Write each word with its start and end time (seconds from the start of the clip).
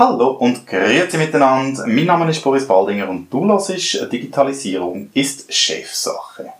Hallo 0.00 0.28
und 0.28 0.66
grüezi 0.66 1.18
miteinander. 1.18 1.86
Mein 1.86 2.06
Name 2.06 2.30
ist 2.30 2.42
Boris 2.42 2.66
Baldinger 2.66 3.06
und 3.06 3.30
du 3.30 3.46
hörst 3.46 4.10
Digitalisierung 4.10 5.10
ist 5.12 5.52
Chefsache. 5.52 6.54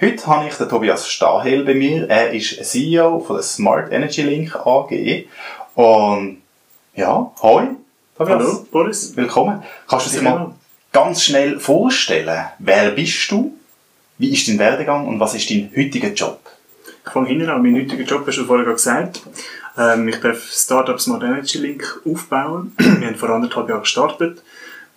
Heute 0.00 0.26
habe 0.26 0.48
ich 0.48 0.54
den 0.56 0.68
Tobias 0.68 1.08
Stahel 1.08 1.64
bei 1.64 1.74
mir. 1.74 2.10
Er 2.10 2.32
ist 2.32 2.64
CEO 2.64 3.20
von 3.20 3.36
der 3.36 3.44
Smart 3.44 3.92
Energy 3.92 4.22
Link 4.22 4.56
AG. 4.56 5.26
Und 5.76 6.42
ja, 6.96 7.30
hoi. 7.40 7.68
Tobias. 8.18 8.38
Hallo, 8.40 8.66
Boris. 8.68 9.16
Willkommen. 9.16 9.62
Kannst 9.86 10.06
du 10.06 10.10
dich 10.10 10.22
mal 10.22 10.56
ganz 10.90 11.22
schnell 11.22 11.60
vorstellen, 11.60 12.46
wer 12.58 12.90
bist 12.90 13.30
du, 13.30 13.54
wie 14.18 14.32
ist 14.32 14.48
dein 14.48 14.58
Werdegang 14.58 15.06
und 15.06 15.20
was 15.20 15.36
ist 15.36 15.48
dein 15.50 15.70
heutiger 15.76 16.08
Job? 16.08 16.41
Ich 17.04 17.12
fange 17.12 17.28
hinten 17.28 17.48
an. 17.48 17.62
Mein 17.62 17.74
heutiger 17.74 18.04
Job 18.04 18.24
hast 18.26 18.38
du 18.38 18.44
vorher 18.44 18.72
gesagt. 18.72 19.22
Ähm, 19.76 20.08
ich 20.08 20.20
darf 20.20 20.42
Startup 20.50 21.00
Smart 21.00 21.22
Energy 21.24 21.58
Link 21.58 22.00
aufbauen. 22.04 22.72
Wir 22.78 23.08
haben 23.08 23.16
vor 23.16 23.30
anderthalb 23.30 23.68
Jahren 23.68 23.82
gestartet. 23.82 24.42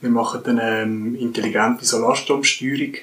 Wir 0.02 0.10
machen 0.10 0.42
eine 0.46 0.84
ähm, 0.84 1.16
intelligente 1.16 1.84
Solarstromsteuerung 1.86 2.96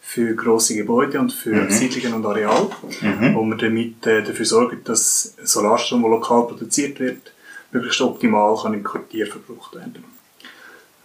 für 0.00 0.34
grosse 0.36 0.76
Gebäude 0.76 1.18
und 1.18 1.32
für 1.32 1.54
mhm. 1.54 1.70
Siedlungen 1.70 2.14
und 2.14 2.26
Areal, 2.26 2.68
mhm. 3.00 3.34
wo 3.34 3.42
wir 3.44 3.56
damit 3.56 4.06
äh, 4.06 4.22
dafür 4.22 4.44
sorgen, 4.44 4.80
dass 4.84 5.34
Solarstrom, 5.42 6.02
der 6.02 6.10
lokal 6.12 6.46
produziert 6.46 7.00
wird, 7.00 7.32
möglichst 7.72 8.00
optimal 8.00 8.56
kann 8.62 8.74
im 8.74 8.84
Quartier 8.84 9.26
verbraucht 9.26 9.74
werden. 9.74 10.04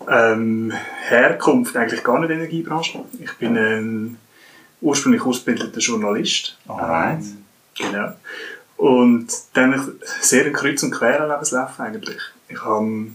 Ähm, 0.07 0.71
Herkunft 1.07 1.75
eigentlich 1.75 2.03
gar 2.03 2.19
nicht 2.19 2.29
Energiebranche. 2.29 3.03
Ich 3.19 3.33
bin 3.37 3.57
ein 3.57 4.17
ursprünglich 4.81 5.21
ausgebildeter 5.21 5.79
Journalist. 5.79 6.57
Alright. 6.67 7.23
Ähm, 7.23 7.45
genau. 7.77 8.13
Und 8.77 9.27
dann 9.53 9.93
sehr 10.21 10.45
ein 10.45 10.53
kreuz 10.53 10.81
und 10.83 10.91
quer 10.91 11.27
Lebenslaufen 11.27 11.85
eigentlich. 11.85 12.19
Ich 12.49 12.63
habe 12.63 13.07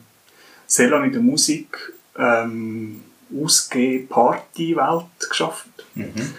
sehr 0.66 0.88
lange 0.88 1.06
in 1.06 1.12
der 1.12 1.22
Musik 1.22 1.92
ähm, 2.16 3.02
Ausgeh 3.36 4.06
Party-Welt 4.08 5.28
geschafft. 5.28 5.66
Mhm. 5.94 6.34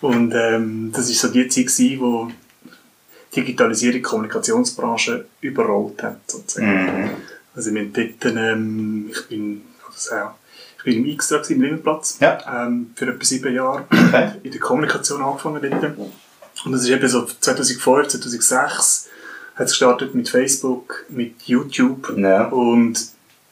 Und 0.00 0.34
ähm, 0.34 0.90
das 0.92 1.08
war 1.08 1.14
so 1.14 1.28
die 1.28 1.46
Zeit, 1.46 1.66
gewesen, 1.66 2.00
wo 2.00 2.30
Digitalisierung 3.34 3.94
die 3.94 4.02
Kommunikationsbranche 4.02 5.26
überrollt 5.40 6.02
hat. 6.02 6.18
Sozusagen. 6.28 7.02
Mhm. 7.02 7.10
Also 7.54 7.72
wir 7.72 7.84
dort, 7.84 8.36
ähm, 8.36 9.10
ich 9.12 9.28
bin, 9.28 9.62
also, 9.86 10.16
ich 10.84 10.94
bin 10.94 11.04
im 11.04 11.10
Extra 11.12 11.40
im 11.48 11.62
Limmerplatz 11.62 12.18
ja. 12.20 12.66
ähm, 12.66 12.90
für 12.96 13.06
etwa 13.06 13.24
sieben 13.24 13.54
Jahre 13.54 13.84
okay. 13.90 14.32
in 14.42 14.50
der 14.50 14.60
Kommunikation 14.60 15.22
angefangen 15.22 15.60
dort. 15.62 15.96
Und 16.64 16.72
das 16.72 16.82
ist 16.82 16.90
eben 16.90 17.08
so 17.08 17.24
2005, 17.24 18.08
2006 18.08 19.08
hat 19.54 19.66
es 19.66 19.72
gestartet 19.72 20.14
mit 20.14 20.28
Facebook, 20.28 21.04
mit 21.08 21.42
YouTube 21.42 22.12
ja. 22.16 22.48
und 22.48 22.98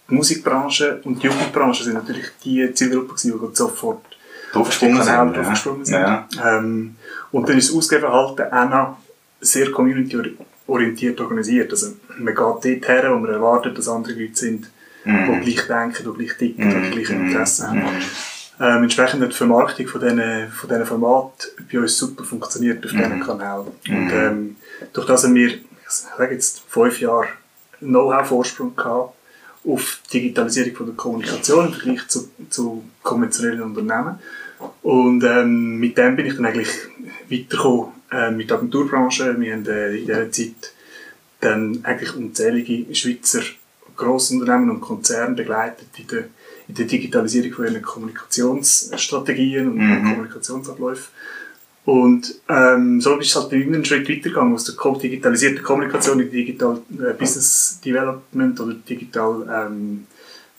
die 0.09 0.15
Musikbranche 0.15 1.01
und 1.05 1.23
die 1.23 1.27
Jugendbranche 1.29 1.85
sind 1.85 1.95
natürlich 1.95 2.27
die 2.43 2.73
Zielgruppe, 2.75 3.15
die 3.23 3.33
sofort 3.53 4.05
draufgesprungen 4.53 5.03
sind. 5.03 5.37
Draufgesprungen 5.37 5.85
sind. 5.85 6.01
Ja. 6.01 6.29
Ähm, 6.45 6.97
und 7.31 7.49
dann 7.49 7.57
ist 7.57 7.69
das 7.69 7.77
Ausgeberverhalten 7.77 8.53
auch 8.53 8.71
noch 8.71 8.97
sehr 9.41 9.71
community-orientiert 9.71 11.21
organisiert. 11.21 11.71
Also 11.71 11.93
man 12.19 12.35
geht 12.35 12.37
dort 12.39 12.65
her, 12.89 13.15
wo 13.15 13.19
man 13.19 13.31
erwartet, 13.31 13.79
dass 13.79 13.89
andere 13.89 14.15
Leute 14.15 14.35
sind, 14.35 14.71
mhm. 15.05 15.43
die 15.45 15.55
gleich 15.55 15.67
denken, 15.67 16.05
die 16.05 16.25
gleich 16.25 16.37
ticken, 16.37 16.69
mhm. 16.69 16.83
die 16.85 16.91
gleiche 16.91 17.15
Interessen 17.15 17.69
haben. 17.69 17.79
Mhm. 17.79 18.03
Ähm, 18.61 18.83
entsprechend 18.83 19.23
hat 19.23 19.33
die 19.33 19.37
Vermarktung 19.37 19.87
von 19.87 20.01
diesen, 20.03 20.51
von 20.51 20.69
diesen 20.69 20.87
Formaten 20.87 21.49
bei 21.73 21.79
uns 21.79 21.97
super 21.97 22.25
funktioniert 22.25 22.85
auf 22.85 22.91
diesen 22.91 23.17
mhm. 23.17 23.23
Kanälen. 23.23 23.67
Und 23.89 24.05
mhm. 24.05 24.11
ähm, 24.13 24.57
durch 24.93 25.07
das 25.07 25.25
haben 25.25 25.35
wir, 25.35 25.49
ich 25.49 25.61
sage 25.87 26.35
jetzt, 26.35 26.63
fünf 26.69 27.01
Jahre 27.01 27.29
Know-how-Vorsprung 27.81 28.77
gehabt 28.77 29.15
auf 29.65 30.01
die 30.13 30.21
Digitalisierung 30.21 30.75
von 30.75 30.87
der 30.87 30.95
Kommunikation 30.95 31.67
im 31.67 31.73
Vergleich 31.73 32.09
zu, 32.09 32.31
zu 32.49 32.85
konventionellen 33.03 33.63
Unternehmen. 33.63 34.19
Und 34.83 35.25
ähm, 35.25 35.79
mit 35.79 35.97
dem 35.97 36.17
bin 36.17 36.27
ich 36.27 36.37
dann 36.37 36.47
eigentlich 36.47 36.71
weitergekommen 37.31 37.93
äh, 38.13 38.31
mit 38.31 38.51
der 38.51 38.59
Agenturbranche. 38.59 39.39
Wir 39.39 39.55
haben 39.55 39.67
äh, 39.67 39.97
in 39.97 40.07
dieser 40.07 40.31
Zeit 40.31 40.73
dann 41.41 41.81
eigentlich 41.83 42.15
unzählige 42.15 42.95
Schweizer 42.95 43.41
Grossunternehmen 44.01 44.71
und 44.71 44.81
Konzerne 44.81 45.35
begleitet 45.35 45.89
in 45.99 46.07
der, 46.09 46.25
in 46.69 46.75
der 46.75 46.87
Digitalisierung 46.87 47.53
von 47.53 47.65
ihren 47.67 47.83
Kommunikationsstrategien 47.83 49.69
und 49.69 49.77
mhm. 49.77 50.11
Kommunikationsabläufen. 50.11 51.07
Und 51.85 52.35
ähm, 52.49 53.01
so 53.01 53.19
ist 53.19 53.29
es 53.29 53.37
halt 53.37 53.53
einen 53.53 53.85
Schritt 53.85 54.09
weitergegangen, 54.09 54.55
aus 54.55 54.65
der 54.65 54.75
digitalisierten 54.95 55.63
Kommunikation 55.63 56.21
in 56.21 56.31
Digital 56.31 56.81
äh, 56.93 57.15
Business 57.15 57.81
Development 57.85 58.61
oder 58.61 58.75
Digital 58.75 59.47
ähm, 59.51 60.07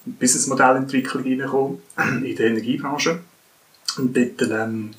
Business 0.05 0.47
Modellentwicklung 0.47 1.23
reingekommen 1.23 1.79
in 2.25 2.35
der 2.35 2.47
Energiebranche. 2.47 3.19
Und 3.97 4.17
dort 4.17 4.41
ähm, 4.49 4.91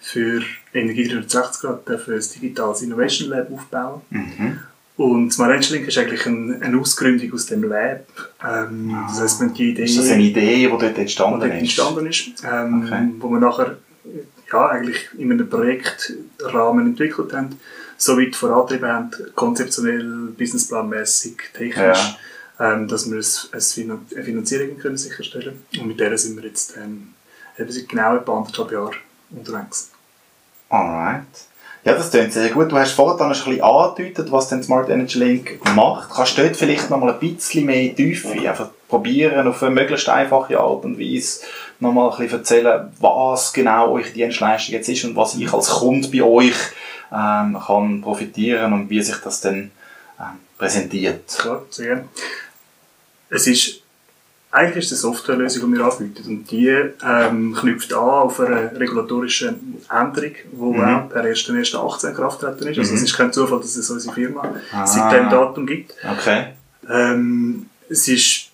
für 0.00 0.42
Energie 0.74 1.08
360 1.08 1.62
Grad 1.62 2.00
für 2.00 2.16
das 2.16 2.32
Digitales 2.32 2.82
Innovation 2.82 3.30
Lab 3.30 3.52
aufbauen. 3.52 4.00
Mhm. 4.10 4.60
Und 4.98 5.38
Link 5.38 5.86
ist 5.86 5.96
eigentlich 5.96 6.26
ein, 6.26 6.60
eine 6.60 6.76
Ausgründung 6.76 7.32
aus 7.32 7.46
dem 7.46 7.62
Lab. 7.62 8.04
Ähm, 8.44 8.92
ah. 8.92 9.06
Das 9.08 9.20
heisst, 9.20 9.40
man 9.40 9.54
die 9.54 9.70
Idee, 9.70 9.84
ist 9.84 9.96
das 9.96 10.10
eine 10.10 10.24
Idee, 10.24 10.66
die 10.66 10.68
dort 10.68 10.98
entstanden 10.98 11.38
dort 11.38 11.52
entstanden 11.52 12.06
ist? 12.06 12.32
Ähm, 12.44 12.82
okay. 12.84 13.08
Wo 13.20 13.28
wir 13.28 13.38
nachher 13.38 13.76
ja, 14.52 14.68
eigentlich 14.70 15.08
in 15.16 15.30
einem 15.30 15.48
Projektrahmen 15.48 16.86
entwickelt 16.86 17.32
haben, 17.32 17.60
so 17.96 18.18
weit 18.18 18.34
vorantrieben 18.34 18.88
haben, 18.88 19.10
konzeptionell, 19.36 20.32
businessplanmäßig, 20.36 21.36
technisch, 21.56 22.16
ja. 22.58 22.74
ähm, 22.74 22.88
dass 22.88 23.08
wir 23.08 23.22
eine 23.52 24.24
Finanzierung 24.24 24.78
können 24.78 24.96
sicherstellen 24.96 25.62
können. 25.70 25.82
Und 25.82 25.88
mit 25.90 26.00
der 26.00 26.18
sind 26.18 26.34
wir 26.36 26.44
jetzt 26.44 26.76
ähm, 26.76 27.14
eben 27.56 27.70
seit 27.70 27.88
genau 27.88 28.16
etwa 28.16 28.38
anderthalb 28.38 28.72
Jahren 28.72 28.96
unterwegs. 29.30 29.92
Alright. 30.68 31.22
Ja, 31.84 31.94
das 31.94 32.10
klingt 32.10 32.32
sehr 32.32 32.50
gut. 32.50 32.70
Du 32.72 32.76
hast 32.76 32.92
vorhin 32.92 33.20
ein 33.22 33.28
bisschen 33.30 33.62
angedeutet, 33.62 34.30
was 34.32 34.48
den 34.48 34.62
Smart 34.62 34.90
Energy 34.90 35.18
Link 35.18 35.60
macht. 35.74 36.10
Kannst 36.10 36.36
du 36.36 36.42
dort 36.42 36.56
vielleicht 36.56 36.90
noch 36.90 36.98
mal 36.98 37.12
ein 37.12 37.20
bisschen 37.20 37.66
mehr 37.66 37.94
Tiefe 37.94 38.28
einfach 38.48 38.70
probieren, 38.88 39.46
auf 39.46 39.62
eine 39.62 39.74
möglichst 39.74 40.08
einfache 40.08 40.58
Art 40.58 40.84
und 40.84 40.98
Weise 40.98 41.40
noch 41.80 41.92
mal 41.92 42.10
ein 42.10 42.18
bisschen 42.18 42.38
erzählen, 42.38 42.92
was 43.00 43.52
genau 43.52 43.92
eure 43.92 44.10
Dienstleistung 44.10 44.74
jetzt 44.74 44.88
ist 44.88 45.04
und 45.04 45.14
was 45.14 45.36
ich 45.36 45.52
als 45.52 45.68
Kunde 45.68 46.08
bei 46.08 46.22
euch 46.22 46.56
ähm, 47.12 47.58
kann 47.64 48.00
profitieren 48.02 48.72
und 48.72 48.90
wie 48.90 49.02
sich 49.02 49.16
das 49.18 49.40
dann 49.40 49.70
ähm, 50.18 50.38
präsentiert? 50.58 51.28
Klar, 51.38 51.62
sehr 51.70 51.86
gerne. 51.86 52.08
Es 53.30 53.46
ist 53.46 53.82
eigentlich 54.50 54.84
ist 54.84 54.92
es 54.92 55.04
eine 55.04 55.12
Softwarelösung, 55.14 55.70
die 55.70 55.78
wir 55.78 55.84
anbieten. 55.84 56.24
Und 56.26 56.50
die 56.50 56.68
ähm, 56.68 57.54
knüpft 57.54 57.92
an 57.92 58.00
auf 58.00 58.40
eine 58.40 58.72
regulatorische 58.78 59.54
Änderung, 59.90 60.32
die 60.50 60.56
mhm. 60.56 60.80
auch 60.80 61.08
per 61.08 61.24
1.1.18 61.24 62.12
Kraft 62.14 62.40
treten 62.40 62.66
ist. 62.68 62.78
Also 62.78 62.92
mhm. 62.92 62.96
es 62.96 63.02
ist 63.02 63.16
kein 63.16 63.32
Zufall, 63.32 63.60
dass 63.60 63.76
es 63.76 63.90
unsere 63.90 64.14
Firma 64.14 64.54
ah. 64.72 64.86
seit 64.86 65.12
diesem 65.12 65.28
Datum 65.28 65.66
gibt. 65.66 65.94
Okay. 66.02 66.46
Ähm, 66.88 67.66
es 67.90 68.08
ist 68.08 68.48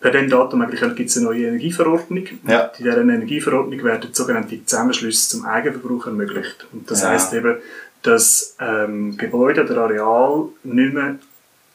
per 0.00 0.10
diesem 0.10 0.28
Datum 0.28 0.60
eigentlich 0.60 0.94
gibt 0.96 1.08
es 1.08 1.16
eine 1.16 1.26
neue 1.26 1.46
Energieverordnung. 1.46 2.24
Ja. 2.46 2.64
In 2.78 2.84
dieser 2.84 3.00
Energieverordnung 3.00 3.82
werden 3.82 4.10
sogenannte 4.12 4.62
Zusammenschlüsse 4.62 5.30
zum 5.30 5.46
Eigenverbrauch 5.46 6.06
ermöglicht. 6.06 6.66
Und 6.72 6.90
das 6.90 7.00
ja. 7.00 7.08
heisst 7.08 7.32
eben, 7.32 7.56
dass 8.02 8.54
ähm, 8.60 9.16
Gebäude 9.16 9.64
oder 9.64 9.84
Areal 9.84 10.48
nicht 10.62 10.92
mehr 10.92 11.14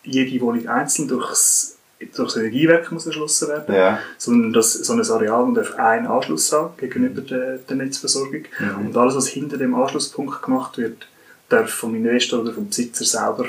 jede 0.04 0.40
Wohnung 0.42 0.68
einzeln 0.68 1.08
durchs 1.08 1.79
durch 2.00 2.34
das 2.34 2.38
Energiewerk 2.38 2.92
muss 2.92 3.06
erschlossen 3.06 3.50
werden, 3.50 3.76
ja. 3.76 4.00
sondern 4.18 4.54
dass 4.54 4.74
so 4.74 4.94
ein 4.94 5.02
Areal 5.02 5.54
darf 5.54 5.76
einen 5.76 6.08
Anschluss 6.08 6.52
haben 6.54 6.76
gegenüber 6.78 7.22
der, 7.22 7.58
der 7.58 7.76
Netzversorgung 7.76 8.44
mhm. 8.60 8.88
und 8.88 8.98
alles, 8.98 9.16
was 9.16 9.28
hinter 9.28 9.58
dem 9.58 9.76
Anschlusspunkt 9.76 10.42
gemacht 10.42 10.78
wird, 10.78 11.08
darf 11.50 11.70
vom 11.70 11.96
Investor 11.96 12.40
oder 12.42 12.54
vom 12.54 12.68
Besitzer 12.68 13.04
selber 13.04 13.46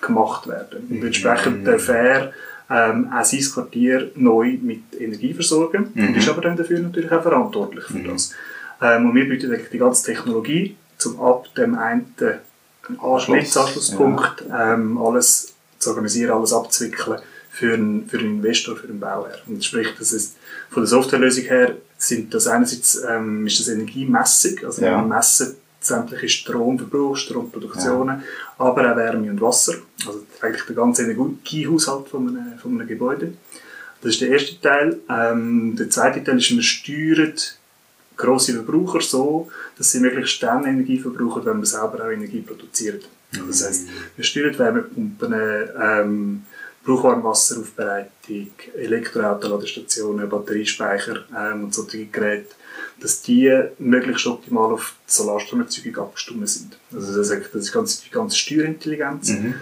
gemacht 0.00 0.46
werden. 0.46 0.86
Und 0.90 1.02
entsprechend 1.02 1.60
mhm. 1.60 1.64
darf 1.64 1.88
er 1.88 2.32
ähm, 2.70 3.10
auch 3.10 3.24
sein 3.24 3.40
Quartier 3.40 4.10
neu 4.16 4.58
mit 4.60 4.82
Energie 4.98 5.32
versorgen 5.32 5.90
mhm. 5.94 6.08
und 6.08 6.16
ist 6.16 6.28
aber 6.28 6.42
dann 6.42 6.56
dafür 6.56 6.80
natürlich 6.80 7.10
auch 7.10 7.22
verantwortlich 7.22 7.84
für 7.84 7.98
mhm. 7.98 8.08
das. 8.08 8.34
Ähm, 8.82 9.08
und 9.08 9.14
wir 9.14 9.28
bieten 9.28 9.58
die 9.72 9.78
ganze 9.78 10.04
Technologie, 10.04 10.76
um 11.06 11.20
ab 11.22 11.46
dem 11.56 11.76
einen 11.78 12.14
Netzanschlusspunkt 13.28 14.44
ja. 14.46 14.74
ähm, 14.74 14.98
alles 14.98 15.54
zu 15.78 15.90
organisieren, 15.90 16.32
alles 16.32 16.52
abzuwickeln 16.52 17.18
für 17.58 17.74
einen, 17.74 18.08
für 18.08 18.18
einen 18.18 18.36
Investor, 18.36 18.76
für 18.76 18.86
einen 18.86 19.00
Bauherr. 19.00 19.38
Und 19.48 19.64
sprich, 19.64 19.88
das 19.98 20.12
ist 20.12 20.36
von 20.70 20.82
der 20.82 20.88
Softwarelösung 20.88 21.44
her 21.44 21.76
sind 21.96 22.32
das 22.32 22.46
einerseits 22.46 23.02
ähm, 23.08 23.48
ist 23.48 23.58
das 23.58 23.68
Energiemessung, 23.68 24.64
also 24.64 24.82
ja. 24.82 24.92
wir 24.92 25.02
messen 25.02 25.56
sämtliche 25.80 26.28
Stromverbrauch, 26.28 27.16
Stromproduktionen, 27.16 28.20
ja. 28.20 28.24
aber 28.58 28.92
auch 28.92 28.96
Wärme 28.96 29.30
und 29.30 29.40
Wasser, 29.40 29.74
also 30.06 30.24
eigentlich 30.40 30.62
der 30.66 30.76
ganze 30.76 31.02
Energiehaushalt 31.02 32.08
von 32.08 32.28
einem, 32.28 32.58
von 32.60 32.78
einem 32.78 32.86
Gebäude. 32.86 33.32
Das 34.02 34.12
ist 34.12 34.20
der 34.20 34.28
erste 34.28 34.60
Teil. 34.60 34.98
Ähm, 35.10 35.74
der 35.76 35.90
zweite 35.90 36.22
Teil 36.22 36.38
ist, 36.38 36.50
wir 36.50 36.62
steuern 36.62 37.34
grosse 38.16 38.54
Verbraucher 38.54 39.00
so, 39.00 39.50
dass 39.76 39.90
sie 39.90 39.98
möglichst 39.98 40.40
dann 40.44 40.64
Energie 40.64 41.00
verbrauchen, 41.00 41.44
wenn 41.44 41.58
wir 41.58 41.66
selber 41.66 42.04
auch 42.04 42.10
Energie 42.10 42.40
produzieren. 42.40 43.00
Mhm. 43.32 43.48
Das 43.48 43.66
heisst, 43.66 43.88
wir 44.14 44.24
steuern 44.24 44.56
Wärmepumpen, 44.56 45.34
ähm, 45.80 46.42
Brauchwarmwasseraufbereitung, 46.88 48.50
Elektroautoladestationen, 48.76 50.28
Batteriespeicher 50.28 51.24
ähm, 51.36 51.64
und 51.64 51.74
solche 51.74 52.06
Geräte, 52.06 52.54
dass 53.00 53.22
die 53.22 53.54
möglichst 53.78 54.26
optimal 54.26 54.72
auf 54.72 54.94
die 55.06 55.12
Solarstromerzeugung 55.12 56.04
abgestimmt 56.04 56.48
sind. 56.48 56.78
Also 56.92 57.18
das 57.18 57.30
ist, 57.30 57.54
das 57.54 57.62
ist 57.62 57.72
ganz, 57.72 58.00
die 58.02 58.10
ganze 58.10 58.36
Steuerintelligenz. 58.36 59.28
Mhm. 59.30 59.54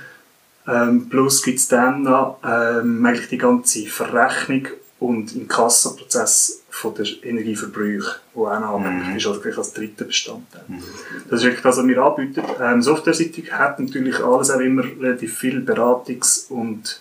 Ähm, 0.69 1.09
plus 1.09 1.43
gibt 1.43 1.59
es 1.59 1.69
dann 1.69 2.03
noch 2.03 2.39
ähm, 2.45 3.05
eigentlich 3.05 3.29
die 3.29 3.39
ganze 3.39 3.87
Verrechnung 3.87 4.69
und 4.99 5.35
Inkassoprozess 5.35 6.63
von 6.71 6.95
der 6.95 7.07
Energieverbräuche, 7.23 8.17
wo 8.35 8.47
auch 8.47 8.61
noch 8.61 8.79
mhm. 8.79 9.17
ist, 9.17 9.27
also 9.27 9.41
als 9.43 9.73
dritter 9.73 10.05
Bestandteil. 10.05 10.65
Mhm. 10.69 10.83
Das 11.29 11.41
ist 11.41 11.45
wirklich 11.45 11.63
das, 11.63 11.79
was 11.79 11.87
wir 11.87 12.03
anbieten. 12.03 12.43
Ähm, 12.61 12.83
Software-seitig 12.83 13.53
hat 13.53 13.79
natürlich 13.79 14.19
alles 14.21 14.51
auch 14.51 14.61
immer 14.61 14.85
relativ 14.85 15.39
viel 15.39 15.61
Beratungs- 15.61 16.49
und, 16.51 17.01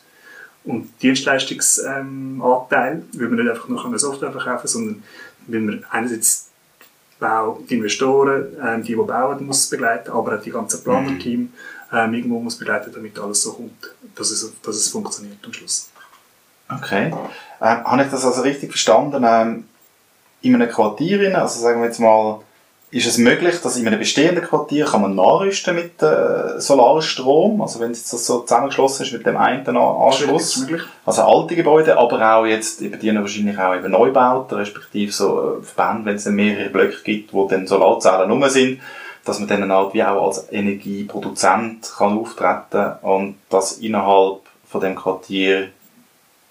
und 0.66 0.90
Dienstleistungsanteil, 1.02 2.12
ähm, 2.12 3.10
weil 3.14 3.32
wir 3.32 3.44
nicht 3.44 3.50
einfach 3.50 3.68
nur 3.68 3.86
eine 3.86 4.00
Software 4.00 4.32
verkaufen, 4.32 4.68
sondern 4.68 5.04
weil 5.48 5.68
wir 5.68 5.84
einerseits 5.92 6.50
Bau, 7.20 7.60
die 7.70 7.76
Investoren, 7.76 8.48
ähm, 8.62 8.84
die, 8.84 8.94
die 8.94 8.96
bauen, 8.96 9.46
muss 9.46 9.70
begleiten, 9.70 10.12
aber 10.12 10.36
auch 10.36 10.42
die 10.42 10.52
ganze 10.52 10.84
Planerteam 10.84 11.40
mhm. 11.40 11.54
ähm, 11.94 12.14
irgendwo 12.14 12.40
muss 12.40 12.58
begleiten, 12.58 12.92
damit 12.94 13.18
alles 13.18 13.44
so 13.44 13.54
kommt, 13.54 13.96
dass 14.16 14.32
es, 14.32 14.54
dass 14.62 14.76
es 14.76 14.90
funktioniert 14.90 15.38
am 15.46 15.54
Schluss. 15.54 15.90
Okay. 16.70 17.14
Ähm, 17.62 17.84
habe 17.84 18.04
ich 18.04 18.10
das 18.10 18.26
also 18.26 18.42
richtig 18.42 18.72
verstanden? 18.72 19.24
Ähm, 19.26 19.66
in 20.42 20.56
einem 20.56 20.70
Quartier, 20.70 21.40
also 21.40 21.60
sagen 21.60 21.80
wir 21.80 21.88
jetzt 21.88 22.00
mal, 22.00 22.42
ist 22.96 23.08
es 23.08 23.18
möglich, 23.18 23.60
dass 23.62 23.76
in 23.76 23.86
einem 23.86 24.00
bestehenden 24.00 24.42
Quartier 24.42 24.86
kann 24.86 25.02
man 25.02 25.16
nachrüsten 25.16 25.76
mit 25.76 26.02
äh, 26.02 26.62
Solarstrom, 26.62 27.62
also 27.62 27.82
wenn 27.82 27.92
es 27.92 28.10
so 28.10 28.40
zusammengeschlossen 28.40 29.06
ist 29.06 29.12
mit 29.12 29.26
dem 29.26 29.36
einen 29.36 29.68
Anschluss, 29.76 30.66
also 31.06 31.24
alte 31.24 31.58
Gebäude, 31.58 31.98
aber 31.98 32.38
auch 32.38 32.46
jetzt, 32.46 32.82
eben 32.82 32.98
die 32.98 33.14
wahrscheinlich 33.14 33.60
auch 33.60 33.76
eben 33.76 33.92
Neubauten, 33.92 34.58
respektive 34.58 35.12
so 35.12 35.60
äh, 35.60 35.62
Verbände, 35.62 36.06
wenn 36.06 36.16
es 36.16 36.24
dann 36.24 36.36
mehrere 36.36 36.70
Blöcke 36.70 37.04
gibt, 37.04 37.34
wo 37.34 37.46
dann 37.50 37.68
Solarzellen 37.68 38.32
rum 38.32 38.48
sind, 38.48 38.80
dass 39.26 39.40
man 39.40 39.50
dann 39.50 39.70
halt 39.70 39.94
wie 39.94 40.04
auch 40.04 40.28
als 40.28 40.50
Energieproduzent 40.50 41.92
kann 41.98 42.18
auftreten 42.18 42.94
und 43.02 43.36
das 43.50 43.74
innerhalb 43.80 44.40
von 44.70 44.80
dem 44.80 44.96
Quartier 44.96 45.64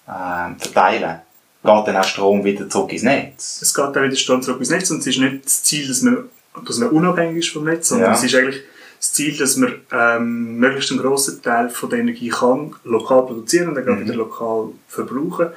äh, 0.06 0.58
verteilen, 0.58 1.20
geht 1.64 1.86
dann 1.88 1.96
auch 1.96 2.04
Strom 2.04 2.44
wieder 2.44 2.68
zurück 2.68 2.92
ins 2.92 3.02
Netz. 3.02 3.60
Es 3.62 3.72
geht 3.72 3.82
auch 3.82 3.94
wieder 3.94 4.14
Strom 4.14 4.42
zurück 4.42 4.60
ins 4.60 4.68
Netz 4.68 4.90
und 4.90 4.98
es 4.98 5.06
ist 5.06 5.18
nicht 5.18 5.46
das 5.46 5.62
Ziel, 5.62 5.88
dass 5.88 6.02
man, 6.02 6.28
dass 6.66 6.78
man 6.78 6.90
unabhängig 6.90 7.38
ist 7.38 7.52
vom 7.52 7.64
Netz, 7.64 7.88
sondern 7.88 8.10
ja. 8.10 8.16
es 8.16 8.22
ist 8.22 8.34
eigentlich 8.34 8.62
das 8.98 9.12
Ziel, 9.12 9.36
dass 9.36 9.56
man 9.56 9.74
ähm, 9.92 10.56
möglichst 10.56 10.90
einen 10.90 11.00
grossen 11.00 11.42
Teil 11.42 11.68
von 11.68 11.90
der 11.90 11.98
Energie 11.98 12.28
kann 12.28 12.74
lokal 12.84 13.26
produzieren 13.26 13.68
und 13.68 13.74
dann 13.74 13.84
mhm. 13.84 14.04
wieder 14.04 14.14
lokal 14.14 14.68
verbrauchen 14.88 15.48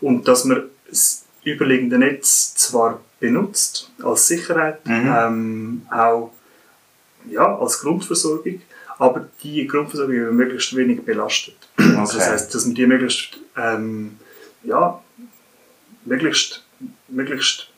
und 0.00 0.26
dass 0.26 0.44
man 0.44 0.64
das 0.88 1.24
überliegende 1.44 1.98
Netz 1.98 2.54
zwar 2.54 3.00
benutzt 3.20 3.92
als 4.02 4.26
Sicherheit, 4.26 4.84
mhm. 4.86 5.14
ähm, 5.16 5.82
auch 5.90 6.32
ja, 7.28 7.58
als 7.58 7.80
Grundversorgung, 7.80 8.60
aber 8.98 9.28
die 9.42 9.66
Grundversorgung 9.66 10.34
möglichst 10.34 10.74
wenig 10.74 11.04
belastet. 11.04 11.56
Okay. 11.78 11.96
Also 11.96 12.18
das 12.18 12.30
heißt, 12.30 12.54
dass 12.54 12.66
man 12.66 12.74
die 12.74 12.86
möglichst, 12.86 13.38
ähm, 13.56 14.16
ja, 14.62 15.00
möglichst, 16.04 16.64
möglichst 17.08 17.68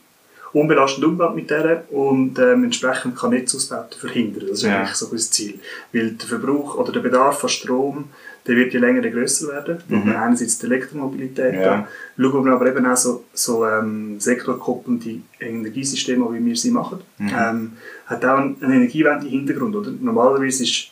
unbelastend 0.53 1.05
umgeht 1.05 1.35
mit 1.35 1.49
der 1.49 1.83
und 1.91 2.39
ähm, 2.39 2.63
entsprechend 2.63 3.15
kann 3.15 3.31
Netzausbauten 3.31 3.99
verhindern. 3.99 4.45
Das 4.49 4.59
ist 4.59 4.63
ja. 4.63 4.79
eigentlich 4.79 4.95
so 4.95 5.11
ein 5.11 5.17
Ziel. 5.17 5.59
Weil 5.93 6.11
der 6.11 6.27
Verbrauch 6.27 6.75
oder 6.75 6.91
der 6.91 7.01
Bedarf 7.01 7.43
an 7.43 7.49
Strom, 7.49 8.05
der 8.47 8.55
wird 8.55 8.73
je 8.73 8.79
länger 8.79 9.07
grösser 9.09 9.49
werden. 9.49 9.83
Mhm. 9.87 10.15
Einerseits 10.15 10.57
die 10.57 10.65
Elektromobilität, 10.65 11.55
ja. 11.55 11.87
schauen 12.17 12.45
wir 12.45 12.53
aber 12.53 12.67
eben 12.67 12.85
auch 12.85 12.97
so, 12.97 13.25
so 13.33 13.65
ähm, 13.65 14.19
sektorkoppelnde 14.19 15.19
Energiesysteme, 15.39 16.25
wie 16.33 16.43
wir 16.43 16.55
sie 16.55 16.71
machen. 16.71 16.99
Mhm. 17.19 17.29
Ähm, 17.37 17.71
hat 18.07 18.25
auch 18.25 18.37
einen 18.37 18.57
Energiewende-Hintergrund. 18.61 19.75
Oder? 19.75 19.91
Normalerweise 19.91 20.63
ist 20.63 20.87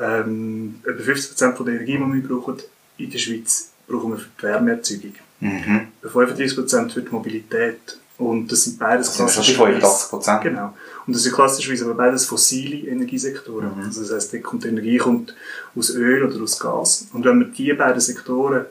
ähm, 0.00 0.76
etwa 0.82 1.12
50% 1.12 1.54
von 1.54 1.66
der 1.66 1.74
Energie, 1.74 1.98
die 1.98 2.22
wir 2.22 2.28
brauchen 2.28 2.56
in 2.96 3.10
der 3.10 3.18
Schweiz, 3.18 3.70
brauchen 3.86 4.12
wir 4.12 4.18
für 4.18 4.28
die 4.40 4.42
Wärmeerzeugung. 4.44 5.12
Mhm. 5.40 5.88
35% 6.02 6.90
für 6.90 7.02
die 7.02 7.10
Mobilität. 7.10 7.98
Und 8.16 8.50
das 8.50 8.64
sind 8.64 8.78
beides 8.78 9.08
das 9.08 9.16
klassische. 9.16 9.60
85%. 9.60 10.42
Genau. 10.42 10.74
Und 11.06 11.14
das 11.14 11.22
sind 11.24 11.34
klassischerweise 11.34 11.84
aber 11.84 11.94
beides 11.94 12.24
fossile 12.26 12.88
Energiesektoren. 12.88 13.76
Mhm. 13.76 13.84
Also 13.84 14.02
das 14.02 14.12
heisst, 14.12 14.32
die 14.32 14.68
Energie 14.68 14.98
kommt 14.98 15.34
aus 15.74 15.90
Öl 15.90 16.22
oder 16.24 16.40
aus 16.42 16.58
Gas. 16.58 17.08
Und 17.12 17.24
wenn 17.24 17.40
wir 17.40 17.46
diese 17.48 17.74
beiden 17.74 18.00
Sektoren 18.00 18.66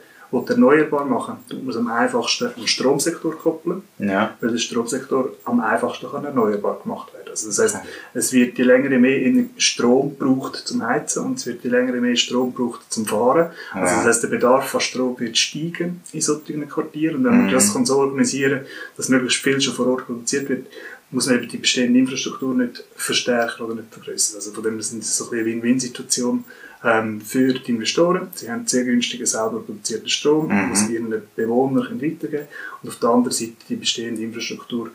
erneuerbar 0.49 1.05
machen 1.05 1.37
tut 1.47 1.61
man 1.63 1.69
es 1.69 1.77
am 1.77 1.87
einfachsten 1.87 2.51
am 2.55 2.67
Stromsektor 2.67 3.37
koppeln, 3.37 3.83
ja. 3.99 4.35
weil 4.41 4.51
der 4.51 4.57
Stromsektor 4.57 5.29
am 5.45 5.59
einfachsten 5.59 6.09
kann 6.09 6.25
erneuerbar 6.25 6.79
gemacht 6.81 7.13
werden. 7.13 7.29
Also 7.29 7.47
das 7.47 7.59
heißt, 7.59 7.77
es 8.13 8.33
wird 8.33 8.57
je 8.57 8.63
länger 8.63 8.89
mehr 8.97 9.45
Strom 9.57 10.17
gebraucht 10.17 10.55
zum 10.55 10.85
Heizen 10.85 11.25
und 11.25 11.39
es 11.39 11.45
wird 11.45 11.63
je 11.63 11.69
länger 11.69 11.93
mehr 11.93 12.15
Strom 12.15 12.53
gebraucht 12.53 12.81
zum 12.89 13.05
Fahren. 13.05 13.51
Also 13.71 13.95
das 13.95 14.05
heißt, 14.05 14.23
der 14.23 14.27
Bedarf 14.29 14.73
an 14.73 14.81
Strom 14.81 15.19
wird 15.19 15.37
steigen 15.37 16.01
in 16.11 16.21
solchen 16.21 16.67
Quartieren 16.67 17.17
und 17.17 17.23
wenn 17.25 17.37
man 17.37 17.47
mhm. 17.47 17.51
das 17.51 17.73
kann 17.73 17.85
so 17.85 17.97
organisieren 17.97 18.59
kann, 18.59 18.67
dass 18.97 19.09
möglichst 19.09 19.41
viel 19.43 19.59
schon 19.61 19.73
vor 19.73 19.87
Ort 19.87 20.05
produziert 20.05 20.49
wird, 20.49 20.67
muss 21.13 21.27
man 21.27 21.35
eben 21.35 21.47
die 21.47 21.57
bestehende 21.57 21.99
Infrastruktur 21.99 22.55
nicht 22.55 22.83
verstärken 22.95 23.63
oder 23.63 23.75
nicht 23.75 23.87
vergrößern. 23.91 24.37
Also 24.37 24.51
von 24.51 24.63
dem 24.63 24.81
sind 24.81 25.03
es 25.03 25.15
so 25.15 25.29
eine 25.29 25.45
Win-Win-Situation 25.45 26.43
ähm, 26.83 27.21
für 27.21 27.53
die 27.53 27.71
Investoren. 27.71 28.27
Sie 28.33 28.49
haben 28.49 28.67
sehr 28.67 28.83
günstigen, 28.83 29.25
selber 29.25 29.59
produzierten 29.61 30.09
Strom, 30.09 30.47
mhm. 30.47 30.67
den 30.67 30.75
sie 30.75 30.93
ihren 30.93 31.21
Bewohnern 31.35 32.01
weitergeben 32.01 32.29
können. 32.29 32.47
Und 32.81 32.89
auf 32.89 32.99
der 32.99 33.09
anderen 33.09 33.33
Seite 33.33 33.53
die 33.69 33.75
bestehende 33.75 34.21
Infrastruktur 34.21 34.91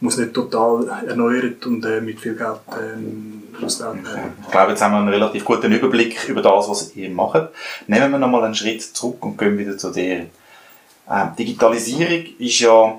muss 0.00 0.16
nicht 0.18 0.34
total 0.34 0.88
erneuert 1.06 1.64
und 1.66 1.84
äh, 1.84 2.00
mit 2.00 2.18
viel 2.18 2.34
Geld 2.34 2.58
ähm, 2.72 3.42
ausgebaut 3.62 4.04
werden. 4.04 4.32
Ich 4.44 4.50
glaube, 4.50 4.70
jetzt 4.72 4.82
haben 4.82 4.92
wir 4.92 4.98
einen 4.98 5.08
relativ 5.08 5.44
guten 5.44 5.70
Überblick 5.70 6.28
über 6.28 6.42
das, 6.42 6.68
was 6.68 6.96
ihr 6.96 7.08
macht. 7.10 7.48
Nehmen 7.86 8.10
wir 8.10 8.18
nochmal 8.18 8.44
einen 8.44 8.54
Schritt 8.54 8.82
zurück 8.82 9.24
und 9.24 9.38
gehen 9.38 9.56
wieder 9.56 9.78
zu 9.78 9.92
dir. 9.92 10.26
Ähm, 11.08 11.28
Digitalisierung 11.38 12.26
ist 12.38 12.58
ja 12.58 12.98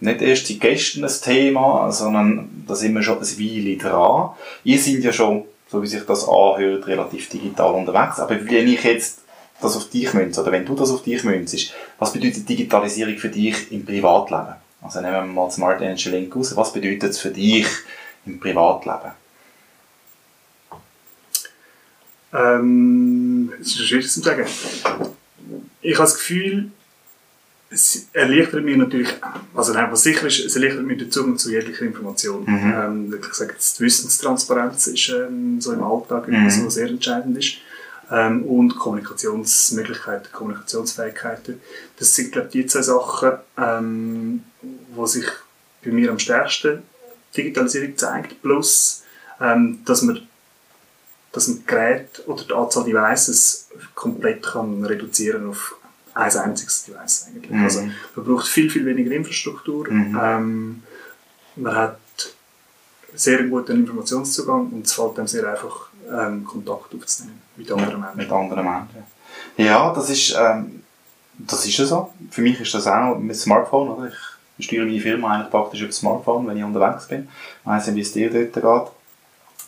nicht 0.00 0.22
erst 0.22 0.46
seit 0.46 0.60
gestern 0.60 1.04
ein 1.04 1.12
Thema, 1.22 1.92
sondern 1.92 2.64
da 2.66 2.74
sind 2.74 2.94
wir 2.94 3.02
schon 3.02 3.18
ein 3.18 3.38
Weile 3.38 3.76
dran. 3.76 4.30
Ihr 4.64 4.78
seid 4.78 5.04
ja 5.04 5.12
schon 5.12 5.44
so 5.70 5.82
wie 5.82 5.86
sich 5.86 6.04
das 6.04 6.28
anhört, 6.28 6.86
relativ 6.86 7.28
digital 7.28 7.74
unterwegs. 7.74 8.18
Aber 8.18 8.34
wenn 8.44 8.68
ich 8.68 8.82
jetzt 8.82 9.20
das 9.60 9.76
auf 9.76 9.88
dich 9.90 10.12
münze, 10.14 10.42
oder 10.42 10.52
wenn 10.52 10.64
du 10.64 10.74
das 10.74 10.90
auf 10.90 11.02
dich 11.02 11.22
münzest, 11.22 11.74
was 11.98 12.12
bedeutet 12.12 12.48
Digitalisierung 12.48 13.16
für 13.18 13.28
dich 13.28 13.70
im 13.70 13.84
Privatleben? 13.84 14.54
Also 14.82 15.00
nehmen 15.00 15.14
wir 15.14 15.22
mal 15.24 15.50
Smart 15.50 15.80
Energy 15.80 16.08
Link 16.08 16.34
raus. 16.34 16.56
Was 16.56 16.72
bedeutet 16.72 17.10
es 17.10 17.20
für 17.20 17.30
dich 17.30 17.66
im 18.26 18.40
Privatleben? 18.40 19.12
Ähm, 22.32 23.52
das 23.58 23.68
ist 23.68 23.86
schwierig 23.86 24.08
zu 24.08 24.20
sagen. 24.20 24.46
Ich 25.82 25.94
habe 25.94 26.04
das 26.04 26.14
Gefühl, 26.14 26.70
es 27.72 28.08
erleichtert 28.12 28.64
mir 28.64 28.76
natürlich, 28.76 29.08
also 29.54 29.72
nein, 29.72 29.90
was 29.92 30.02
sicher 30.02 30.26
ist, 30.26 30.40
es 30.40 30.56
erleichtert 30.56 30.84
mir 30.84 30.96
den 30.96 31.10
Zugang 31.10 31.38
zu 31.38 31.50
jeglicher 31.50 31.84
Information. 31.84 32.42
Mhm. 32.44 32.72
Ähm, 32.74 33.18
ich 33.20 33.34
sage 33.34 33.52
jetzt, 33.52 33.78
die 33.78 33.84
Wissenstransparenz 33.84 34.88
ist 34.88 35.08
ähm, 35.10 35.60
so 35.60 35.72
im 35.72 35.82
Alltag 35.82 36.26
mhm. 36.26 36.34
etwas, 36.34 36.64
was 36.64 36.74
sehr 36.74 36.88
entscheidend 36.88 37.38
ist. 37.38 37.58
Ähm, 38.10 38.42
und 38.42 38.76
Kommunikationsmöglichkeiten, 38.76 40.32
Kommunikationsfähigkeiten. 40.32 41.60
Das 41.96 42.12
sind, 42.12 42.32
glaube 42.32 42.48
ich, 42.48 42.52
die 42.52 42.66
zwei 42.66 42.82
Sachen, 42.82 43.32
ähm, 43.56 44.42
wo 44.96 45.06
sich 45.06 45.26
bei 45.84 45.92
mir 45.92 46.10
am 46.10 46.18
stärksten 46.18 46.82
Digitalisierung 47.36 47.96
zeigt. 47.96 48.42
Plus, 48.42 49.04
ähm, 49.40 49.78
dass 49.84 50.02
man 50.02 50.26
dass 51.32 51.46
man 51.46 51.64
Gerät 51.64 52.24
oder 52.26 52.42
die 52.42 52.52
Anzahl 52.52 52.82
Devices 52.82 53.68
komplett 53.94 54.42
kann 54.42 54.84
reduzieren 54.84 55.48
auf 55.48 55.76
ein 56.14 56.36
einziges 56.36 56.84
Device 56.84 57.28
eigentlich. 57.28 57.50
Mhm. 57.50 57.64
Also 57.64 57.82
man 57.82 58.24
braucht 58.24 58.48
viel, 58.48 58.70
viel 58.70 58.84
weniger 58.86 59.12
Infrastruktur. 59.12 59.90
Mhm. 59.90 60.18
Ähm, 60.20 60.82
man 61.56 61.74
hat 61.74 61.98
sehr 63.14 63.42
guten 63.44 63.72
Informationszugang 63.72 64.68
und 64.68 64.86
es 64.86 64.92
fällt 64.92 65.18
einem 65.18 65.28
sehr 65.28 65.48
einfach, 65.50 65.88
ähm, 66.10 66.44
Kontakt 66.44 66.94
aufzunehmen 66.94 67.40
mit 67.56 67.70
anderen 67.70 68.00
Menschen. 68.00 68.16
Mit 68.16 68.32
anderen 68.32 68.64
Menschen. 68.64 69.04
Ja, 69.56 69.92
das 69.92 70.10
ist, 70.10 70.36
ähm, 70.38 70.82
das 71.38 71.64
ist 71.66 71.76
ja 71.76 71.86
so. 71.86 72.12
Für 72.30 72.42
mich 72.42 72.60
ist 72.60 72.74
das 72.74 72.86
auch 72.86 73.16
mit 73.18 73.36
Smartphone. 73.36 73.88
Oder? 73.90 74.12
Ich 74.58 74.66
steuere 74.66 74.84
meine 74.84 75.00
Firma 75.00 75.34
eigentlich 75.34 75.50
praktisch 75.50 75.80
über 75.80 75.88
das 75.88 75.96
Smartphone, 75.96 76.46
wenn 76.46 76.56
ich 76.56 76.64
unterwegs 76.64 77.06
bin. 77.06 77.28
Ich 77.62 77.66
weiss 77.66 77.86
nicht, 77.86 77.96
wie 77.96 78.00
es 78.00 78.12
dir 78.12 78.30
dort 78.30 78.52
geht. 78.52 78.92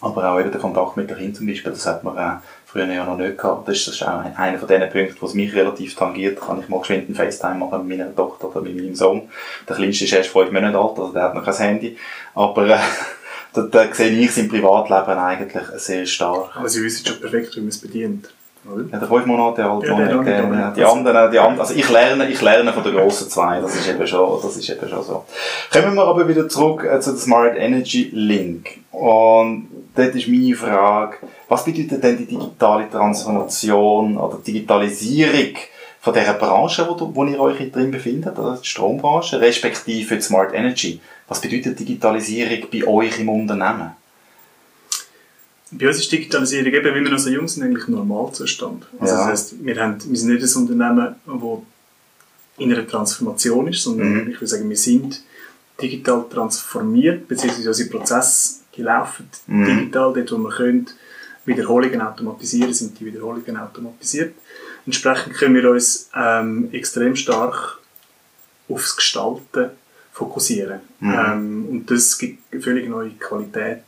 Aber 0.01 0.33
auch 0.33 0.39
wieder 0.39 0.51
der 0.51 0.61
Kontakt 0.61 0.97
mit 0.97 1.09
den 1.09 1.17
Kindern 1.17 1.35
zum 1.37 1.47
Beispiel, 1.47 1.71
das 1.71 1.87
hat 1.87 2.03
man 2.03 2.17
äh, 2.17 2.41
früher 2.73 2.87
ja 2.87 3.05
noch 3.05 3.19
nicht 3.19 3.37
gehabt. 3.37 3.69
Das 3.69 3.87
ist, 3.87 4.03
auch 4.03 4.25
einer 4.37 4.59
von 4.59 4.67
diesen 4.67 4.89
Punkten, 4.89 5.17
was 5.21 5.35
mich 5.35 5.55
relativ 5.55 5.95
tangiert. 5.95 6.41
Kann 6.41 6.61
ich 6.61 6.69
mal 6.69 6.81
geschwind 6.81 7.07
einen 7.07 7.15
FaceTime 7.15 7.57
machen 7.57 7.87
mit 7.87 7.99
meiner 7.99 8.15
Tochter 8.15 8.49
oder 8.49 8.63
mit 8.63 8.77
meinem 8.77 8.95
Sohn. 8.95 9.29
Der 9.69 9.77
Kleinste 9.77 10.05
ist 10.05 10.13
erst 10.13 10.31
fünf 10.31 10.51
Monate 10.51 10.79
alt, 10.79 10.99
also 10.99 11.13
der 11.13 11.23
hat 11.23 11.35
noch 11.35 11.45
kein 11.45 11.55
Handy. 11.55 11.97
Aber 12.35 12.67
äh, 12.67 12.79
da, 13.53 13.63
da 13.63 13.93
sehe 13.93 14.11
ich 14.11 14.33
sein 14.33 14.49
Privatleben 14.49 15.19
eigentlich 15.19 15.63
sehr 15.77 16.07
stark. 16.07 16.57
Aber 16.57 16.69
Sie 16.69 16.83
wissen 16.83 17.07
schon 17.07 17.21
perfekt, 17.21 17.55
wie 17.57 17.61
man 17.61 17.69
es 17.69 17.79
bedient. 17.79 18.31
Ja, 18.65 18.99
der 19.01 19.09
fünf 19.09 19.27
Monate 19.27 19.65
alt, 19.65 19.85
ja, 19.85 19.97
der, 19.97 20.23
der, 20.23 20.71
die 20.71 20.85
anderen, 20.85 21.33
die 21.33 21.39
anderen, 21.41 21.61
also 21.61 21.75
ich 21.75 21.91
lerne, 21.91 22.31
ich 22.31 22.41
lerne 22.41 22.73
von 22.73 22.85
den 22.85 22.95
grossen 22.95 23.29
zwei, 23.29 23.61
das 23.61 23.75
ist 23.75 23.89
eben 23.89 24.07
schon, 24.07 24.41
das 24.41 24.57
ist 24.57 24.71
eben 24.71 24.89
schon 24.89 25.03
so. 25.03 25.25
Kommen 25.73 25.97
wir 25.97 26.05
aber 26.05 26.29
wieder 26.29 26.49
zurück 26.49 26.85
äh, 26.85 27.01
zu 27.01 27.11
der 27.11 27.19
Smart 27.19 27.57
Energy 27.57 28.11
Link. 28.13 28.79
Und 28.93 29.67
dort 29.95 30.15
ist 30.15 30.29
meine 30.29 30.55
Frage, 30.55 31.19
was 31.49 31.65
bedeutet 31.65 32.03
denn 32.03 32.19
die 32.19 32.27
digitale 32.27 32.89
Transformation 32.91 34.17
oder 34.17 34.39
Digitalisierung 34.39 35.55
von 36.01 36.15
dieser 36.15 36.35
Branche, 36.35 36.87
wo, 36.89 37.15
wo 37.15 37.25
ihr 37.25 37.39
euch 37.39 37.71
drin 37.71 37.91
befindet, 37.91 38.37
also 38.37 38.61
die 38.61 38.67
Strombranche, 38.67 39.41
respektive 39.41 40.17
die 40.17 40.23
Smart 40.23 40.53
Energy? 40.55 41.01
Was 41.29 41.41
bedeutet 41.41 41.79
Digitalisierung 41.79 42.69
bei 42.71 42.87
euch 42.87 43.19
im 43.21 43.29
Unternehmen? 43.29 43.93
Bei 45.71 45.87
uns 45.87 45.99
ist 45.99 46.13
Digitalisierung, 46.13 46.73
eben, 46.73 46.95
wie 46.95 47.05
wir 47.05 47.11
noch 47.11 47.19
so 47.19 47.31
jung 47.31 47.49
sind, 47.49 47.63
eigentlich 47.63 47.89
Normalzustand. 47.89 48.87
Also 49.01 49.15
ja. 49.15 49.21
das 49.21 49.29
heisst, 49.29 49.65
wir, 49.65 49.81
haben, 49.81 49.97
wir 50.05 50.19
sind 50.19 50.35
nicht 50.35 50.43
ein 50.45 50.63
Unternehmen, 50.63 51.15
das 51.25 51.59
in 52.59 52.73
einer 52.73 52.87
Transformation 52.87 53.69
ist, 53.69 53.83
sondern 53.83 54.13
mhm. 54.13 54.31
ich 54.31 54.37
würde 54.37 54.47
sagen, 54.47 54.69
wir 54.69 54.77
sind 54.77 55.23
digital 55.81 56.25
transformiert, 56.29 57.27
beziehungsweise 57.27 57.69
unsere 57.69 57.89
Prozesse 57.89 58.62
die 58.77 58.83
laufen 58.83 59.29
mhm. 59.47 59.65
digital, 59.65 60.13
dort 60.15 60.33
wo 60.33 60.39
wir 60.39 60.51
können, 60.51 60.87
Wiederholungen 61.45 62.01
automatisieren, 62.01 62.73
sind 62.73 62.99
die 62.99 63.07
Wiederholungen 63.07 63.57
automatisiert. 63.57 64.35
Entsprechend 64.87 65.35
können 65.35 65.55
wir 65.55 65.71
uns 65.71 66.11
ähm, 66.15 66.69
extrem 66.73 67.17
stark 67.17 67.79
aufs 68.69 68.97
Gestalten 68.97 69.71
fokussieren. 70.13 70.81
Mhm. 71.01 71.15
Ähm, 71.15 71.67
und 71.71 71.91
das 71.91 72.19
gibt 72.19 72.53
eine 72.53 72.63
völlig 72.63 72.89
neue 72.89 73.11
Qualität 73.11 73.83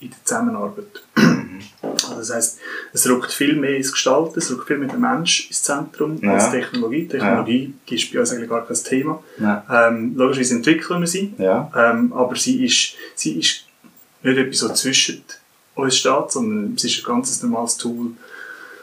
in 0.00 0.10
der 0.10 0.18
Zusammenarbeit. 0.24 1.02
Mhm. 1.16 1.60
Also 1.82 2.16
das 2.16 2.34
heisst, 2.34 2.58
es 2.92 3.08
rückt 3.08 3.32
viel 3.32 3.54
mehr 3.54 3.76
ins 3.76 3.92
Gestalten, 3.92 4.38
es 4.38 4.50
rückt 4.50 4.66
viel 4.66 4.78
mehr 4.78 4.88
den 4.88 5.00
Mensch 5.00 5.48
ins 5.48 5.62
Zentrum 5.62 6.18
ja. 6.22 6.34
als 6.34 6.50
Technologie. 6.50 7.06
Technologie 7.06 7.74
ja. 7.86 7.96
ist 7.96 8.12
bei 8.12 8.20
uns 8.20 8.32
eigentlich 8.32 8.48
gar 8.48 8.66
kein 8.66 8.76
Thema. 8.76 9.22
Ja. 9.38 9.88
Ähm, 9.88 10.14
logischerweise 10.16 10.56
entwickeln 10.56 11.00
wir 11.00 11.06
sie, 11.06 11.34
ja. 11.38 11.70
ähm, 11.76 12.12
aber 12.12 12.34
sie 12.36 12.64
ist, 12.64 12.94
sie 13.14 13.38
ist 13.38 13.64
nicht 14.22 14.38
etwas, 14.38 14.58
so 14.58 14.72
zwischen 14.72 15.24
uns 15.74 15.96
steht, 15.96 16.30
sondern 16.30 16.74
es 16.74 16.84
ist 16.84 16.98
ein 16.98 17.04
ganz 17.04 17.42
normales 17.42 17.76
Tool, 17.76 18.12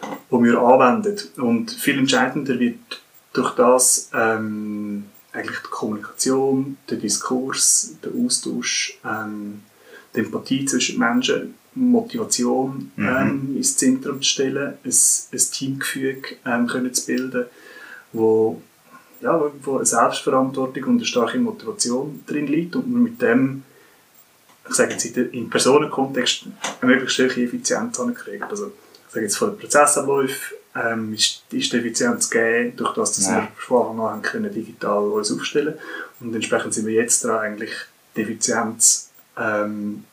das 0.01 0.41
wir 0.41 0.59
anwenden. 0.59 1.17
Und 1.37 1.71
viel 1.71 1.99
entscheidender 1.99 2.59
wird 2.59 3.01
durch 3.33 3.53
das 3.55 4.09
ähm, 4.13 5.05
eigentlich 5.31 5.59
die 5.59 5.69
Kommunikation, 5.69 6.77
der 6.89 6.97
Diskurs, 6.97 7.95
der 8.03 8.11
Austausch, 8.13 8.97
ähm, 9.05 9.61
die 10.15 10.21
Empathie 10.21 10.65
zwischen 10.65 10.97
Menschen, 10.97 11.53
Motivation 11.75 12.91
mhm. 12.95 13.07
ähm, 13.07 13.53
ins 13.57 13.77
Zentrum 13.77 14.21
zu 14.21 14.29
stellen, 14.29 14.73
ein, 14.83 14.91
ein 14.91 15.51
Teamgefüge 15.51 16.37
ähm, 16.45 16.67
können 16.67 16.93
zu 16.93 17.05
bilden, 17.05 17.45
wo, 18.13 18.61
ja, 19.21 19.39
wo 19.63 19.75
eine 19.75 19.85
Selbstverantwortung 19.85 20.83
und 20.85 20.95
eine 20.97 21.05
starke 21.05 21.37
Motivation 21.37 22.23
drin 22.25 22.47
liegt 22.47 22.75
und 22.75 22.91
man 22.91 23.03
mit 23.03 23.21
dem 23.21 23.63
ich 24.69 24.75
sage 24.75 24.93
jetzt 24.93 25.05
im 25.05 25.49
Personenkontext 25.49 26.45
eine 26.81 26.91
möglichst 26.91 27.19
hohe 27.19 27.43
Effizienz 27.43 27.97
hinkriegt. 27.97 28.45
Also, 28.49 28.67
ich 29.07 29.13
sage 29.13 29.25
jetzt 29.25 29.37
von 29.37 29.51
den 29.51 29.59
Prozessabläufen 29.59 30.57
ähm, 30.75 31.13
ist, 31.13 31.43
ist 31.51 31.73
die 31.73 31.77
Effizienz 31.77 32.29
gegeben, 32.29 32.75
durch 32.75 32.93
das, 32.93 33.13
dass 33.13 33.25
ja. 33.25 33.35
wir 33.35 33.47
von 33.57 33.91
Anfang 33.91 34.15
an 34.15 34.21
können 34.21 34.53
digital 34.53 35.03
uns 35.03 35.31
aufstellen 35.31 35.75
und 36.19 36.33
entsprechend 36.35 36.73
sind 36.73 36.85
wir 36.85 36.93
jetzt 36.93 37.23
dran, 37.23 37.39
eigentlich 37.39 37.71
die 38.15 38.21
Effizienz 38.21 39.09
ähm, 39.37 40.03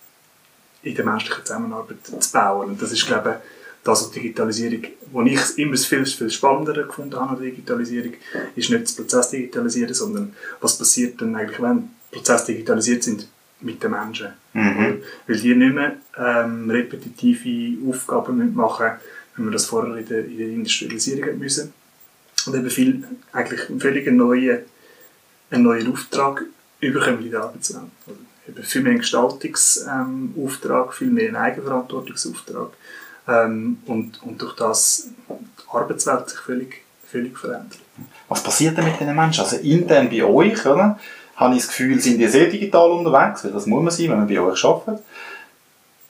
in 0.82 0.94
der 0.94 1.04
menschlichen 1.04 1.44
Zusammenarbeit 1.44 1.96
zu 2.04 2.32
bauen. 2.32 2.70
Und 2.70 2.82
das 2.82 2.92
ist, 2.92 3.06
glaube 3.06 3.30
ich, 3.30 3.50
das, 3.84 4.02
was 4.02 4.10
Digitalisierung, 4.10 4.82
wo 5.12 5.22
ich 5.22 5.58
immer 5.58 5.76
viel, 5.76 6.06
viel 6.06 6.30
spannender 6.30 6.84
gefunden 6.84 7.16
habe 7.16 7.30
an 7.30 7.36
der 7.36 7.50
Digitalisierung, 7.50 8.14
ist 8.56 8.70
nicht 8.70 8.84
das 8.84 8.96
Prozess 8.96 9.30
digitalisieren, 9.30 9.94
sondern 9.94 10.34
was 10.60 10.78
passiert 10.78 11.20
dann 11.20 11.36
eigentlich, 11.36 11.60
wenn 11.60 11.90
Prozesse 12.10 12.46
digitalisiert 12.46 13.02
sind, 13.02 13.28
mit 13.60 13.82
den 13.82 13.90
Menschen. 13.90 14.28
Mhm. 14.54 15.02
Weil 15.26 15.36
die 15.36 15.54
nicht 15.54 15.74
mehr 15.74 15.96
ähm, 16.16 16.70
repetitive 16.70 17.88
Aufgaben 17.88 18.54
machen 18.54 18.92
wenn 19.36 19.46
wir 19.46 19.52
das 19.52 19.66
vorher 19.66 19.96
in 19.96 20.06
der, 20.06 20.24
in 20.24 20.38
der 20.38 20.48
Industrialisierung 20.48 21.38
müssen. 21.38 21.72
Und 22.46 22.54
eben 22.54 22.70
viel, 22.70 23.04
eigentlich 23.32 23.68
einen 23.68 23.80
völlig 23.80 24.10
neuen, 24.10 24.60
einen 25.50 25.62
neuen 25.62 25.92
Auftrag 25.92 26.44
überkommen 26.80 27.24
in 27.24 27.30
der 27.30 27.42
Arbeitswelt. 27.42 27.84
Also 28.06 28.18
eben 28.48 28.62
viel 28.62 28.82
mehr 28.82 28.90
einen 28.90 29.00
Gestaltungsauftrag, 29.00 30.86
ähm, 30.86 30.92
viel 30.92 31.10
mehr 31.10 31.28
einen 31.28 31.36
Eigenverantwortungsauftrag. 31.36 32.70
Ähm, 33.26 33.78
und, 33.86 34.22
und 34.22 34.42
durch 34.42 34.54
das 34.56 35.08
die 35.28 35.70
Arbeitswelt 35.70 36.28
sich 36.28 36.38
völlig, 36.40 36.82
völlig 37.10 37.38
verändert. 37.38 37.78
Was 38.28 38.42
passiert 38.42 38.76
denn 38.76 38.84
mit 38.84 39.00
den 39.00 39.14
Menschen? 39.14 39.42
Also 39.42 39.56
intern 39.56 40.10
bei 40.10 40.22
euch, 40.22 40.64
oder? 40.66 40.98
Habe 41.36 41.54
ich 41.54 41.60
das 41.60 41.68
Gefühl, 41.68 42.00
sind 42.00 42.18
die 42.18 42.28
sehr 42.28 42.46
digital 42.46 42.90
unterwegs, 42.90 43.44
weil 43.44 43.52
das 43.52 43.66
muss 43.66 43.82
man 43.82 43.90
sein, 43.90 44.10
wenn 44.10 44.18
man 44.18 44.28
bei 44.28 44.40
euch 44.40 44.64
arbeitet. 44.64 45.04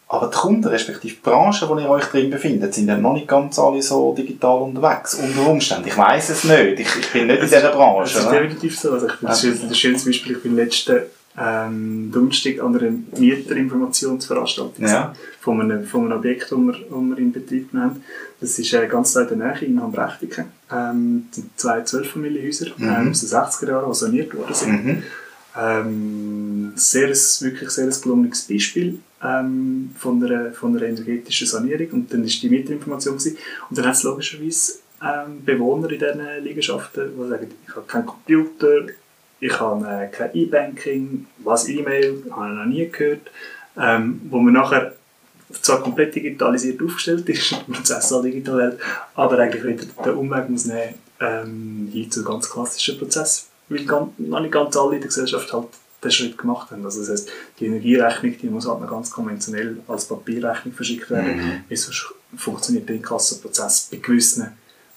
Aber 0.07 0.29
die 0.29 0.37
Kunden, 0.37 0.65
respektive 0.65 1.15
die 1.15 1.21
Branchen, 1.21 1.69
wo 1.69 1.79
ihr 1.79 1.89
euch 1.89 2.05
drin 2.05 2.31
befindet, 2.31 2.75
sind 2.75 2.89
ja 2.89 2.97
noch 2.97 3.15
nicht 3.15 3.27
ganz 3.27 3.59
alle 3.59 3.83
so 3.83 4.15
digital 4.15 4.63
unterwegs. 4.63 5.15
Unter 5.15 5.51
Umständen. 5.51 5.89
Ich 5.89 5.97
weiß 5.97 6.29
es 6.29 6.45
nicht. 6.45 6.81
Ich, 6.81 6.97
ich 7.01 7.13
bin 7.13 7.27
nicht 7.27 7.41
in 7.41 7.47
dieser 7.47 7.71
Branche. 7.71 8.15
Das 8.15 8.25
ist 8.25 8.31
definitiv 8.31 8.79
so. 8.79 8.93
Also 8.93 9.09
ich 9.09 9.19
bin, 9.19 9.29
das 9.29 9.43
ist 9.43 9.65
ein 9.65 9.75
schönes 9.75 10.05
Beispiel. 10.05 10.37
Ich 10.37 10.43
bin 10.43 10.57
letzten 10.57 11.03
ähm, 11.37 12.11
Donnerstag 12.13 12.61
an 12.61 12.79
einer 12.79 12.93
Mieterinformationsveranstaltung 13.19 14.87
ja. 14.87 15.15
von, 15.41 15.61
einem, 15.61 15.85
von 15.85 16.05
einem 16.05 16.19
Objekt, 16.19 16.45
das 16.45 16.59
wir, 16.59 16.73
das 16.73 16.91
wir 16.91 17.19
in 17.19 17.33
Betrieb 17.33 17.75
nehmen. 17.75 18.05
Das 18.41 18.59
ist 18.59 18.73
äh, 18.73 18.87
ganz 18.87 19.17
in 19.17 19.27
der 19.29 19.37
Nähe 19.37 19.65
in 19.65 19.83
Hambrechtiken. 19.83 20.47
Ähm, 20.71 21.27
zwei 21.57 21.83
Zwölffamilienhäuser 21.83 22.67
mhm. 22.77 22.89
ähm, 22.89 23.11
aus 23.11 23.21
den 23.21 23.29
60er 23.31 23.69
Jahren, 23.69 23.91
die 23.91 23.99
saniert 23.99 24.35
worden 24.35 24.55
sind. 24.55 24.85
Mhm. 24.85 25.03
Ähm, 25.57 26.73
sehr, 26.77 27.09
wirklich 27.09 27.71
sehr 27.71 27.87
ein 27.87 28.01
gelungenes 28.03 28.43
Beispiel 28.43 28.99
ähm, 29.23 29.91
von, 29.97 30.23
einer, 30.23 30.53
von 30.53 30.77
einer 30.77 30.87
energetischen 30.87 31.47
Sanierung. 31.47 31.89
Und 31.91 32.13
dann 32.13 32.23
war 32.23 32.29
die 32.29 32.49
Mieterinformation. 32.49 33.17
Gewesen. 33.17 33.39
Und 33.71 33.79
dann 33.79 33.87
hat 33.87 33.95
es 33.95 34.03
logischerweise 34.03 34.75
ähm, 35.03 35.45
Bewohner 35.45 35.91
in 35.91 35.99
diesen 35.99 36.45
Liegenschaften, 36.45 37.11
die 37.17 37.29
sagen, 37.29 37.51
ich 37.67 37.77
habe 37.77 37.87
keinen 37.87 38.07
Computer, 38.07 38.87
ich 39.41 39.61
habe 39.61 39.87
äh, 39.87 40.07
kein 40.09 40.35
E-Banking, 40.35 41.27
was 41.39 41.69
E-Mail, 41.69 42.25
habe 42.31 42.53
ich 42.53 42.59
noch 42.59 42.65
nie 42.65 42.89
gehört. 42.89 43.31
Ähm, 43.77 44.21
wo 44.31 44.39
man 44.39 44.55
nachher 44.55 44.95
zwar 45.61 45.83
komplett 45.83 46.15
digitalisiert 46.15 46.81
aufgestellt 46.83 47.29
ist, 47.29 47.51
der 47.51 47.57
Prozess 47.73 48.13
all 48.13 48.23
digital 48.23 48.79
aber 49.15 49.39
eigentlich 49.39 49.65
wieder 49.65 49.85
den 50.05 50.15
Umweg 50.15 50.49
muss 50.49 50.67
nehmen 50.67 50.95
ähm, 51.21 51.89
hin 51.93 52.11
zu 52.11 52.25
ganz 52.25 52.51
klassischen 52.51 52.99
Prozess, 52.99 53.49
weil 53.69 53.85
ganz, 53.85 54.13
noch 54.19 54.41
nicht 54.41 54.53
ganz 54.53 54.77
alle 54.77 54.95
in 54.95 55.01
der 55.01 55.09
Gesellschaft 55.09 55.53
halt 55.53 55.69
den 56.03 56.11
Schritt 56.11 56.39
gemacht 56.39 56.71
haben. 56.71 56.85
Also 56.85 57.01
das 57.01 57.11
heißt, 57.11 57.29
die 57.59 57.67
Energierechnung, 57.67 58.35
die 58.41 58.47
muss 58.47 58.69
halt 58.69 58.81
noch 58.81 58.91
ganz 58.91 59.11
konventionell 59.11 59.79
als 59.89 60.07
Papierrechnung 60.07 60.75
verschickt 60.75 61.11
werden, 61.11 61.65
mhm. 61.69 61.77
sonst 61.77 62.15
funktioniert 62.37 62.89
der 62.89 62.97
Inkassoprozess 62.97 63.89
bei 63.91 63.99
gewissen 63.99 64.53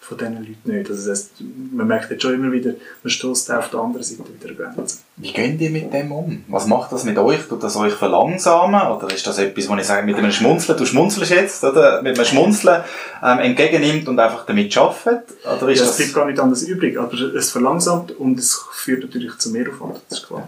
von 0.07 0.17
diesen 0.17 0.37
Leuten 0.37 0.71
nicht. 0.71 0.89
Also 0.89 1.09
das 1.09 1.19
heisst, 1.19 1.31
man 1.73 1.85
merkt 1.85 2.09
jetzt 2.09 2.21
schon 2.21 2.33
immer 2.33 2.51
wieder, 2.51 2.71
man 3.03 3.11
stößt 3.11 3.51
auf 3.51 3.69
der 3.69 3.79
anderen 3.81 4.03
Seite 4.03 4.23
wieder 4.39 4.53
Grenzen. 4.53 4.99
Wie 5.17 5.33
geht 5.33 5.59
ihr 5.59 5.69
mit 5.69 5.93
dem 5.93 6.11
um? 6.11 6.45
Was 6.47 6.65
macht 6.65 6.93
das 6.93 7.03
mit 7.03 7.17
euch? 7.17 7.41
Tut 7.47 7.61
das 7.61 7.75
euch 7.75 7.93
verlangsamen? 7.93 8.87
Oder 8.87 9.13
ist 9.13 9.27
das 9.27 9.37
etwas, 9.37 9.67
wo 9.67 9.75
ich 9.75 9.83
sage, 9.83 10.05
mit 10.05 10.15
einem 10.15 10.31
Schmunzeln, 10.31 10.77
du 10.77 10.85
schmunzelst 10.85 11.31
jetzt, 11.31 11.63
oder? 11.63 12.01
Mit 12.01 12.15
einem 12.15 12.25
Schmunzeln 12.25 12.83
ähm, 13.21 13.39
entgegennimmt 13.39 14.07
und 14.07 14.17
einfach 14.17 14.45
damit 14.45 14.75
arbeitet? 14.77 15.23
Oder 15.43 15.71
ist 15.71 15.79
ja, 15.79 15.85
es 15.85 15.97
bleibt 15.97 16.13
gar 16.13 16.25
nicht 16.25 16.39
anders 16.39 16.63
übrig, 16.63 16.97
aber 16.97 17.13
es 17.13 17.51
verlangsamt 17.51 18.11
und 18.11 18.39
es 18.39 18.61
führt 18.71 19.03
natürlich 19.03 19.37
zu 19.37 19.51
Mehraufwand, 19.51 19.99
das 20.07 20.19
ist 20.19 20.27
klar. 20.27 20.47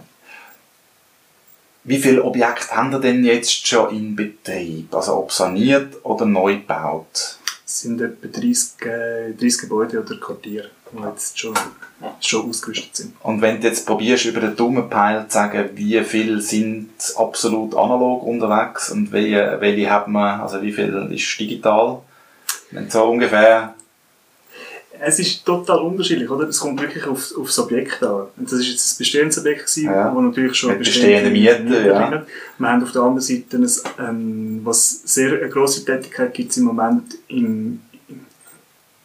Wie 1.84 1.98
viele 1.98 2.22
Objekte 2.22 2.76
haben 2.76 2.92
ihr 2.92 3.00
denn 3.00 3.24
jetzt 3.24 3.66
schon 3.66 3.94
in 3.94 4.16
Betrieb? 4.16 4.94
Also 4.94 5.16
ob 5.16 5.32
saniert 5.32 5.96
oder 6.02 6.26
neu 6.26 6.56
gebaut? 6.56 7.38
Sind 7.72 8.00
etwa 8.00 8.26
30, 8.26 8.72
30 9.38 9.40
äh, 9.40 9.60
Gebäude 9.60 10.00
oder 10.00 10.16
Quartiere, 10.16 10.70
die 10.92 11.02
jetzt 11.02 11.38
schon, 11.38 11.54
schon 12.20 12.50
ausgerüstet 12.50 12.96
sind. 12.96 13.14
Und 13.22 13.40
wenn 13.42 13.60
du 13.60 13.68
jetzt 13.68 13.86
probierst, 13.86 14.24
über 14.24 14.40
den 14.40 14.56
dummen 14.56 14.90
Peil 14.90 15.26
zu 15.28 15.34
sagen, 15.34 15.70
wie 15.74 16.02
viele 16.02 16.40
sind 16.40 16.90
absolut 17.16 17.76
analog 17.76 18.24
unterwegs 18.24 18.90
und 18.90 19.12
welche, 19.12 19.58
welche 19.60 19.88
hat 19.88 20.08
man, 20.08 20.40
also 20.40 20.60
wie 20.62 20.72
viel 20.72 21.10
ist 21.12 21.38
digital? 21.38 22.02
Wenn 22.72 22.90
so 22.90 23.04
ungefähr 23.04 23.74
es 25.02 25.18
ist 25.18 25.44
total 25.44 25.78
unterschiedlich, 25.78 26.28
oder? 26.30 26.48
Es 26.48 26.60
kommt 26.60 26.80
wirklich 26.80 27.04
auf, 27.06 27.36
auf 27.36 27.46
das 27.46 27.58
Objekt 27.58 28.02
an. 28.02 28.26
Und 28.36 28.50
das 28.50 28.60
ist 28.60 28.68
jetzt 28.68 28.94
ein 28.94 28.98
bestehendes 28.98 29.38
Objekt 29.38 29.60
gewesen, 29.66 29.84
ja. 29.84 30.14
wo 30.14 30.20
natürlich 30.20 30.54
schon 30.54 30.70
Mit 30.70 30.80
bestehende 30.80 31.30
Mieten, 31.30 31.72
ja. 31.72 32.24
Wir 32.58 32.68
haben 32.68 32.82
auf 32.82 32.92
der 32.92 33.02
anderen 33.02 33.20
Seite, 33.20 33.56
ein, 33.56 33.70
ähm, 33.98 34.60
was 34.64 35.02
sehr 35.04 35.32
eine 35.38 35.48
grosse 35.48 35.84
Tätigkeit 35.84 36.34
gibt 36.34 36.56
im 36.56 36.64
Moment 36.64 37.14
im, 37.28 37.80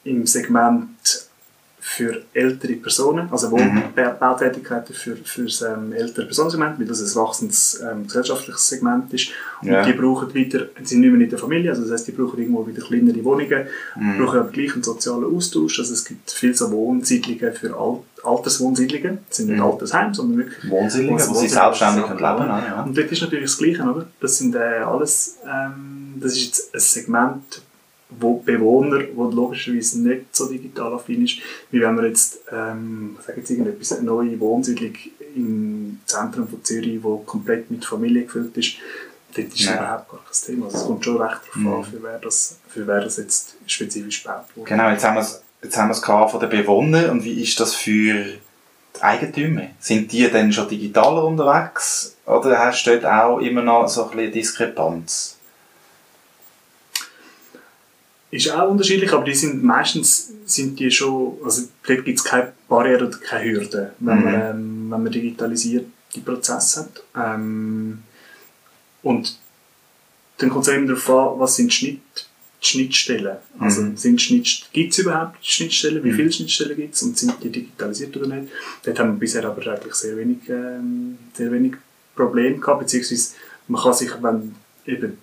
im 0.03 0.25
Segment 0.25 1.24
für 1.95 2.23
ältere 2.33 2.73
Personen, 2.73 3.29
also 3.31 3.51
Wohnbautätigkeiten 3.51 4.93
mhm. 4.93 4.97
für, 4.97 5.15
für 5.15 5.43
das 5.43 5.61
ähm, 5.61 5.93
ältere 5.93 6.25
Personensegment, 6.25 6.77
weil 6.77 6.87
das 6.87 6.99
ein 6.99 7.21
wachsendes 7.21 7.81
ähm, 7.81 8.03
gesellschaftliches 8.03 8.67
Segment 8.67 9.13
ist. 9.13 9.29
Und 9.61 9.69
ja. 9.69 9.85
die 9.85 9.93
brauchen 9.93 10.33
wieder, 10.33 10.67
sind 10.83 10.99
nicht 10.99 11.11
mehr 11.11 11.21
in 11.21 11.29
der 11.29 11.39
Familie, 11.39 11.69
also 11.69 11.83
das 11.83 11.91
heißt, 11.91 12.07
die 12.09 12.11
brauchen 12.11 12.37
irgendwo 12.37 12.67
wieder 12.67 12.81
kleinere 12.81 13.23
Wohnungen, 13.23 13.67
mhm. 13.95 14.17
brauchen 14.17 14.39
aber 14.39 14.49
gleich 14.49 14.73
einen 14.73 14.83
sozialen 14.83 15.33
Austausch. 15.33 15.79
Also 15.79 15.93
es 15.93 16.03
gibt 16.03 16.29
viele 16.31 16.53
so 16.53 16.69
Wohnsiedlungen 16.69 17.53
für 17.53 17.73
Alt 17.77 18.01
Alterswohnsiedlungen, 18.25 19.19
das 19.27 19.37
sind 19.37 19.49
nicht 19.49 19.57
mhm. 19.57 19.65
Altersheime, 19.65 20.13
sondern 20.13 20.39
wirklich 20.39 20.69
Wohnsiedlungen, 20.69 21.23
wo 21.29 21.33
sie 21.35 21.47
selbstständig 21.47 22.09
leben 22.09 22.17
können. 22.17 22.49
Ja. 22.49 22.83
Und 22.83 22.97
dort 22.97 23.11
ist 23.11 23.21
natürlich 23.21 23.45
das 23.45 23.57
Gleiche, 23.57 23.83
oder? 23.83 24.07
Das 24.19 24.37
sind 24.37 24.55
äh, 24.55 24.79
alles, 24.83 25.37
ähm, 25.45 26.15
das 26.19 26.33
ist 26.33 26.45
jetzt 26.45 26.73
ein 26.73 26.79
Segment, 26.79 27.61
wo 28.19 28.37
Bewohner, 28.37 28.99
die 28.99 29.35
logischerweise 29.35 30.01
nicht 30.01 30.35
so 30.35 30.47
digital 30.47 30.93
affin 30.93 31.23
ist, 31.23 31.39
wie 31.71 31.81
wenn 31.81 31.95
man 31.95 32.05
jetzt, 32.05 32.39
ähm, 32.51 33.17
sage 33.25 33.39
jetzt 33.39 33.49
irgendetwas, 33.49 33.93
eine 33.93 34.03
neue 34.03 34.39
Wohnsiedlung 34.39 34.93
im 35.35 35.99
Zentrum 36.05 36.47
von 36.47 36.63
Zürich, 36.63 37.01
wo 37.01 37.17
komplett 37.17 37.69
mit 37.69 37.85
Familie 37.85 38.23
gefüllt 38.23 38.55
ist, 38.57 38.75
dort 39.35 39.47
ist 39.47 39.59
ja. 39.59 39.75
überhaupt 39.75 40.09
gar 40.09 40.19
kein 40.23 40.45
Thema. 40.45 40.65
Also 40.65 40.77
es 40.77 40.85
kommt 40.85 41.03
schon 41.03 41.21
recht 41.21 41.41
darauf 41.41 41.55
mhm. 41.55 41.73
an, 41.73 41.83
für 41.83 42.03
wer, 42.03 42.19
das, 42.19 42.57
für 42.67 42.87
wer 42.87 43.01
das 43.01 43.17
jetzt 43.17 43.55
spezifisch 43.65 44.23
gebaut 44.23 44.45
wurde. 44.55 44.69
Genau, 44.69 44.89
jetzt 44.89 45.03
haben 45.03 45.15
wir 45.15 45.21
es 45.21 45.41
jetzt 45.65 45.77
haben 45.77 45.89
wir 45.89 45.93
es 45.93 46.31
von 46.31 46.39
den 46.39 46.49
Bewohnern 46.49 47.09
und 47.09 47.23
wie 47.23 47.41
ist 47.41 47.59
das 47.59 47.75
für 47.75 48.13
die 48.23 49.01
Eigentümer? 49.01 49.67
Sind 49.79 50.11
die 50.11 50.29
dann 50.29 50.53
schon 50.53 50.69
digitaler 50.69 51.23
unterwegs 51.25 52.15
oder 52.25 52.57
hast 52.59 52.85
du 52.85 52.91
dort 52.91 53.05
auch 53.05 53.39
immer 53.39 53.61
noch 53.61 53.87
so 53.87 54.05
ein 54.05 54.15
bisschen 54.15 54.31
Diskrepanz? 54.31 55.34
Ist 58.35 58.51
auch 58.51 58.69
unterschiedlich, 58.69 59.11
aber 59.13 59.23
die 59.23 59.33
sind 59.33 59.63
meistens 59.63 60.31
sind 60.45 60.79
die 60.79 60.91
schon, 60.91 61.37
also 61.43 61.63
dort 61.87 62.05
gibt 62.05 62.19
es 62.19 62.23
keine 62.23 62.53
Barriere 62.67 63.07
oder 63.07 63.17
keine 63.17 63.51
Hürden, 63.51 63.89
wenn, 63.99 64.17
mhm. 64.17 64.23
man, 64.23 64.33
ähm, 64.33 64.87
wenn 64.91 65.03
man 65.03 65.11
digitalisiert 65.11 65.85
die 66.13 66.21
Prozesse 66.21 66.81
hat. 66.81 67.03
Ähm, 67.15 67.99
und 69.03 69.37
dann 70.37 70.49
kommt 70.49 70.67
es 70.67 70.73
eben 70.73 70.87
darauf 70.87 71.09
an, 71.09 71.39
was 71.39 71.55
sind 71.55 71.73
Schnitt, 71.73 72.01
die 72.61 72.67
Schnittstellen. 72.67 73.37
Also 73.59 73.81
mhm. 73.81 74.17
Schnitt, 74.17 74.69
gibt 74.73 74.93
es 74.93 74.99
überhaupt 74.99 75.45
Schnittstellen, 75.45 76.03
wie 76.03 76.11
mhm. 76.11 76.15
viele 76.15 76.31
Schnittstellen 76.31 76.75
gibt 76.75 76.95
es 76.95 77.03
und 77.03 77.17
sind 77.17 77.33
die 77.43 77.49
digitalisiert 77.49 78.15
oder 78.17 78.35
nicht. 78.35 78.51
Dort 78.83 78.99
haben 78.99 79.13
wir 79.13 79.19
bisher 79.19 79.45
aber 79.45 79.65
eigentlich 79.67 79.93
sehr 79.95 80.17
wenig, 80.17 80.39
ähm, 80.49 81.17
sehr 81.33 81.51
wenig 81.51 81.73
Probleme 82.15 82.57
gehabt, 82.57 82.81
beziehungsweise 82.81 83.33
man 83.67 83.81
kann 83.81 83.93
sich, 83.93 84.11
wenn 84.21 84.55
eben 84.85 85.17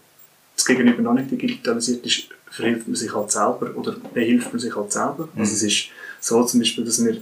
das 0.54 0.64
Gegenüber 0.64 1.02
noch 1.02 1.14
nicht 1.14 1.30
digitalisiert 1.30 2.04
ist, 2.04 2.28
verhilft 2.52 2.86
man 2.86 2.96
sich 2.96 3.14
halt 3.14 3.30
selber 3.30 3.70
oder 3.74 3.96
behilft 4.12 4.52
man 4.52 4.60
sich 4.60 4.76
halt 4.76 4.92
selber. 4.92 5.28
Mhm. 5.32 5.40
Also 5.40 5.52
es 5.54 5.62
ist 5.62 5.86
so 6.20 6.44
zum 6.44 6.60
Beispiel, 6.60 6.84
dass 6.84 7.04
wir 7.04 7.16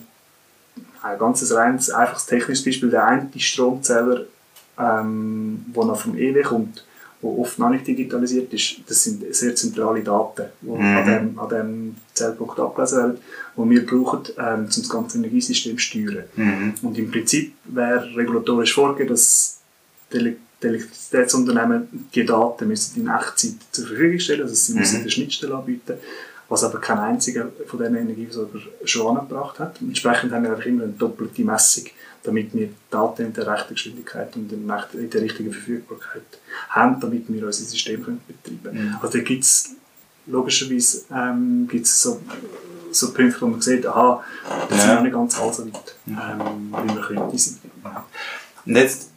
ein 1.02 1.18
ganz 1.18 1.50
reines, 1.52 1.90
einfaches 1.90 2.26
technisches 2.26 2.64
Beispiel, 2.64 2.90
der 2.90 3.06
eine 3.06 3.30
Stromzähler, 3.36 4.24
ähm, 4.78 5.64
der 5.74 5.84
noch 5.84 6.00
vom 6.00 6.18
EW 6.18 6.42
kommt, 6.42 6.84
der 7.22 7.30
oft 7.30 7.58
noch 7.58 7.70
nicht 7.70 7.86
digitalisiert 7.86 8.52
ist, 8.52 8.76
das 8.88 9.04
sind 9.04 9.34
sehr 9.34 9.54
zentrale 9.54 10.02
Daten, 10.02 10.46
die 10.60 10.68
mhm. 10.68 10.96
an, 10.96 11.06
dem, 11.06 11.38
an 11.38 11.48
dem 11.48 11.96
Zellpunkt 12.12 12.58
abgelesen 12.58 12.98
werden, 12.98 13.18
die 13.56 13.70
wir 13.70 13.86
brauchen, 13.86 14.22
ähm, 14.36 14.60
um 14.60 14.66
das 14.66 14.88
ganze 14.88 15.18
Energiesystem 15.18 15.78
zu 15.78 15.82
steuern. 15.82 16.24
Mhm. 16.34 16.74
Und 16.82 16.98
im 16.98 17.10
Prinzip 17.10 17.54
wäre 17.64 18.04
regulatorisch 18.16 18.74
vorgegeben, 18.74 19.10
dass 19.10 19.60
die 20.12 20.36
die 20.62 20.66
Elektrizitätsunternehmen 20.66 22.08
die 22.14 22.24
Daten 22.24 22.68
müssen 22.68 23.00
in 23.00 23.08
Echtzeit 23.08 23.54
zur 23.70 23.86
Verfügung 23.86 24.18
stellen, 24.18 24.42
also 24.42 24.54
sie 24.54 24.74
müssen 24.74 24.96
mhm. 24.96 25.02
eine 25.02 25.10
Schnittstelle 25.10 25.54
anbieten, 25.54 25.94
was 26.48 26.64
aber 26.64 26.80
kein 26.80 26.98
einziger 26.98 27.48
von 27.66 27.78
diesen 27.78 27.96
Energieversorgern 27.96 28.62
schon 28.84 29.16
angebracht 29.16 29.58
hat. 29.58 29.80
Entsprechend 29.80 30.32
haben 30.32 30.44
wir 30.44 30.50
einfach 30.50 30.66
immer 30.66 30.84
eine 30.84 30.92
doppelte 30.92 31.42
Messung, 31.42 31.84
damit 32.22 32.54
wir 32.54 32.68
Daten 32.90 33.26
in 33.26 33.32
der 33.32 33.46
rechten 33.46 33.74
Geschwindigkeit 33.74 34.34
und 34.36 34.52
in 34.52 35.10
der 35.10 35.22
richtigen 35.22 35.52
Verfügbarkeit 35.52 36.22
haben, 36.68 37.00
damit 37.00 37.24
wir 37.28 37.46
unser 37.46 37.64
System 37.64 38.04
können 38.04 38.20
betreiben 38.26 38.60
können. 38.62 38.88
Mhm. 38.88 38.96
Also 39.00 39.18
da 39.18 39.24
gibt 39.24 39.44
es 39.44 39.70
logischerweise 40.26 41.04
ähm, 41.14 41.66
gibt's 41.68 42.02
so, 42.02 42.20
so 42.92 43.12
Punkte, 43.12 43.40
wo 43.40 43.46
man 43.46 43.60
sieht, 43.60 43.86
aha, 43.86 44.22
das 44.68 44.78
ja. 44.78 44.84
sind 44.84 44.94
noch 44.96 45.02
nicht 45.02 45.12
ganz 45.12 45.36
so 45.36 45.64
weit, 45.64 45.96
ähm, 46.06 46.74
wie 46.84 46.94
wir 46.94 47.00
könnte 47.00 47.38
sein. 47.38 47.58
Und 48.66 48.76
jetzt 48.76 49.10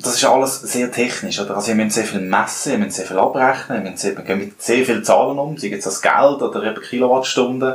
das 0.00 0.14
ist 0.14 0.24
alles 0.24 0.60
sehr 0.60 0.92
technisch, 0.92 1.40
oder? 1.40 1.56
Also, 1.56 1.68
wir 1.68 1.74
müssen 1.74 1.90
sehr 1.90 2.04
viel 2.04 2.20
messen, 2.20 2.72
wir 2.72 2.78
müssen 2.78 2.92
sehr 2.92 3.06
viel 3.06 3.18
abrechnen, 3.18 3.82
müssen 3.82 3.96
sehr, 3.96 4.16
wir 4.16 4.24
gehen 4.24 4.38
mit 4.38 4.62
sehr 4.62 4.84
vielen 4.84 5.04
Zahlen 5.04 5.38
um, 5.38 5.56
sei 5.56 5.70
es 5.70 5.84
das 5.84 6.00
Geld 6.00 6.40
oder 6.40 6.62
eben 6.62 6.80
Kilowattstunden. 6.80 7.74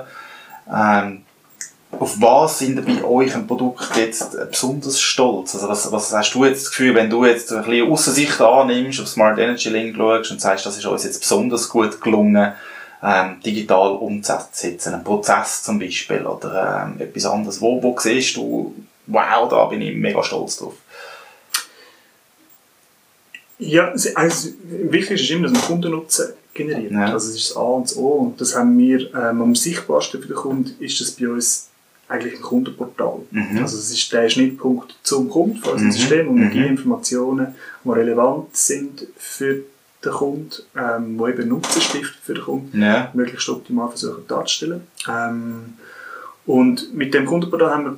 Ähm, 0.73 1.23
auf 1.99 2.19
was 2.21 2.59
sind 2.59 2.83
bei 2.85 3.03
euch 3.03 3.35
ein 3.35 3.45
Produkt 3.45 3.95
jetzt 3.97 4.35
besonders 4.49 5.01
stolz? 5.01 5.53
Also, 5.53 5.67
was, 5.67 5.91
was 5.91 6.13
hast 6.13 6.33
du 6.33 6.45
jetzt 6.45 6.63
das 6.63 6.71
Gefühl, 6.71 6.95
wenn 6.95 7.09
du 7.09 7.25
jetzt 7.25 7.51
ein 7.51 7.63
bisschen 7.63 7.91
Aussicht 7.91 8.41
annimmst, 8.41 9.01
auf 9.01 9.07
Smart 9.09 9.37
Energy 9.37 9.69
Link 9.69 9.97
schaust 9.97 10.31
und 10.31 10.39
sagst, 10.41 10.65
das 10.65 10.77
ist 10.77 10.85
uns 10.85 11.03
jetzt 11.03 11.19
besonders 11.19 11.67
gut 11.67 11.99
gelungen, 11.99 12.53
ähm, 13.03 13.41
digital 13.45 13.91
umzusetzen, 13.91 14.93
einen 14.93 15.03
Prozess 15.03 15.61
zum 15.63 15.77
Beispiel 15.77 16.25
oder 16.25 16.85
ähm, 16.85 17.01
etwas 17.01 17.25
anderes. 17.25 17.59
Wo, 17.59 17.83
wo 17.83 17.99
siehst 17.99 18.37
du, 18.37 18.73
wow, 19.07 19.49
da 19.49 19.65
bin 19.65 19.81
ich 19.81 19.93
mega 19.93 20.23
stolz 20.23 20.55
drauf? 20.55 20.75
Ja, 23.65 23.93
also, 24.15 24.49
wichtig 24.89 25.21
ist 25.21 25.31
immer, 25.31 25.43
dass 25.43 25.53
man 25.53 25.61
Kundennutzen 25.61 26.33
generiert. 26.53 26.91
Ja. 26.91 27.05
Also 27.05 27.29
das 27.29 27.37
ist 27.37 27.49
das 27.49 27.57
A 27.57 27.61
und 27.61 27.89
das 27.89 27.97
O 27.97 28.07
und 28.07 28.41
das 28.41 28.55
haben 28.55 28.77
wir, 28.77 29.13
ähm, 29.13 29.41
am 29.41 29.55
sichtbarsten 29.55 30.21
für 30.21 30.27
den 30.27 30.35
Kunden 30.35 30.75
ist 30.83 30.99
das 31.01 31.11
bei 31.11 31.29
uns 31.29 31.69
eigentlich 32.07 32.35
ein 32.35 32.41
Kundenportal. 32.41 33.21
Mhm. 33.31 33.59
Also 33.61 33.77
das 33.77 33.91
ist 33.91 34.11
der 34.11 34.29
Schnittpunkt 34.29 34.95
zum 35.03 35.29
Kunden 35.29 35.57
von 35.57 35.73
unserem 35.73 35.87
mhm. 35.87 35.91
System, 35.91 36.27
wo 36.29 36.35
wir 36.35 36.49
die 36.49 36.59
mhm. 36.59 36.65
Informationen, 36.65 37.55
die 37.83 37.89
relevant 37.89 38.55
sind 38.55 39.07
für 39.17 39.63
den 40.03 40.11
Kunden, 40.11 40.51
ähm, 40.75 41.17
die 41.17 41.29
eben 41.29 41.49
Nutzen 41.49 41.81
stiften 41.81 42.21
für 42.21 42.33
den 42.33 42.43
Kunden, 42.43 42.81
ja. 42.81 43.09
möglichst 43.13 43.49
optimal 43.49 43.89
versuchen 43.89 44.27
darzustellen. 44.27 44.81
Ähm, 45.07 45.73
und 46.45 46.93
mit 46.93 47.13
dem 47.13 47.25
Kundenportal 47.25 47.71
haben 47.71 47.85
wir 47.85 47.97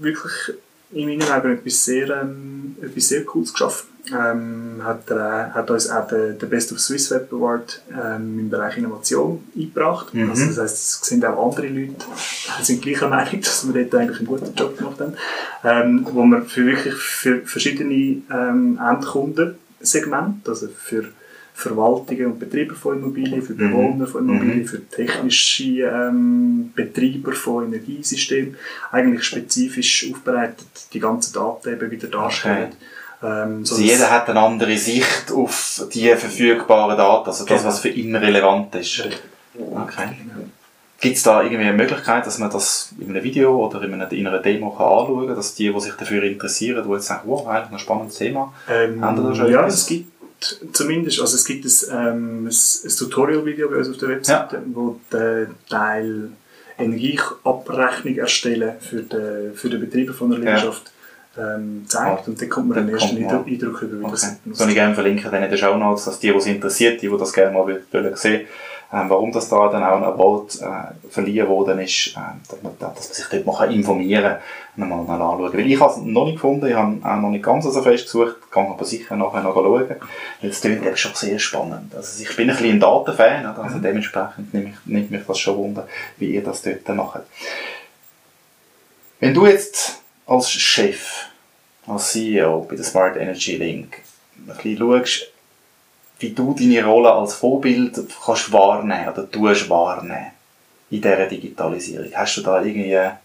wirklich 0.00 0.56
in 0.96 1.08
meinen 1.08 1.30
Augen 1.30 1.52
etwas 1.52 1.84
sehr, 1.84 2.08
ähm, 2.22 2.76
etwas 2.80 3.08
sehr 3.08 3.24
Cooles 3.24 3.52
geschaffen 3.52 3.88
ähm, 4.12 4.80
hat, 4.82 5.10
er, 5.10 5.52
hat 5.54 5.70
uns 5.70 5.90
auch 5.90 6.06
den, 6.06 6.38
den 6.38 6.48
Best 6.48 6.72
of 6.72 6.80
Swiss 6.80 7.10
Web 7.10 7.32
Award 7.32 7.82
ähm, 7.90 8.38
im 8.38 8.50
Bereich 8.50 8.78
Innovation 8.78 9.44
eingebracht. 9.56 10.14
Mhm. 10.14 10.30
Also 10.30 10.46
das 10.46 10.58
heisst, 10.58 11.02
es 11.02 11.08
sind 11.08 11.24
auch 11.24 11.44
andere 11.44 11.68
Leute, 11.68 11.94
die 12.58 12.62
sind 12.64 12.82
gleicher 12.82 13.08
Meinung, 13.08 13.40
dass 13.40 13.72
wir 13.72 13.84
dort 13.84 13.94
eigentlich 14.00 14.18
einen 14.18 14.26
guten 14.26 14.54
Job 14.54 14.78
gemacht 14.78 15.00
haben, 15.00 15.14
ähm, 15.64 16.06
wo 16.10 16.24
wir 16.24 16.42
für 16.42 16.66
wirklich 16.66 16.94
für 16.94 17.42
verschiedene 17.42 18.22
ähm, 18.30 18.78
Endkundensegmente, 18.82 20.50
also 20.50 20.68
für 20.68 21.06
Verwaltungen 21.56 22.26
und 22.26 22.38
Betreiber 22.38 22.74
von 22.74 22.98
Immobilien, 22.98 23.42
für 23.42 23.54
mhm. 23.54 23.58
Bewohner 23.58 24.06
von 24.06 24.28
Immobilien, 24.28 24.60
mhm. 24.60 24.66
für 24.66 24.86
technische 24.86 25.84
ähm, 25.84 26.70
Betreiber 26.74 27.32
von 27.32 27.64
Energiesystemen, 27.64 28.56
eigentlich 28.92 29.24
spezifisch 29.24 30.10
aufbereitet 30.12 30.66
die 30.92 31.00
ganzen 31.00 31.32
Daten 31.32 31.72
eben 31.72 31.90
wieder 31.90 32.08
darstellen. 32.08 32.68
Okay 32.68 32.76
ähm, 33.22 33.64
so 33.64 33.76
also 33.76 33.86
jeder 33.86 34.10
hat 34.10 34.28
eine 34.28 34.40
andere 34.40 34.76
Sicht 34.76 35.32
auf 35.32 35.86
die 35.92 36.06
verfügbaren 36.14 36.96
Daten, 36.96 37.26
also 37.26 37.44
das, 37.44 37.62
genau. 37.62 37.68
was 37.68 37.80
für 37.80 37.88
ihn 37.88 38.14
relevant 38.14 38.74
ist. 38.74 39.08
Okay. 39.54 40.08
Gibt 41.00 41.16
es 41.16 41.22
da 41.22 41.42
irgendwie 41.42 41.64
eine 41.64 41.72
Möglichkeit, 41.72 42.26
dass 42.26 42.38
man 42.38 42.50
das 42.50 42.90
in 42.98 43.10
einem 43.10 43.22
Video 43.22 43.66
oder 43.66 43.82
in 43.82 43.94
einer, 43.94 44.10
in 44.12 44.26
einer 44.26 44.38
Demo 44.38 44.70
kann 44.70 44.86
anschauen 44.86 45.26
kann, 45.26 45.36
dass 45.36 45.54
die, 45.54 45.72
die 45.72 45.80
sich 45.80 45.94
dafür 45.94 46.22
interessieren, 46.22 46.84
die 46.86 46.92
jetzt 46.92 47.06
sagen, 47.06 47.22
wow, 47.24 47.46
eigentlich 47.48 47.72
ein 47.72 47.78
spannendes 47.78 48.16
Thema, 48.16 48.52
ähm, 48.68 49.02
haben 49.02 49.22
da 49.22 49.34
schon 49.34 49.50
Ja, 49.50 49.60
etwas? 49.60 49.74
es 49.74 49.86
gibt 49.86 50.15
zumindest, 50.72 51.20
also 51.20 51.34
es 51.36 51.44
gibt 51.44 51.64
ein, 51.64 51.72
ähm, 51.92 52.46
ein, 52.46 52.52
ein 52.52 52.96
Tutorial-Video 52.96 53.68
bei 53.68 53.76
uns 53.76 53.88
auf 53.88 53.98
der 53.98 54.08
Webseite, 54.10 54.56
ja. 54.56 54.62
wo 54.72 55.00
der 55.12 55.48
Teil 55.68 56.30
Energieabrechnung 56.78 58.16
erstellen 58.16 58.74
für 58.80 59.02
den, 59.02 59.54
für 59.54 59.70
den 59.70 59.80
Betreiber 59.80 60.12
von 60.12 60.30
der 60.30 60.38
Liegenschaft 60.38 60.86
ja 60.86 60.92
ähm, 61.38 61.84
zeigt. 61.86 62.28
Und 62.28 62.40
dann 62.40 62.48
kommt 62.48 62.68
man 62.68 62.86
den 62.86 62.94
ersten 62.94 63.16
Eindruck, 63.16 63.46
Eindruck 63.46 63.82
über, 63.82 64.00
wie 64.00 64.04
okay. 64.04 64.12
das 64.12 64.58
Soll 64.58 64.68
ich 64.68 64.74
gerne 64.74 64.94
verlinken 64.94 65.30
dann 65.30 65.42
in 65.42 65.50
den 65.50 65.58
Show 65.58 65.76
Notes, 65.76 66.06
dass 66.06 66.18
die, 66.18 66.30
die 66.30 66.36
es 66.36 66.46
interessiert, 66.46 67.02
die, 67.02 67.08
die 67.08 67.18
das 67.18 67.32
gerne 67.32 67.52
mal 67.52 67.66
wollen 67.66 68.16
sehen, 68.16 68.42
ähm, 68.42 68.46
warum 68.90 69.32
das 69.32 69.48
da 69.48 69.68
dann 69.68 69.82
auch 69.82 69.96
ein 69.96 70.04
Award 70.04 70.60
äh, 70.60 71.08
verliehen 71.10 71.48
worden 71.48 71.80
ist, 71.80 72.08
äh, 72.16 72.20
dass, 72.48 72.62
man, 72.62 72.78
dass 72.78 72.94
man 72.94 73.02
sich 73.02 73.26
dort 73.30 73.46
mal 73.46 73.72
informieren 73.74 74.36
kann, 74.76 74.88
mal 74.88 75.00
anschauen. 75.10 75.52
Weil 75.52 75.70
ich 75.70 75.80
habe 75.80 75.92
es 75.92 75.98
noch 75.98 76.26
nicht 76.26 76.34
gefunden, 76.34 76.66
ich 76.66 76.74
habe 76.74 76.98
auch 77.02 77.16
noch 77.16 77.30
nicht 77.30 77.44
ganz 77.44 77.64
so 77.64 77.82
fest 77.82 78.04
gesucht, 78.04 78.36
kann 78.50 78.66
aber 78.66 78.84
sicher 78.84 79.16
nachher 79.16 79.42
noch 79.42 79.54
schauen. 79.54 79.88
Weil 80.40 80.50
es 80.50 80.60
klingt 80.60 80.86
eben 80.86 80.96
schon 80.96 81.14
sehr 81.14 81.38
spannend. 81.38 81.94
Also 81.94 82.22
ich 82.22 82.36
bin 82.36 82.48
ein 82.48 82.56
bisschen 82.56 82.76
ein 82.76 82.80
Datenfan, 82.80 83.46
also 83.46 83.78
dementsprechend 83.78 84.54
nimmt 84.54 84.66
mich, 84.66 84.76
nimmt 84.84 85.10
mich 85.10 85.26
das 85.26 85.38
schon 85.38 85.56
wunder, 85.56 85.88
wie 86.18 86.34
ihr 86.34 86.44
das 86.44 86.62
dort 86.62 86.88
macht. 86.90 87.22
Wenn 89.18 89.34
du 89.34 89.46
jetzt 89.46 90.00
als 90.26 90.50
Chef, 90.50 91.26
als 91.86 92.12
CEO 92.12 92.66
bei 92.68 92.76
der 92.76 92.84
Smart 92.84 93.16
Energy 93.16 93.56
Link 93.56 93.98
ein 94.38 94.54
bisschen 94.54 94.78
schaust, 94.78 95.32
wie 96.18 96.30
du 96.30 96.54
deine 96.58 96.84
Rolle 96.84 97.12
als 97.12 97.34
Vorbild 97.34 98.00
kannst 98.24 98.52
wahrnehmen 98.52 99.08
oder 99.08 99.30
tust 99.30 99.68
wahrnehmen 99.68 100.32
in 100.90 101.00
dieser 101.00 101.26
Digitalisierung. 101.26 102.08
Hast 102.14 102.36
du 102.36 102.42
da 102.42 102.62
irgendwie 102.62 102.96
einen 102.96 103.18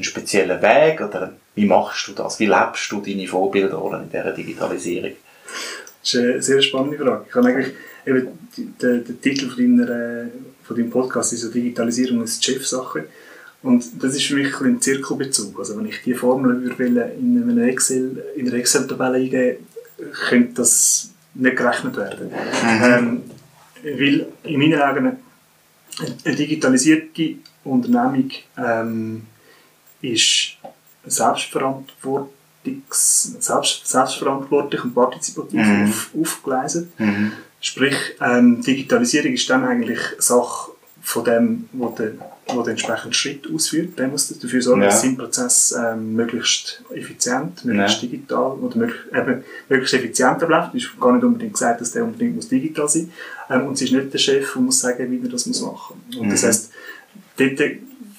speziellen 0.00 0.62
Weg 0.62 1.00
oder 1.00 1.32
wie 1.54 1.66
machst 1.66 2.08
du 2.08 2.12
das? 2.12 2.38
Wie 2.38 2.46
lebst 2.46 2.90
du 2.90 3.00
deine 3.00 3.26
Vorbildrolle 3.26 4.02
in 4.02 4.10
dieser 4.10 4.32
Digitalisierung? 4.32 5.12
Das 6.00 6.14
ist 6.14 6.20
eine 6.20 6.42
sehr 6.42 6.62
spannende 6.62 6.96
Frage. 6.96 7.26
Ich 7.28 7.34
habe 7.34 7.48
eigentlich 7.48 7.74
eben 8.06 8.28
der, 8.80 8.98
der 8.98 9.20
Titel 9.20 9.50
von, 9.50 9.78
deiner, 9.78 10.30
von 10.62 10.76
deinem 10.76 10.90
Podcast 10.90 11.32
ist 11.32 11.42
ja 11.42 11.50
Digitalisierung 11.50 12.22
ist 12.22 12.42
Chefsache. 12.42 13.04
Und 13.62 14.02
das 14.02 14.14
ist 14.14 14.24
für 14.24 14.36
mich 14.36 14.58
ein 14.60 14.80
Zirkelbezug. 14.80 15.58
Also 15.58 15.76
wenn 15.76 15.86
ich 15.86 16.00
die 16.02 16.14
Formel 16.14 16.72
in 16.78 17.50
einer 17.50 17.64
Excel, 17.64 18.24
in 18.36 18.48
einer 18.48 18.56
Excel-Tabelle 18.56 19.18
eingeben, 19.18 19.66
könnte 20.28 20.54
das 20.54 21.10
nicht 21.34 21.56
gerechnet 21.56 21.96
werden. 21.96 22.28
Mhm. 22.28 22.84
Ähm, 22.84 23.22
weil 23.82 24.26
in 24.44 24.60
meinen 24.60 24.82
Augen 24.82 25.16
eine 26.24 26.36
digitalisierte 26.36 27.36
Unternehmung 27.64 28.30
ähm, 28.56 29.26
ist 30.02 30.56
selbstverantwortlich, 31.04 32.30
selbst, 32.90 33.86
selbstverantwortlich 33.86 34.84
und 34.84 34.94
partizipativ 34.94 35.60
mhm. 35.60 35.88
auf, 35.88 36.10
aufgeleistet. 36.20 36.88
Mhm. 36.98 37.32
Sprich, 37.60 37.96
ähm, 38.20 38.62
Digitalisierung 38.62 39.32
ist 39.32 39.48
dann 39.50 39.64
eigentlich 39.64 40.00
Sache 40.18 40.72
von 41.02 41.24
dem, 41.24 41.68
wo 41.72 41.88
der, 41.90 42.12
der 42.56 42.72
entsprechende 42.72 43.14
Schritt 43.14 43.48
ausführt. 43.52 43.98
Der 43.98 44.08
muss 44.08 44.28
dafür 44.28 44.62
sorgen, 44.62 44.82
ja. 44.82 44.88
dass 44.88 45.02
sein 45.02 45.16
Prozess 45.16 45.74
ähm, 45.78 46.14
möglichst 46.14 46.82
effizient, 46.94 47.64
möglichst 47.64 48.02
ja. 48.02 48.08
digital 48.08 48.52
oder 48.52 48.76
möglichst, 48.76 49.06
eben, 49.14 49.44
möglichst 49.68 49.94
effizient 49.94 50.42
abläuft. 50.42 50.74
Es 50.74 50.84
ist 50.84 51.00
gar 51.00 51.12
nicht 51.12 51.24
unbedingt 51.24 51.52
gesagt, 51.52 51.80
dass 51.80 51.92
der 51.92 52.04
unbedingt 52.04 52.36
muss 52.36 52.48
digital 52.48 52.88
sein 52.88 53.04
muss. 53.48 53.56
Ähm, 53.56 53.66
und 53.66 53.74
es 53.74 53.82
ist 53.82 53.92
nicht 53.92 54.12
der 54.12 54.18
Chef, 54.18 54.52
der 54.52 54.62
muss 54.62 54.80
sagen, 54.80 55.10
wie 55.10 55.22
er 55.22 55.30
das 55.30 55.46
muss 55.46 55.62
machen 55.62 56.02
muss. 56.06 56.16
Und 56.16 56.26
mhm. 56.26 56.30
das 56.30 56.44
heisst, 56.44 56.72
dort 57.36 57.60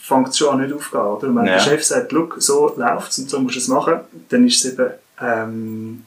fängt 0.01 0.27
es 0.29 0.37
schon 0.37 0.49
an 0.49 0.61
nicht 0.61 0.73
aufzugehen. 0.73 1.05
Oder? 1.05 1.27
Und 1.27 1.35
wenn 1.35 1.45
ja. 1.45 1.53
der 1.53 1.59
Chef 1.59 1.83
sagt, 1.83 2.13
so 2.37 2.73
läuft 2.75 3.11
es 3.11 3.19
und 3.19 3.29
so 3.29 3.39
musst 3.39 3.55
du 3.55 3.59
es 3.59 3.67
machen, 3.67 3.99
dann 4.29 4.47
ist 4.47 4.65
es 4.65 4.73
eben 4.73 4.89
ähm, 5.21 6.03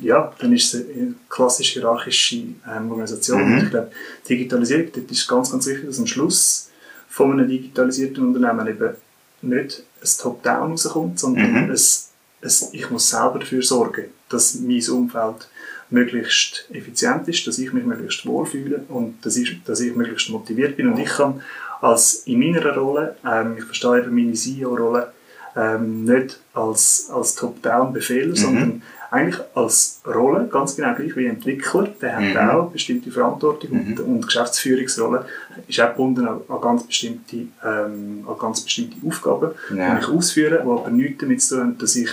ja, 0.00 0.32
dann 0.38 0.52
ist 0.52 0.74
es 0.74 0.86
eine 0.88 1.14
klassisch 1.28 1.72
hierarchische 1.72 2.36
ähm, 2.36 2.90
Organisation. 2.90 3.50
Mhm. 3.50 3.58
ich 3.64 3.70
glaube, 3.70 3.90
Digitalisierung, 4.28 4.86
dort 4.94 5.10
ist 5.10 5.28
ganz, 5.28 5.50
ganz 5.50 5.66
wichtig, 5.66 5.86
dass 5.86 5.98
am 5.98 6.06
Schluss 6.06 6.70
von 7.18 7.32
einem 7.32 7.48
digitalisierten 7.48 8.28
Unternehmen 8.28 8.68
eben 8.68 8.94
nicht 9.42 9.82
ein 10.00 10.08
Top-Down 10.22 10.70
rauskommt, 10.70 11.18
sondern 11.18 11.50
mhm. 11.50 11.56
ein, 11.56 11.70
ein, 11.70 12.50
ich 12.72 12.90
muss 12.90 13.10
selber 13.10 13.40
dafür 13.40 13.60
sorgen, 13.60 14.04
dass 14.28 14.54
mein 14.60 14.88
Umfeld 14.88 15.48
möglichst 15.90 16.66
effizient 16.70 17.26
ist, 17.26 17.44
dass 17.44 17.58
ich 17.58 17.72
mich 17.72 17.84
möglichst 17.84 18.24
wohlfühle 18.24 18.84
und 18.88 19.26
dass 19.26 19.36
ich, 19.36 19.60
dass 19.64 19.80
ich 19.80 19.96
möglichst 19.96 20.30
motiviert 20.30 20.76
bin. 20.76 20.92
Und 20.92 20.98
ich 21.00 21.08
kann 21.08 21.42
als 21.80 22.22
in 22.26 22.38
meiner 22.38 22.76
Rolle, 22.76 23.16
ähm, 23.26 23.56
ich 23.58 23.64
verstehe 23.64 23.98
eben 23.98 24.14
meine 24.14 24.34
CEO-Rolle, 24.34 25.12
ähm, 25.58 26.04
nicht 26.04 26.38
als, 26.54 27.10
als 27.12 27.34
Top-Down-Befehler, 27.34 28.28
mhm. 28.28 28.36
sondern 28.36 28.82
eigentlich 29.10 29.40
als 29.54 30.00
Rolle, 30.06 30.48
ganz 30.48 30.76
genau 30.76 30.94
gleich 30.94 31.16
wie 31.16 31.26
Entwickler, 31.26 31.88
der 32.00 32.16
hat 32.16 32.22
mhm. 32.22 32.50
auch 32.50 32.70
bestimmte 32.70 33.10
Verantwortung 33.10 33.70
mhm. 33.72 33.92
und, 33.92 34.00
und 34.00 34.26
Geschäftsführungsrolle 34.26 35.26
ist 35.66 35.80
auch 35.80 35.88
gebunden 35.88 36.28
an, 36.28 36.40
an, 36.48 36.60
ganz, 36.60 36.84
bestimmte, 36.84 37.36
ähm, 37.64 38.24
an 38.28 38.38
ganz 38.38 38.60
bestimmte 38.60 38.96
Aufgaben, 39.06 39.52
ja. 39.74 39.94
die 39.94 40.02
ich 40.02 40.08
ausführe, 40.08 40.62
die 40.62 40.70
aber 40.70 40.90
nichts 40.90 41.18
damit 41.18 41.42
zu 41.42 41.54
tun 41.54 41.64
haben, 41.64 41.78
dass 41.78 41.96
ich 41.96 42.10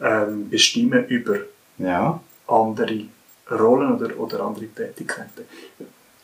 ähm, 0.00 0.50
bestimme 0.50 1.06
über 1.06 1.36
ja. 1.78 2.20
andere 2.48 3.04
Rollen 3.50 3.92
oder, 3.94 4.18
oder 4.18 4.40
andere 4.40 4.66
Tätigkeiten. 4.66 5.44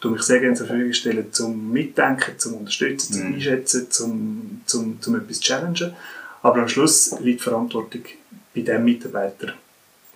Ich 0.00 0.10
mich 0.10 0.22
sehr 0.22 0.40
gerne 0.40 0.54
zur 0.54 0.66
Verfügung 0.66 0.92
stellen, 0.92 1.32
zum 1.32 1.72
Mitdenken, 1.72 2.38
zum 2.38 2.54
Unterstützen, 2.54 3.14
zum 3.14 3.28
mhm. 3.28 3.34
Einschätzen, 3.34 3.90
zum, 3.90 4.60
zum, 4.64 5.00
zum 5.00 5.16
etwas 5.16 5.40
challengen. 5.40 5.92
Aber 6.42 6.60
am 6.60 6.68
Schluss 6.68 7.18
liegt 7.20 7.40
die 7.40 7.44
Verantwortung 7.44 8.02
bei 8.54 8.60
dem 8.60 8.84
Mitarbeiter, 8.84 9.52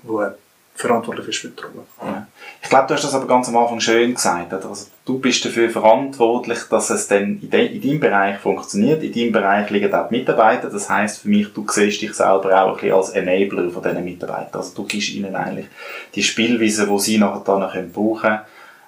der 0.02 0.36
verantwortlich 0.74 1.28
ist 1.28 1.38
für 1.38 1.48
die 1.48 1.62
Rolle. 1.62 1.86
Ja. 2.02 2.26
Ich 2.62 2.68
glaube, 2.68 2.88
du 2.88 2.94
hast 2.94 3.04
das 3.04 3.14
aber 3.14 3.26
ganz 3.26 3.48
am 3.48 3.56
Anfang 3.56 3.80
schön 3.80 4.14
gesagt. 4.14 4.52
Also, 4.52 4.86
du 5.04 5.18
bist 5.18 5.44
dafür 5.44 5.68
verantwortlich, 5.68 6.60
dass 6.70 6.90
es 6.90 7.08
dann 7.08 7.40
in, 7.40 7.50
de, 7.50 7.66
in 7.66 7.80
deinem 7.80 8.00
Bereich 8.00 8.38
funktioniert. 8.38 9.02
In 9.02 9.12
deinem 9.12 9.32
Bereich 9.32 9.70
liegen 9.70 9.92
auch 9.92 10.08
die 10.08 10.16
Mitarbeiter. 10.18 10.70
Das 10.70 10.88
heisst 10.88 11.20
für 11.20 11.28
mich, 11.28 11.52
du 11.52 11.66
siehst 11.68 12.00
dich 12.00 12.14
selber 12.14 12.62
auch 12.62 12.68
ein 12.68 12.74
bisschen 12.74 12.94
als 12.94 13.10
Enabler 13.10 13.70
von 13.70 13.82
diesen 13.82 14.04
Mitarbeitern. 14.04 14.60
Also 14.60 14.74
du 14.74 14.84
gibst 14.84 15.10
ihnen 15.10 15.36
eigentlich 15.36 15.66
die 16.14 16.22
Spielweise, 16.22 16.86
die 16.86 16.98
sie 16.98 17.18
nachher 17.18 17.42
dann 17.44 17.70
können 17.70 17.92
brauchen 17.92 18.20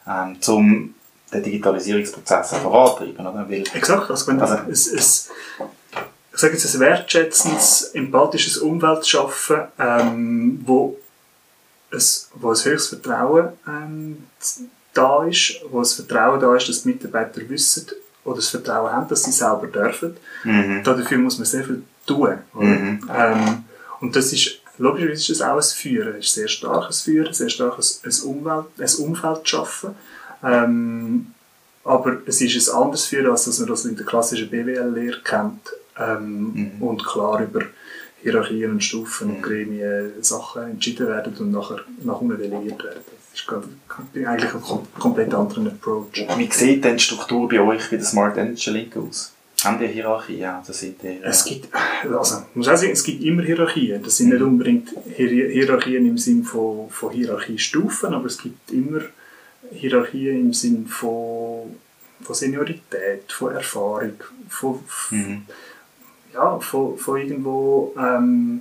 können, 0.07 0.37
ähm, 0.47 0.55
um 0.55 0.95
den 1.33 1.43
Digitalisierungsprozess 1.43 2.57
vorantreiben. 2.57 3.27
Oder? 3.27 3.47
Weil, 3.49 3.65
Exakt. 3.75 4.11
Also, 4.11 4.27
wenn 4.29 4.41
also, 4.41 4.57
es, 4.71 4.87
es, 4.87 5.31
ich 6.35 6.41
sage 6.41 6.55
jetzt, 6.55 6.75
ein 6.75 6.81
wertschätzendes, 6.81 7.91
empathisches 7.95 8.59
Umfeld 8.59 9.07
schaffen, 9.07 9.63
ähm, 9.79 10.61
wo, 10.67 10.99
ein, 11.93 12.03
wo 12.35 12.49
ein 12.49 12.55
höchstes 12.57 12.89
Vertrauen 12.89 13.51
ähm, 13.69 14.25
da 14.93 15.25
ist, 15.25 15.61
wo 15.71 15.79
das 15.79 15.95
Vertrauen 15.95 16.41
da 16.41 16.57
ist, 16.57 16.69
dass 16.69 16.83
die 16.83 16.89
Mitarbeiter 16.89 17.49
wissen 17.49 17.87
oder 18.25 18.37
das 18.37 18.49
Vertrauen 18.49 18.93
haben, 18.93 19.09
dass 19.09 19.23
sie 19.23 19.31
selber 19.31 19.69
dürfen. 19.69 20.17
Mhm. 20.43 20.83
Dafür 20.83 21.19
muss 21.19 21.39
man 21.39 21.47
sehr 21.47 21.65
viel 21.65 21.85
tun. 22.05 22.39
Mhm. 22.53 23.09
Ähm, 23.17 23.65
und 24.01 24.17
das 24.17 24.33
ist, 24.33 24.59
logischerweise 24.79 25.21
ist 25.21 25.31
es 25.31 25.43
auch 25.43 25.57
ein 25.57 25.63
Führen, 25.63 26.17
es 26.17 26.27
ist 26.27 26.35
sehr 26.35 26.49
starkes 26.49 27.03
Führen, 27.03 27.33
sehr 27.33 27.49
starkes 27.49 28.03
ein 28.05 28.29
Umwelt, 28.29 28.67
ein 28.77 29.05
Umfeld 29.05 29.49
schaffen. 29.49 29.95
Ähm, 30.43 31.27
aber 31.85 32.17
es 32.27 32.41
ist 32.41 32.69
ein 32.71 32.83
anderes 32.83 33.07
Führen, 33.07 33.31
als 33.31 33.45
dass 33.45 33.61
man 33.61 33.69
das 33.69 33.85
in 33.85 33.95
der 33.95 34.07
klassischen 34.07 34.51
BWL-Lehre 34.51 35.21
kennt 35.23 35.61
ähm, 35.99 36.73
mhm. 36.79 36.83
und 36.83 37.05
klar 37.05 37.43
über 37.43 37.63
Hierarchien 38.23 38.73
und 38.73 38.83
Stufen 38.83 39.29
mhm. 39.29 39.35
und 39.35 39.43
Gremien 39.43 40.13
Sachen 40.21 40.71
entschieden 40.71 41.07
werden 41.07 41.35
und 41.39 41.51
nachher 41.51 41.81
nach 42.03 42.21
unten 42.21 42.39
delegiert 42.39 42.83
werden. 42.83 43.01
Das 43.33 43.43
ist 43.43 44.27
eigentlich 44.27 44.55
ein 44.55 44.63
komplett 44.99 45.35
anderer 45.35 45.67
Approach. 45.67 46.27
Wie 46.37 46.51
sieht 46.51 46.85
denn 46.85 46.97
die 46.97 47.03
Struktur 47.03 47.49
bei 47.49 47.61
euch 47.61 47.91
bei 47.91 47.97
der 47.97 48.07
Smart 48.07 48.37
Energy 48.37 48.71
Link 48.71 48.97
aus? 48.97 49.33
Haben 49.63 49.79
die 49.79 49.89
Hierarchien? 49.89 50.39
Ja, 50.39 50.63
das 50.67 50.81
sind 50.81 51.03
die, 51.03 51.21
es 51.23 51.45
gibt, 51.45 51.69
also, 52.03 52.43
muss 52.55 52.69
auch 52.69 52.77
sagen, 52.77 52.93
es 52.93 53.03
gibt 53.03 53.23
immer 53.23 53.43
Hierarchien. 53.43 54.03
Das 54.03 54.17
sind 54.17 54.29
nicht 54.31 54.41
mhm. 54.41 54.49
unbedingt 54.49 54.91
Hierarchien 55.17 56.07
im 56.07 56.19
Sinne 56.19 56.45
von, 56.45 56.89
von 56.91 57.13
Hierarchiestufen, 57.13 58.15
aber 58.15 58.27
es 58.27 58.39
gibt 58.39 58.71
immer 58.71 59.01
Hierarchien 59.73 60.41
im 60.41 60.53
Sinne 60.53 60.87
von, 60.87 61.77
von 62.23 62.35
Seniorität, 62.35 63.33
von 63.33 63.55
Erfahrung, 63.55 64.15
von, 64.49 64.81
mhm 65.11 65.43
ja, 66.35 66.59
von, 66.59 66.99
von 66.99 67.17
irgendwo 67.19 67.95
ähm, 67.99 68.61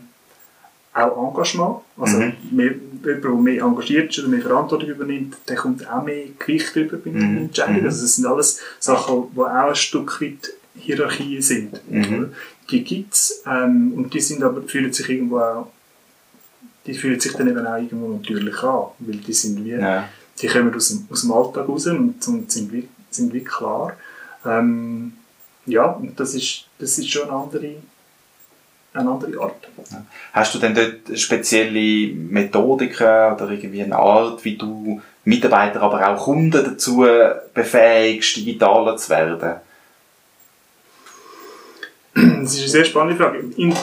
auch 0.94 1.30
Engagement. 1.30 1.78
Also 1.98 2.18
mhm. 2.18 2.34
mehr, 2.52 2.72
jemand, 2.72 3.24
der 3.24 3.32
mehr 3.32 3.64
engagiert 3.64 4.12
ist 4.12 4.20
oder 4.20 4.28
mehr 4.30 4.42
Verantwortung 4.42 4.90
übernimmt, 4.90 5.38
der 5.48 5.56
kommt 5.56 5.90
auch 5.90 6.04
mehr 6.04 6.26
Gewicht 6.38 6.76
über 6.76 6.98
bei 6.98 7.10
den 7.10 7.32
mhm. 7.32 7.38
Entscheidungen. 7.46 7.82
Mhm. 7.82 7.86
Also 7.88 8.02
das 8.04 8.16
sind 8.16 8.26
alles 8.26 8.60
Sachen, 8.80 9.26
die 9.34 9.40
auch 9.40 9.70
ein 9.70 9.76
Stück 9.76 10.22
weit 10.22 10.54
Hierarchie 10.76 11.42
sind. 11.42 11.80
Mhm. 11.90 12.34
Die 12.70 12.84
gibt 12.84 13.14
es 13.14 13.44
ähm, 13.46 13.94
und 13.96 14.14
die 14.14 14.22
sind 14.22 14.44
aber, 14.44 14.62
fühlen 14.64 14.94
sich 14.94 15.10
irgendwo 15.10 15.40
auch, 15.40 15.68
die 16.86 16.94
fühlen 16.94 17.20
sich 17.20 17.34
dann 17.34 17.48
eben 17.48 17.66
auch 17.66 17.78
irgendwo 17.78 18.10
natürlich 18.10 18.62
an, 18.64 18.88
weil 19.00 19.18
die 19.18 19.34
sind 19.34 19.64
wie, 19.64 19.72
ja. 19.72 20.08
die 20.42 20.48
kommen 20.48 20.74
aus 20.74 20.90
dem, 20.90 21.08
aus 21.10 21.22
dem 21.22 21.32
Alltag 21.32 21.68
raus 21.68 21.88
und, 21.88 22.28
und 22.28 22.52
sind, 22.52 22.72
wie, 22.72 22.88
sind 23.10 23.34
wie 23.34 23.44
klar. 23.44 23.96
Ähm, 24.46 25.14
ja, 25.66 25.86
und 25.86 26.20
das 26.20 26.36
ist, 26.36 26.66
das 26.80 26.98
ist 26.98 27.10
schon 27.10 27.30
eine 27.30 27.34
andere, 27.34 27.76
eine 28.94 29.10
andere 29.10 29.42
Art. 29.42 29.68
Hast 30.34 30.56
du 30.56 30.60
denn 30.60 30.76
dort 30.76 31.18
spezielle 31.20 32.14
Methodiken 32.14 33.34
oder 33.34 33.50
irgendwie 33.50 33.84
eine 33.84 33.98
Art, 33.98 34.44
wie 34.44 34.58
du 34.58 35.02
Mitarbeiter, 35.26 35.82
aber 35.82 36.08
auch 36.08 36.26
Kunden 36.26 36.52
dazu 36.52 37.06
befähigst, 37.54 38.36
digitaler 38.36 38.98
zu 38.98 39.10
werden? 39.10 39.56
Das 42.14 42.54
ist 42.54 42.60
eine 42.60 42.70
sehr 42.70 42.86
spannende 42.86 43.16
Frage. 43.16 43.40
In, 43.58 43.74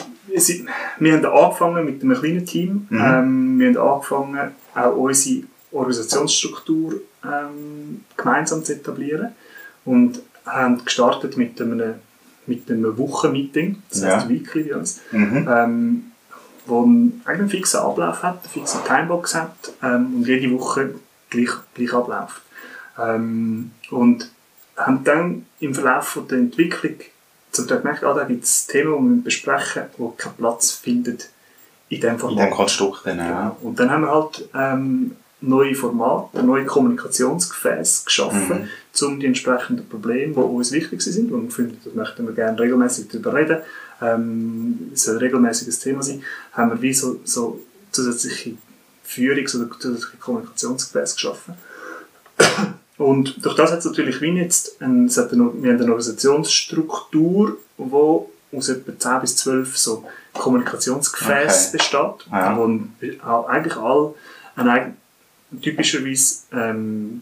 wir 0.99 1.13
haben 1.13 1.25
angefangen 1.25 1.85
mit 1.85 2.01
einem 2.01 2.13
kleinen 2.15 2.45
Team. 2.45 2.87
Mhm. 2.89 3.01
Ähm, 3.01 3.59
wir 3.59 3.67
haben 3.67 3.77
angefangen, 3.77 4.51
auch 4.75 4.95
unsere 4.95 5.43
Organisationsstruktur 5.71 7.01
ähm, 7.23 8.05
gemeinsam 8.15 8.63
zu 8.63 8.73
etablieren 8.73 9.33
und 9.85 10.21
haben 10.45 10.83
gestartet 10.83 11.37
mit 11.37 11.59
einem, 11.61 11.95
mit 12.47 12.69
einem 12.69 12.97
Wochenmeeting, 12.97 13.81
das 13.89 14.01
Ja. 14.01 14.15
heißt 14.17 14.29
Weekly 14.29 14.63
bei 14.63 14.75
uns, 14.75 14.99
Mhm. 15.11 15.47
ähm, 15.49 16.03
wo 16.65 16.83
einen 16.83 17.21
einen 17.25 17.49
fixen 17.49 17.79
Ablauf 17.79 18.23
hat, 18.23 18.39
eine 18.43 18.49
fixe 18.49 18.79
Timebox 18.87 19.35
hat 19.35 19.55
ähm, 19.83 20.15
und 20.17 20.27
jede 20.27 20.51
Woche 20.51 20.95
gleich, 21.29 21.49
gleich 21.73 21.93
abläuft. 21.93 22.41
Ähm, 22.99 23.71
und 23.89 24.29
haben 24.77 25.03
dann 25.03 25.45
im 25.59 25.73
Verlauf 25.73 26.07
von 26.09 26.27
der 26.27 26.39
Entwicklung 26.39 26.95
zum 27.51 27.67
Teil 27.67 27.79
gemerkt, 27.79 28.03
ah, 28.03 28.13
da 28.13 28.23
gibt 28.23 28.43
es 28.43 28.67
Themen, 28.67 28.93
die 29.09 29.15
wir 29.17 29.23
besprechen, 29.25 29.83
die 29.97 30.17
keinen 30.17 30.35
Platz 30.35 30.71
finden 30.71 31.17
in 31.89 31.97
diesem 31.99 32.11
In 32.13 32.19
Format. 32.19 32.45
dem 32.47 32.51
Konstrukt 32.51 33.05
dann, 33.05 33.17
ja. 33.19 33.25
Genau. 33.27 33.57
Und 33.61 33.79
dann 33.79 33.91
haben 33.91 34.01
wir 34.03 34.11
halt 34.11 34.49
ähm, 34.55 35.15
neue 35.41 35.73
Formate, 35.75 36.43
neue 36.43 36.65
Kommunikationsgefäße 36.65 38.05
geschaffen, 38.05 38.69
um 39.01 39.19
die 39.19 39.25
entsprechenden 39.25 39.87
Probleme, 39.89 40.33
die 40.33 40.39
uns 40.39 40.71
wichtig 40.71 41.01
sind, 41.01 41.31
und 41.31 41.43
wir 41.45 41.51
finden, 41.51 41.79
das 41.83 41.93
möchten 41.95 42.25
wir 42.27 42.33
gerne 42.33 42.59
regelmäßig 42.59 43.07
darüber 43.09 43.33
reden, 43.33 43.57
ähm, 44.01 44.91
es 44.93 45.03
soll 45.03 45.15
ein 45.15 45.19
regelmäßiges 45.19 45.79
Thema 45.79 46.03
sein, 46.03 46.21
haben 46.53 46.71
wir 46.71 46.81
wie 46.81 46.93
so, 46.93 47.19
so 47.23 47.59
zusätzliche 47.91 48.53
Führungs- 49.05 49.55
oder 49.55 49.69
zusätzliche 49.79 50.17
Kommunikationsgefäße 50.17 51.15
geschaffen. 51.15 51.53
Und 52.97 53.43
durch 53.43 53.55
das 53.55 53.71
hat 53.71 53.79
es 53.79 53.85
natürlich 53.85 54.21
wie 54.21 54.29
jetzt, 54.37 54.79
ein, 54.81 55.05
es 55.05 55.17
hat 55.17 55.31
eine, 55.33 55.51
wir 55.55 55.71
haben 55.73 55.81
eine 55.81 55.91
Organisationsstruktur, 55.91 57.57
die 57.77 58.57
aus 58.57 58.69
etwa 58.69 58.91
10 58.97 59.21
bis 59.21 59.35
12 59.37 59.77
so 59.77 60.05
Kommunikationsgefäße 60.33 61.69
Okay. 61.69 61.77
besteht, 61.77 62.27
Ja. 62.31 62.55
wo 62.57 62.65
ein- 62.65 62.93
eigentlich 63.47 63.75
all 63.77 64.13
ein 64.55 64.69
eigen, 64.69 64.97
typischerweise 65.61 66.35
ähm, 66.53 67.21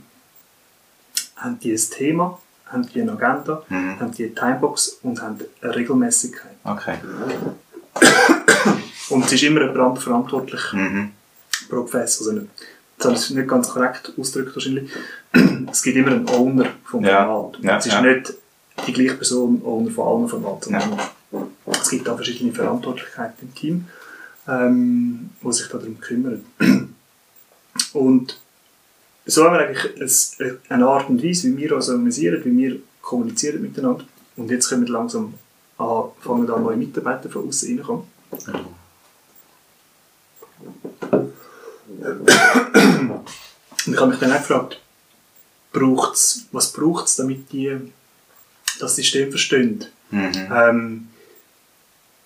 haben 1.37 1.59
die 1.59 1.71
ein 1.71 1.77
Thema, 1.91 2.39
haben 2.67 2.87
die 2.93 3.01
eine 3.01 3.13
Agenda, 3.13 3.63
Mhm. 3.69 3.99
haben 3.99 4.11
die 4.11 4.25
eine 4.25 4.35
Timebox 4.35 4.99
und 5.03 5.21
haben 5.21 5.39
eine 5.61 5.75
Regelmäßigkeit. 5.75 6.51
Okay. 6.63 6.97
Und 9.09 9.25
es 9.25 9.31
ist 9.33 9.43
immer 9.43 9.61
jemand 9.61 9.79
anderes 9.79 10.03
verantwortlich 10.03 10.61
Mhm. 10.73 11.11
pro 11.69 11.83
Gefäß. 11.83 12.19
Also 12.19 12.31
nicht, 12.33 12.47
das 12.97 13.07
habe 13.07 13.15
ich 13.17 13.29
nicht 13.31 13.47
ganz 13.47 13.69
korrekt 13.69 14.13
ausgedrückt 14.17 14.55
wahrscheinlich. 14.55 14.91
Es 15.71 15.81
gibt 15.83 15.97
immer 15.97 16.11
einen 16.11 16.27
Owner 16.29 16.65
vom 16.85 17.03
Ja. 17.03 17.25
Format. 17.25 17.59
Ja, 17.63 17.77
es 17.77 17.85
ist 17.85 17.91
ja. 17.93 18.01
nicht 18.01 18.33
die 18.87 18.93
gleiche 18.93 19.15
Person 19.15 19.61
Owner 19.63 19.91
von 19.91 20.07
allen 20.07 20.27
Formaten, 20.27 20.61
sondern 20.63 20.99
es 21.81 21.89
gibt 21.89 22.07
da 22.07 22.15
verschiedene 22.15 22.51
Verantwortlichkeiten 22.53 23.47
im 23.49 23.55
Team, 23.55 23.87
ähm, 24.47 25.29
die 25.43 25.51
sich 25.53 25.67
darum 25.67 25.99
kümmern. 25.99 26.43
Und 27.93 28.39
so 29.25 29.45
haben 29.45 29.54
wir 29.54 29.67
eigentlich 29.67 30.39
ein, 30.39 30.58
eine 30.69 30.88
Art 30.88 31.10
und 31.10 31.23
Weise, 31.23 31.49
wie 31.49 31.58
wir 31.58 31.75
uns 31.75 31.89
organisieren, 31.89 32.43
wie 32.43 32.58
wir 32.58 32.80
kommunizieren 33.02 33.62
miteinander. 33.62 34.06
Und 34.36 34.49
jetzt 34.49 34.69
können 34.69 34.86
wir 34.86 34.93
langsam 34.93 35.34
an, 35.78 36.04
fangen 36.21 36.49
an, 36.49 36.63
neue 36.63 36.78
Mitarbeiter 36.78 37.30
von 37.30 37.47
außen 37.47 37.69
reinkommen. 37.69 38.06
Und 43.86 43.93
ich 43.93 43.99
habe 43.99 44.12
mich 44.12 44.19
dann 44.19 44.32
auch 44.32 44.38
gefragt, 44.38 44.82
braucht's, 45.71 46.45
was 46.52 46.71
braucht 46.71 47.08
es, 47.08 47.15
damit 47.15 47.52
die 47.52 47.75
das 48.80 48.95
System 48.95 49.30
verstehen? 49.30 49.86
Mhm. 50.12 50.32
Ähm, 50.52 51.08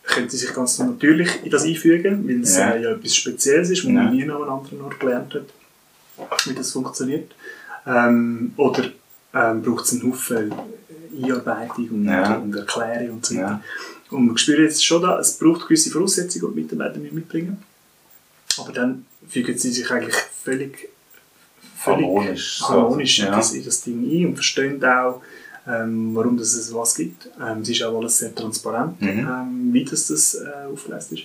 können 0.03 0.29
sie 0.29 0.37
sich 0.37 0.53
ganz 0.53 0.77
natürlich 0.79 1.43
in 1.43 1.49
das 1.51 1.63
einfügen, 1.63 2.27
weil 2.27 2.41
es 2.41 2.57
Ja. 2.57 2.75
ja 2.75 2.91
etwas 2.91 3.15
Spezielles 3.15 3.69
ist, 3.69 3.79
was 3.85 3.91
Ja. 3.91 4.03
man 4.03 4.15
nie 4.15 4.25
noch 4.25 4.35
an 4.37 4.41
einem 4.43 4.51
anderen 4.59 4.81
Ort 4.81 4.99
gelernt 4.99 5.33
hat, 5.33 5.45
wie 6.45 6.53
das 6.53 6.71
funktioniert. 6.71 7.31
Ähm, 7.85 8.53
oder 8.57 8.85
ähm, 9.33 9.61
braucht 9.61 9.85
es 9.85 9.93
einen 9.93 10.03
Haufen 10.11 10.53
Einarbeitung 11.21 11.89
und, 11.89 12.05
Ja. 12.05 12.35
und 12.37 12.55
Erklärung 12.55 13.15
und 13.17 13.25
so 13.25 13.35
weiter. 13.35 13.43
Ja. 13.47 13.61
Und 14.17 14.29
wir 14.29 14.37
spüren 14.37 14.63
jetzt 14.63 14.85
schon 14.85 15.01
da, 15.01 15.19
es 15.19 15.37
braucht 15.37 15.67
gewisse 15.67 15.89
Voraussetzungen, 15.91 16.53
die 16.53 16.61
die 16.61 16.61
Mitarbeiter 16.75 16.99
mitbringen 16.99 17.57
Aber 18.59 18.71
dann 18.71 19.05
fügen 19.27 19.57
sie 19.57 19.71
sich 19.71 19.89
eigentlich 19.89 20.15
völlig, 20.43 20.89
völlig 21.77 22.05
Harmonisch, 22.05 22.59
so. 22.59 22.67
harmonisch 22.69 23.19
in, 23.19 23.25
Ja. 23.25 23.35
das, 23.37 23.53
in 23.53 23.63
das 23.65 23.81
Ding 23.81 24.03
ein 24.03 24.25
und 24.27 24.35
verstehen 24.35 24.83
auch, 24.85 25.21
ähm, 25.67 26.13
warum 26.13 26.37
das 26.37 26.53
es 26.53 26.73
was 26.73 26.95
gibt. 26.95 27.29
Ähm, 27.41 27.61
es 27.61 27.69
ist 27.69 27.83
auch 27.83 27.97
alles 27.97 28.17
sehr 28.17 28.33
transparent, 28.35 29.01
Mhm. 29.01 29.07
ähm, 29.19 29.69
wie 29.71 29.85
das, 29.85 30.07
das 30.07 30.35
äh, 30.35 30.71
aufgelöst 30.71 31.11
ist. 31.13 31.23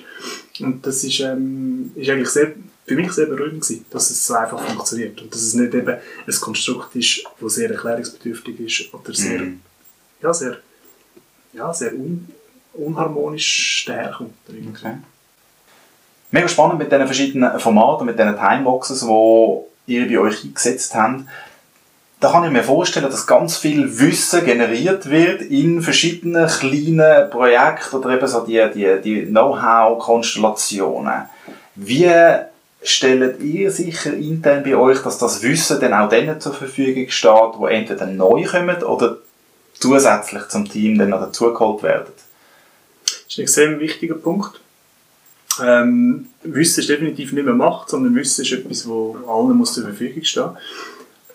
Und 0.60 0.86
das 0.86 1.02
ist, 1.04 1.20
ähm, 1.20 1.90
ist 1.96 2.08
eigentlich 2.08 2.28
sehr, 2.28 2.52
für 2.86 2.94
mich 2.94 3.12
sehr 3.12 3.26
beruhigend 3.26 3.62
gewesen, 3.62 3.84
dass 3.90 4.10
es 4.10 4.26
so 4.26 4.34
einfach 4.34 4.60
funktioniert 4.60 5.20
und 5.20 5.32
dass 5.34 5.42
es 5.42 5.54
nicht 5.54 5.74
eben 5.74 5.88
ein 6.26 6.34
Konstrukt 6.40 6.94
ist, 6.96 7.24
das 7.40 7.54
sehr 7.54 7.70
erklärungsbedürftig 7.70 8.60
ist 8.60 8.94
oder 8.94 9.12
sehr, 9.12 9.40
Mhm. 9.40 9.60
ja, 10.22 10.32
sehr, 10.32 10.56
ja, 11.52 11.74
sehr 11.74 11.94
un, 11.94 12.28
unharmonisch 12.74 13.84
daherkommt. 13.86 14.32
Okay. 14.48 14.94
Mega 16.30 16.46
spannend 16.48 16.78
mit 16.78 16.92
diesen 16.92 17.06
verschiedenen 17.06 17.58
Formaten, 17.58 18.06
mit 18.06 18.18
diesen 18.18 18.36
Timeboxes, 18.36 19.00
die 19.86 19.94
ihr 19.94 20.06
bei 20.08 20.18
euch 20.18 20.44
eingesetzt 20.44 20.94
habt. 20.94 21.24
Da 22.20 22.32
kann 22.32 22.44
ich 22.44 22.50
mir 22.50 22.64
vorstellen, 22.64 23.06
dass 23.06 23.28
ganz 23.28 23.56
viel 23.56 24.00
Wissen 24.00 24.44
generiert 24.44 25.08
wird 25.08 25.40
in 25.42 25.80
verschiedenen 25.82 26.48
kleinen 26.48 27.30
Projekten 27.30 27.96
oder 27.96 28.10
eben 28.10 28.26
so 28.26 28.40
die, 28.40 28.60
die, 28.74 29.00
die 29.02 29.26
Know-how-Konstellationen. 29.26 31.26
Wie 31.76 32.10
stellt 32.82 33.40
ihr 33.40 33.70
sicher 33.70 34.14
intern 34.14 34.64
bei 34.64 34.74
euch, 34.74 35.00
dass 35.02 35.18
das 35.18 35.44
Wissen 35.44 35.78
dann 35.80 35.94
auch 35.94 36.08
denen 36.08 36.40
zur 36.40 36.54
Verfügung 36.54 37.08
steht, 37.08 37.54
die 37.60 37.72
entweder 37.72 38.06
neu 38.06 38.42
kommen 38.44 38.82
oder 38.82 39.18
zusätzlich 39.74 40.48
zum 40.48 40.68
Team 40.68 40.98
dann 40.98 41.10
noch 41.10 41.20
dazugeholt 41.20 41.84
werden? 41.84 42.12
Das 43.04 43.12
ist 43.28 43.38
ein 43.38 43.42
extrem 43.42 43.78
wichtiger 43.78 44.16
Punkt. 44.16 44.60
Ähm, 45.62 46.30
Wissen 46.42 46.80
ist 46.80 46.88
definitiv 46.88 47.32
nicht 47.32 47.44
mehr 47.44 47.54
Macht, 47.54 47.90
sondern 47.90 48.16
Wissen 48.16 48.44
ist 48.44 48.52
etwas, 48.52 48.88
wo 48.88 49.16
allen 49.28 49.56
muss 49.56 49.74
zur 49.74 49.84
Verfügung 49.84 50.24
stehen. 50.24 50.44
Wir 50.44 50.56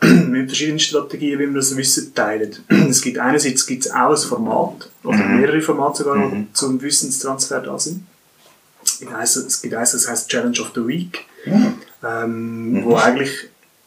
haben 0.33 0.47
verschiedene 0.47 0.79
Strategien, 0.79 1.39
wie 1.39 1.47
wir 1.47 1.53
das 1.53 1.75
Wissen 1.77 2.13
teilen. 2.13 2.51
Es 2.89 3.01
gibt 3.01 3.17
einerseits 3.17 3.65
gibt 3.65 3.85
es 3.85 3.91
auch 3.91 4.11
ein 4.11 4.17
Format, 4.17 4.89
oder 5.03 5.17
Mhm. 5.17 5.39
mehrere 5.41 5.61
Formate 5.61 6.03
sogar, 6.03 6.17
die 6.29 6.35
Mhm. 6.35 6.47
zum 6.53 6.81
Wissenstransfer 6.81 7.59
da 7.61 7.77
sind. 7.79 8.05
Es 8.83 8.99
gibt 8.99 9.13
eins, 9.13 9.35
es 9.35 9.61
gibt 9.61 9.73
eins 9.75 9.91
das 9.93 10.07
heißt 10.09 10.29
Challenge 10.29 10.59
of 10.61 10.71
the 10.75 10.85
Week, 10.87 11.25
Mhm. 11.45 11.73
ähm, 12.03 12.81
wo 12.83 12.95
eigentlich 12.95 13.31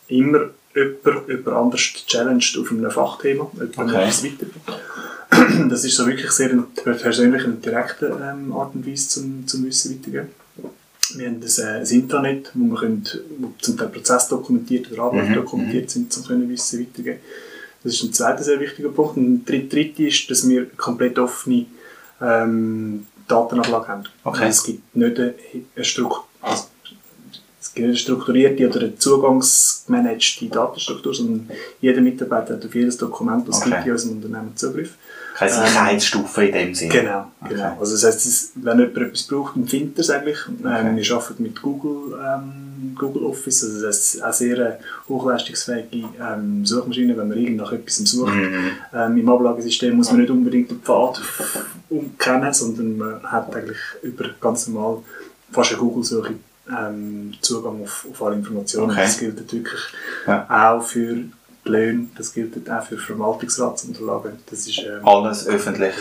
immer 0.09 0.51
jemand, 0.75 1.29
jemand 1.29 1.49
anders 1.49 1.81
challenged 2.07 2.59
auf 2.59 2.71
einem 2.71 2.91
Fachthema, 2.91 3.51
jemand 3.55 3.79
Okay. 3.79 3.97
etwas 4.03 4.25
weitergibt. 4.25 4.71
Das 5.71 5.85
ist 5.85 5.97
so 5.97 6.07
wirklich 6.07 6.31
sehr 6.31 6.51
persönliche 6.85 7.47
und 7.47 7.65
direkte 7.65 8.07
ähm, 8.23 8.53
Art 8.53 8.75
und 8.75 8.87
Weise 8.87 9.09
zum, 9.09 9.47
zum 9.47 9.65
Wissen 9.67 9.99
weitergeben. 9.99 10.29
Wir 11.15 11.29
haben 11.29 11.41
das, 11.41 11.59
äh, 11.59 11.67
ein 11.81 11.87
Intranet, 11.87 12.51
wo 12.55 12.65
wir 12.73 12.79
können, 12.81 13.05
wo 13.39 13.53
zum 13.61 13.77
Teil 13.77 13.89
Prozess 13.89 14.29
dokumentiert 14.29 14.91
oder 14.93 15.03
Abläufe 15.05 15.31
Mhm, 15.31 15.35
dokumentiert 15.35 15.91
sind, 15.91 16.17
um 16.17 16.25
können 16.25 16.49
Wissen 16.49 16.81
weitergeben. 16.81 17.21
Das 17.85 17.95
ist 17.95 18.03
ein 18.03 18.13
zweiter 18.13 18.43
sehr 18.43 18.59
wichtiger 18.59 18.89
Punkt. 18.89 19.17
Und 19.17 19.45
der 19.47 19.61
dritte 19.61 20.05
ist, 20.05 20.29
dass 20.31 20.49
wir 20.49 20.67
komplett 20.71 21.19
offene 21.19 21.67
ähm, 22.21 23.07
Datenablage 23.29 23.89
haben. 23.89 24.05
Okay. 24.25 24.49
Es 24.49 24.65
gibt 24.65 24.97
nicht 24.97 25.19
eine, 25.19 25.35
eine 25.77 25.85
Struktur, 25.85 26.25
also, 26.41 26.65
es 27.61 27.75
gibt 27.75 27.87
nicht 27.87 27.87
eine 27.89 27.97
strukturierte 27.97 28.69
oder 28.69 28.81
eine 28.81 28.97
zugangsgemanagte 28.99 30.47
Datenstruktur, 30.47 31.15
sondern 31.15 31.51
jeder 31.81 32.01
Mitarbeiter 32.01 32.55
hat 32.55 32.65
auf 32.65 32.75
jedes 32.75 32.97
Dokument, 32.97 33.47
das 33.49 33.59
Okay. 33.61 33.71
gibt 33.71 33.87
in 33.87 33.93
unserem 33.93 34.17
Unternehmen 34.17 34.57
Zugriff. 34.57 34.95
Keine 35.39 35.51
Ähm, 35.53 35.67
Sicherheitsstufe 35.67 36.45
in 36.47 36.53
dem 36.53 36.75
Sinne. 36.75 36.93
Genau, 36.93 37.31
Okay. 37.43 37.55
genau. 37.55 37.77
Also 37.79 37.93
das 37.93 38.05
heisst, 38.05 38.27
es- 38.27 38.53
wenn 38.55 38.79
jemand 38.79 38.97
etwas 38.97 39.23
braucht, 39.25 39.55
dann 39.57 39.67
findet 39.67 39.99
er 39.99 40.01
es 40.01 40.11
eigentlich. 40.11 40.39
Okay. 40.49 40.89
Ähm, 40.89 40.97
wir 40.97 41.15
arbeiten 41.17 41.43
mit 41.43 41.61
Google, 41.61 42.19
ähm, 42.27 42.95
Google 42.99 43.25
Office, 43.25 43.63
also 43.65 43.83
das 43.87 43.97
heisst, 44.15 44.23
eine 44.23 44.33
sehr 44.33 44.59
äh, 44.59 44.73
hochleistungsfähige 45.09 46.09
ähm, 46.21 46.65
Suchmaschine, 46.65 47.17
wenn 47.17 47.29
man 47.29 47.37
irgend 47.39 47.59
nach 47.59 47.73
etwas 47.73 47.97
sucht. 47.97 48.35
Mhm. 48.35 48.71
Ähm, 48.95 49.17
Im 49.19 49.29
Ablagesystem 49.29 49.95
muss 49.97 50.11
man 50.11 50.21
nicht 50.21 50.31
unbedingt 50.31 50.71
den 50.71 50.81
Pfad 50.81 51.21
umkennen, 51.91 52.53
sondern 52.53 52.97
man 52.97 53.23
hat 53.23 53.55
eigentlich 53.55 53.79
über 54.03 54.25
ganz 54.41 54.69
normal 54.69 54.99
fast 55.53 55.71
eine 55.73 55.79
Google-Suche 55.81 56.35
ähm, 56.69 57.33
Zugang 57.43 57.83
auf, 57.83 58.07
auf 58.11 58.23
alle 58.23 58.37
Informationen. 58.37 58.91
Okay. 58.91 59.03
Das 59.03 59.19
gilt 59.19 59.37
wirklich 59.53 59.81
Ja. 60.27 60.47
auch 60.77 60.83
für 60.83 61.19
die 61.67 61.73
Löhne, 61.73 62.07
das 62.17 62.33
gilt 62.33 62.71
auch 62.71 62.83
für 62.83 62.99
Verwaltungsratsunterlagen. 62.99 64.39
Das 64.49 64.67
ist, 64.67 64.79
ähm, 64.79 65.07
Alles 65.07 65.47
öffentlich. 65.47 65.95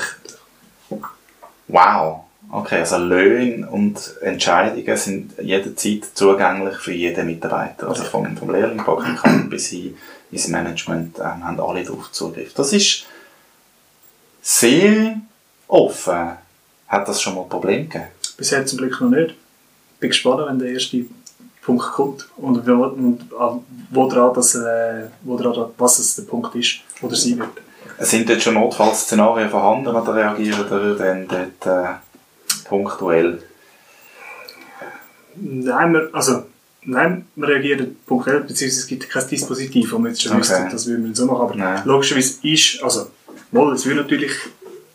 Wow. 1.67 2.21
Okay, 2.51 2.80
also 2.80 2.97
Löhne 2.97 3.67
und 3.67 4.15
Entscheidungen 4.21 4.97
sind 4.97 5.34
jederzeit 5.41 6.06
zugänglich 6.13 6.78
für 6.78 6.93
jeden 6.93 7.25
Mitarbeiter. 7.25 7.88
Also 7.88 8.04
vom, 8.04 8.38
vom 8.38 8.51
Lehrling, 8.51 8.78
Praktikant 8.78 9.49
bis 9.49 9.67
hin 9.67 9.97
ins 10.32 10.47
Management 10.47 11.17
ähm, 11.19 11.43
haben 11.43 11.60
alle 11.60 11.84
darauf 11.84 12.12
Zugriff. 12.12 12.54
Das 12.54 12.71
ist 12.73 13.06
sehr 14.41 15.19
offen. 15.67 16.32
Hat 16.88 17.08
das 17.08 17.21
schon 17.21 17.36
mal 17.36 17.45
Probleme 17.45 17.86
gegeben? 17.86 18.06
Bisher 18.38 18.65
zum 18.65 18.78
Glück 18.78 18.99
noch 19.01 19.10
nicht. 19.10 19.36
Bin 19.99 20.10
gespannt, 20.10 20.43
wenn 20.47 20.60
der 20.60 20.69
erste 20.69 21.06
Punkt 21.65 21.91
kommt 21.93 22.28
und, 22.38 22.67
wo, 22.67 22.84
und 22.84 23.21
wo 23.89 24.08
dran 24.08 24.34
das, 24.36 24.54
äh, 24.54 25.08
wo 25.23 25.36
dran, 25.36 25.71
was 25.78 25.97
es 25.97 26.15
der 26.15 26.23
Punkt 26.23 26.54
ist 26.56 26.82
oder 27.01 27.15
sein 27.15 27.39
wird. 27.39 27.49
Sind 27.99 28.30
dort 28.30 28.41
schon 28.41 28.54
Notfallszenarien 28.54 29.49
vorhanden 29.49 29.88
oder 29.88 30.13
reagieren 30.13 30.65
ihr 30.69 30.95
dann 30.95 31.28
dort 31.28 31.65
äh, 31.65 32.67
punktuell? 32.67 33.41
Nein, 35.38 35.93
wir, 35.93 36.10
also, 36.13 36.43
nein, 36.84 37.25
wir 37.36 37.47
reagieren 37.47 37.97
punktuell, 38.06 38.41
beziehungsweise 38.41 38.82
es 38.82 38.88
gibt 38.88 39.10
kein 39.10 39.28
Dispositiv, 39.28 39.91
wo 39.91 39.97
wir 39.97 40.10
jetzt 40.10 40.21
schon 40.21 40.34
okay. 40.34 40.41
wissen, 40.41 40.69
das 40.71 40.88
würden 40.88 41.08
wir 41.08 41.15
so 41.15 41.25
machen. 41.25 41.41
Aber 41.41 41.56
nein. 41.56 41.82
logischerweise 41.86 42.36
ist, 42.43 42.84
also, 42.84 43.08
mal, 43.51 43.73
es 43.73 43.86
würde 43.86 44.01
natürlich 44.01 44.34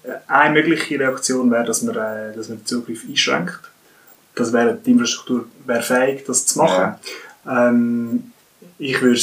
äh, 0.05 0.13
eine 0.29 0.55
mögliche 0.55 1.01
Reaktion 1.01 1.51
wäre, 1.51 1.65
dass 1.65 1.83
man, 1.83 1.97
äh, 1.97 2.33
dass 2.37 2.49
man 2.49 2.59
den 2.59 2.67
Zugriff 2.67 3.05
einschränkt. 3.09 3.70
Das 4.35 4.53
wäre, 4.53 4.75
die 4.75 4.93
Infrastruktur 4.93 5.47
wäre 5.67 5.83
fähig, 5.83 6.25
das 6.27 6.47
zu 6.47 6.59
machen. 6.59 6.95
Ja. 7.45 7.69
Ähm, 7.69 8.33
ich 8.79 9.01
würde 9.01 9.21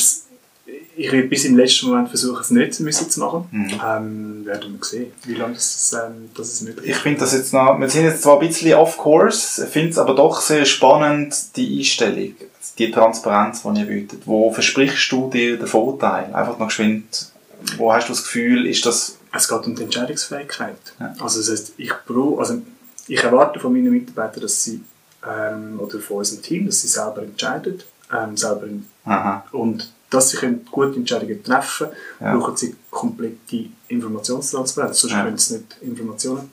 ich 0.97 1.11
werde 1.11 1.27
bis 1.27 1.45
im 1.45 1.55
letzten 1.55 1.87
Moment 1.87 2.09
versuchen, 2.09 2.41
es 2.41 2.49
nicht 2.49 2.79
müssen 2.79 3.09
zu 3.09 3.19
machen. 3.19 3.47
Mhm. 3.51 3.81
Ähm, 3.85 4.45
werden 4.45 4.77
wir 4.77 4.83
sehen, 4.83 5.11
wie 5.25 5.35
lange 5.35 5.53
das, 5.53 5.93
ähm, 5.93 6.29
das 6.35 6.53
ist 6.53 6.61
möglich 6.63 6.89
ist. 6.89 6.95
Ich 6.95 7.01
finde 7.01 7.19
das 7.19 7.33
jetzt 7.33 7.53
noch, 7.53 7.79
wir 7.79 7.89
sind 7.89 8.05
jetzt 8.05 8.23
zwar 8.23 8.39
ein 8.39 8.47
bisschen 8.47 8.73
off-course, 8.73 9.67
finde 9.67 9.89
es 9.89 9.97
aber 9.99 10.15
doch 10.15 10.41
sehr 10.41 10.65
spannend, 10.65 11.55
die 11.55 11.79
Einstellung, 11.79 12.35
die 12.77 12.91
Transparenz, 12.91 13.61
die 13.61 13.79
ihr 13.79 13.85
bietet. 13.85 14.21
Wo 14.25 14.51
versprichst 14.51 15.11
du 15.11 15.29
dir 15.29 15.57
den 15.57 15.67
Vorteil? 15.67 16.33
Einfach 16.33 16.57
noch 16.57 16.67
geschwind, 16.67 17.31
wo 17.77 17.93
hast 17.93 18.09
du 18.09 18.13
das 18.13 18.23
Gefühl, 18.23 18.65
ist 18.65 18.85
das... 18.85 19.17
Es 19.31 19.47
geht 19.47 19.67
um 19.67 19.75
die 19.75 19.83
Entscheidungsfähigkeit. 19.83 20.77
Ja. 20.99 21.13
Also 21.19 21.39
das 21.39 21.51
heißt, 21.51 21.73
ich 21.77 21.93
brauche, 22.07 22.39
also 22.39 22.61
ich 23.07 23.23
erwarte 23.23 23.59
von 23.59 23.71
meinen 23.71 23.91
Mitarbeitern, 23.91 24.41
dass 24.41 24.63
sie, 24.63 24.81
ähm, 25.27 25.79
oder 25.79 25.99
von 25.99 26.17
unserem 26.17 26.41
Team, 26.41 26.65
dass 26.65 26.81
sie 26.81 26.87
selber 26.87 27.23
entscheiden, 27.23 27.81
ähm, 28.11 28.37
selber 28.37 28.67
Aha. 29.05 29.45
und 29.51 29.91
dass 30.09 30.29
sie 30.29 30.37
gute 30.71 30.95
Entscheidungen 30.95 31.43
treffen 31.43 31.87
können, 31.87 32.31
ja. 32.31 32.37
brauchen 32.37 32.55
sie 32.55 32.75
komplette 32.89 33.65
Informationstransparenz, 33.89 35.01
sonst 35.01 35.13
ja. 35.13 35.23
können 35.23 35.37
sie 35.37 35.55
nicht 35.55 35.77
Informationen 35.81 36.51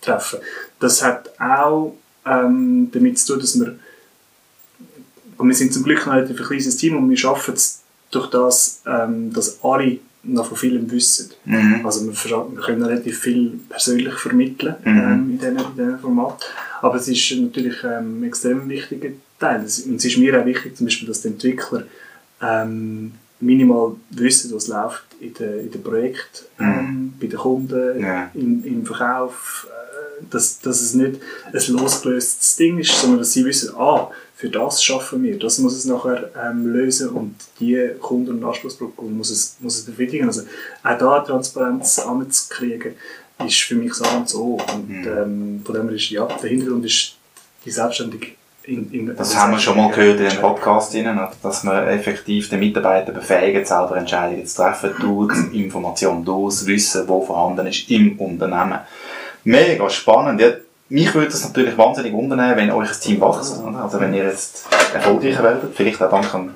treffen. 0.00 0.40
Das 0.80 1.02
hat 1.02 1.30
auch 1.40 1.94
ähm, 2.26 2.90
damit 2.92 3.18
zu 3.18 3.34
tun, 3.34 3.40
dass 3.40 3.58
wir, 3.58 3.78
und 5.38 5.48
wir 5.48 5.54
sind 5.54 5.72
zum 5.72 5.84
Glück 5.84 6.06
noch 6.06 6.12
ein 6.12 6.36
kleines 6.36 6.76
Team 6.76 6.96
und 6.96 7.08
wir 7.08 7.16
schaffen 7.16 7.54
es 7.54 7.82
durch 8.10 8.28
das, 8.30 8.82
ähm, 8.86 9.32
dass 9.32 9.62
alle 9.62 9.98
noch 10.24 10.46
von 10.46 10.56
vielem 10.56 10.90
wissen. 10.90 11.30
Mhm. 11.44 11.84
Also 11.84 12.06
wir, 12.06 12.14
wir, 12.14 12.62
können 12.62 12.82
relativ 12.82 13.18
viel 13.18 13.58
persönlich 13.68 14.14
vermitteln 14.14 14.76
mhm. 14.84 14.98
ähm, 14.98 15.30
in 15.30 15.38
diesem 15.38 15.56
in 15.56 15.76
diesem 15.76 15.98
Format. 15.98 16.44
Aber 16.80 16.96
es 16.96 17.08
ist 17.08 17.32
natürlich 17.32 17.82
ähm, 17.84 18.20
ein 18.20 18.24
extrem 18.24 18.68
wichtiger 18.68 19.10
Teil. 19.38 19.60
Und 19.60 19.66
es 19.66 20.04
ist 20.04 20.18
mir 20.18 20.40
auch 20.40 20.46
wichtig, 20.46 20.76
zum 20.76 20.86
Beispiel, 20.86 21.08
dass 21.08 21.22
die 21.22 21.28
Entwickler 21.28 21.84
ähm, 22.40 23.12
minimal 23.40 23.96
wissen, 24.10 24.54
was 24.54 24.68
läuft 24.68 25.04
in 25.20 25.34
den 25.34 25.60
in 25.60 25.70
den 25.70 25.82
Projekt, 25.82 26.44
mhm. 26.58 26.64
ähm, 26.64 26.86
mhm. 26.86 27.12
bei 27.20 27.26
den 27.26 27.38
Kunden, 27.38 28.00
ja. 28.00 28.30
im, 28.34 28.64
im 28.64 28.86
Verkauf, 28.86 29.66
äh, 29.68 30.24
dass, 30.30 30.60
dass 30.60 30.80
es 30.80 30.94
nicht 30.94 31.20
ein 31.52 31.74
losgelöstes 31.74 32.56
Ding 32.56 32.78
ist, 32.78 33.00
sondern 33.00 33.18
dass 33.18 33.32
sie 33.32 33.44
wissen, 33.44 33.74
ah, 33.76 34.10
für 34.42 34.50
das 34.50 34.82
schaffen 34.82 35.22
wir, 35.22 35.38
das 35.38 35.58
muss 35.58 35.76
es 35.76 35.84
nachher 35.84 36.30
ähm, 36.36 36.66
lösen 36.66 37.10
und 37.10 37.36
die 37.60 37.90
Kunden- 38.00 38.30
und 38.30 38.44
Anspruchsgruppe 38.44 39.02
muss 39.02 39.30
es, 39.30 39.56
muss 39.60 39.78
es 39.78 39.84
befriedigen. 39.84 40.26
Also 40.26 40.42
auch 40.82 40.98
da 40.98 41.20
Transparenz 41.20 42.00
anzukriegen, 42.00 42.96
ist 43.46 43.60
für 43.60 43.76
mich 43.76 43.94
so 43.94 44.04
und 44.04 44.28
so. 44.28 44.58
Und 44.74 44.88
mhm. 44.88 45.06
ähm, 45.06 45.62
von 45.64 45.76
dem 45.76 45.86
her 45.86 45.94
ist, 45.94 46.10
ja, 46.10 46.26
der 46.26 46.50
Hintergrund 46.50 46.84
ist 46.84 47.14
die 47.64 47.70
selbstständige 47.70 48.32
in, 48.64 48.90
in 48.92 49.16
das 49.16 49.36
haben 49.36 49.52
wir 49.52 49.58
schon 49.60 49.76
mal 49.76 49.90
gehört 49.90 50.18
in 50.18 50.28
dem 50.28 50.40
Podcast, 50.40 50.96
dass 51.42 51.62
man 51.62 51.86
effektiv 51.88 52.48
den 52.48 52.60
Mitarbeiter 52.60 53.12
befähigt, 53.12 53.68
selber 53.68 53.96
Entscheidungen 53.96 54.46
zu 54.46 54.56
treffen, 54.56 54.92
durch 55.00 55.52
Information, 55.52 56.24
durch 56.24 56.66
Wissen, 56.66 57.08
wo 57.08 57.22
vorhanden 57.22 57.66
ist 57.66 57.88
im 57.90 58.18
Unternehmen. 58.18 58.78
Mega 59.44 59.88
spannend. 59.90 60.40
Ja, 60.40 60.50
mich 60.92 61.14
würde 61.14 61.28
es 61.28 61.42
natürlich 61.42 61.76
wahnsinnig 61.78 62.12
wundern, 62.12 62.54
wenn 62.54 62.70
euch 62.70 62.90
ein 62.90 63.00
Team 63.00 63.20
wächst. 63.22 63.62
Also 63.64 63.98
wenn 63.98 64.12
ihr 64.12 64.24
jetzt 64.24 64.66
erfolgreicher 64.92 65.42
werdet, 65.42 65.74
vielleicht 65.74 66.02
auch 66.02 66.10
dank 66.10 66.30
dem 66.32 66.50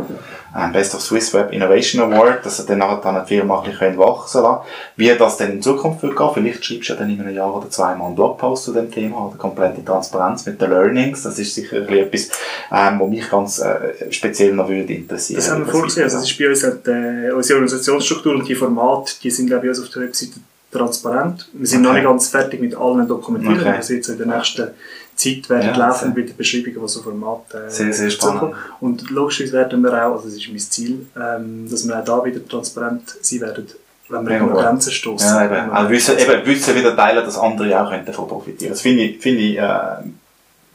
ähm, 0.55 0.73
Best 0.73 0.95
of 0.95 1.01
Swiss 1.01 1.33
Web 1.33 1.53
Innovation 1.53 2.03
Award, 2.03 2.45
dass 2.45 2.61
ihr 2.61 2.67
dann 2.67 2.79
nachher 2.79 3.01
dann 3.03 3.17
eine 3.17 3.27
Firma 3.27 3.63
ein 3.63 3.71
bisschen 3.71 3.97
wachsen 3.97 4.43
lassen 4.43 4.61
Wie 4.97 5.09
das 5.09 5.39
dann 5.39 5.53
in 5.53 5.63
Zukunft 5.63 6.03
wird 6.03 6.17
gehen, 6.17 6.31
vielleicht 6.35 6.65
schreibst 6.67 6.91
du 6.91 6.93
ja 6.93 6.99
dann 6.99 7.09
in 7.09 7.19
einem 7.19 7.35
Jahr 7.35 7.55
oder 7.57 7.71
zwei 7.71 7.95
mal 7.95 8.07
einen 8.07 8.15
Blogpost 8.15 8.65
zu 8.65 8.75
dem 8.75 8.91
Thema 8.91 9.27
oder 9.27 9.39
komplette 9.39 9.83
Transparenz 9.83 10.45
mit 10.45 10.61
den 10.61 10.69
Learnings. 10.69 11.23
Das 11.23 11.39
ist 11.39 11.55
sicher 11.55 11.89
etwas, 11.89 12.29
ähm, 12.71 13.01
was 13.01 13.09
mich 13.09 13.31
ganz 13.31 13.59
äh, 13.61 14.11
speziell 14.11 14.53
noch 14.53 14.69
würde 14.69 14.93
interessieren. 14.93 15.39
Das 15.39 15.51
haben 15.51 15.65
wir 15.65 15.73
vorgesehen. 15.73 16.05
Also 16.05 16.19
das 16.19 16.31
ist 16.31 16.39
bei 16.39 16.49
uns 16.49 16.63
halt, 16.63 16.87
äh, 16.89 17.33
unsere 17.33 17.57
Organisationsstruktur 17.57 18.35
und 18.35 18.47
die 18.47 18.55
Formate, 18.55 19.15
die 19.23 19.31
sind 19.31 19.47
glaube 19.47 19.65
ich 19.65 19.71
uns 19.71 19.81
auf 19.81 19.89
der 19.89 20.03
Webseite 20.03 20.41
transparent. 20.77 21.49
Wir 21.53 21.67
sind 21.67 21.81
okay. 21.81 21.89
noch 21.89 21.95
nicht 21.95 22.05
ganz 22.05 22.29
fertig 22.29 22.61
mit 22.61 22.75
allen 22.75 23.09
Dokumentieren. 23.09 23.61
Okay. 23.61 23.81
Wir 23.89 23.97
jetzt 23.97 24.09
in 24.09 24.19
der 24.19 24.27
nächsten 24.27 24.71
Zeit 25.17 25.49
werden 25.49 25.69
ja, 25.69 25.77
laufen 25.77 26.13
mit 26.15 26.29
den 26.29 26.37
Beschreibungen, 26.37 26.81
die 26.81 26.89
so 26.89 27.03
Format 27.03 27.55
äh, 27.55 27.71
sehr, 27.71 27.93
sehr 27.93 28.11
spannend. 28.11 28.55
Und 28.81 29.11
logischerweise 29.11 29.55
werden 29.55 29.83
wir 29.83 29.93
auch, 29.93 30.17
also 30.17 30.27
das 30.27 30.37
ist 30.37 30.49
mein 30.49 30.59
Ziel, 30.59 31.07
ähm, 31.17 31.69
dass 31.69 31.87
wir 31.87 31.99
auch 31.99 32.05
da 32.05 32.25
wieder 32.25 32.47
transparent 32.47 33.17
sein 33.21 33.41
werden, 33.41 33.67
wenn 34.09 34.29
wir 34.29 34.39
über 34.39 34.63
Grenzen 34.63 34.93
stoßen. 34.93 35.27
Ja, 35.27 35.45
eben. 35.47 35.71
Also 35.71 35.91
wissen, 35.91 36.19
eben, 36.19 36.47
wissen 36.47 36.75
wieder 36.75 36.95
teilen, 36.95 37.25
dass 37.25 37.39
andere 37.39 37.81
auch 37.81 38.05
davon 38.05 38.29
profitieren 38.29 38.73
Das 38.73 38.83
finde 38.83 39.05
ich, 39.05 39.21
finde 39.21 39.41
ich 39.41 39.59
äh, 39.59 40.03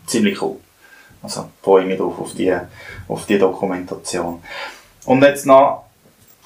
ziemlich 0.07 0.41
cool. 0.41 0.57
Also 1.23 1.49
freue 1.61 1.83
ich 1.83 1.87
mich 1.87 1.97
drauf, 1.97 2.19
auf 2.19 2.33
die, 2.33 2.53
auf 3.07 3.25
die 3.27 3.37
Dokumentation. 3.37 4.41
Und 5.05 5.21
jetzt 5.21 5.45
noch 5.45 5.90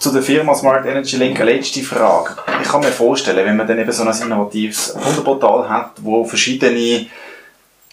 zu 0.05 0.11
der 0.11 0.21
Firma 0.21 0.53
Smart 0.53 0.85
Energy 0.85 1.17
Link 1.17 1.41
eine 1.41 1.51
letzte 1.51 1.81
Frage. 1.81 2.35
Ich 2.61 2.69
kann 2.69 2.81
mir 2.81 2.91
vorstellen, 2.91 3.43
wenn 3.43 3.57
man 3.57 3.65
dann 3.65 3.79
eben 3.79 3.91
so 3.91 4.03
ein 4.03 4.21
innovatives 4.21 4.93
Kundenportal 4.93 5.67
hat, 5.67 5.93
wo 6.03 6.23
verschiedene 6.23 7.07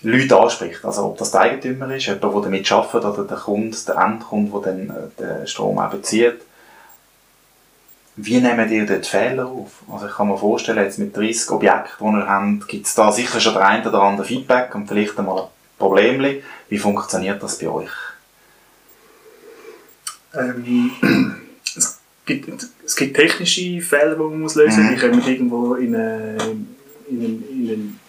Leute 0.03 0.39
anspricht. 0.39 0.85
Also 0.85 1.07
ob 1.07 1.17
das 1.17 1.31
der 1.31 1.41
Eigentümer 1.41 1.91
ist, 1.95 2.05
jemand, 2.05 2.23
der 2.23 2.41
damit 2.43 2.71
arbeitet, 2.71 3.05
oder 3.07 3.25
der 3.25 3.39
Kunde, 3.39 3.75
der 3.89 3.97
Endkunde, 3.97 4.53
der 4.53 4.73
dann 4.73 4.91
äh, 4.91 5.23
den 5.23 5.47
Strom 5.47 5.79
auch 5.79 5.89
bezieht. 5.89 6.43
Wie 8.17 8.43
nehmen 8.43 8.71
ihr 8.71 8.85
dort 8.85 9.07
Fehler 9.07 9.47
auf? 9.47 9.71
Also 9.91 10.07
ich 10.07 10.13
kann 10.13 10.29
mir 10.29 10.37
vorstellen, 10.37 10.85
jetzt 10.85 10.99
mit 10.99 11.17
30 11.17 11.51
Objekten, 11.51 12.13
die 12.13 12.19
ihr 12.19 12.29
habt, 12.29 12.69
gibt 12.69 12.87
es 12.89 12.95
da 12.95 13.11
sicher 13.11 13.41
schon 13.41 13.55
der 13.55 13.67
ein 13.67 13.87
oder 13.87 14.03
andere 14.03 14.27
Feedback 14.27 14.75
und 14.75 14.87
vielleicht 14.87 15.19
einmal 15.19 15.45
ein 15.45 15.49
Problem. 15.79 16.43
Wie 16.69 16.79
funktioniert 16.79 17.43
das 17.43 17.59
bei 17.59 17.69
euch? 17.69 17.91
Ähm, 20.35 21.39
gibt, 22.27 22.49
es 22.85 22.97
gibt 22.97 23.17
technische 23.17 23.81
Fehler, 23.81 24.15
die 24.15 24.23
man 24.23 24.41
muss 24.41 24.55
lösen 24.55 24.85
muss. 24.85 24.93
Mhm. 24.93 24.95
Die 24.95 25.01
kommen 25.01 25.27
irgendwo 25.27 25.75
in, 25.75 25.95
eine, 25.95 26.37
in, 27.09 27.25
einen, 27.25 27.45
in 27.51 28.01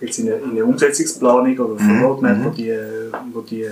jetzt 0.00 0.18
in 0.18 0.28
eine, 0.28 0.36
in 0.38 0.50
eine 0.50 0.64
Umsetzungsplanung 0.64 1.58
oder 1.58 1.80
eine 1.80 1.92
mhm. 1.92 2.04
Roadmap, 2.04 2.44
wo, 2.44 2.48
mhm. 2.50 2.54
die, 2.54 2.78
wo 3.32 3.40
die 3.40 3.68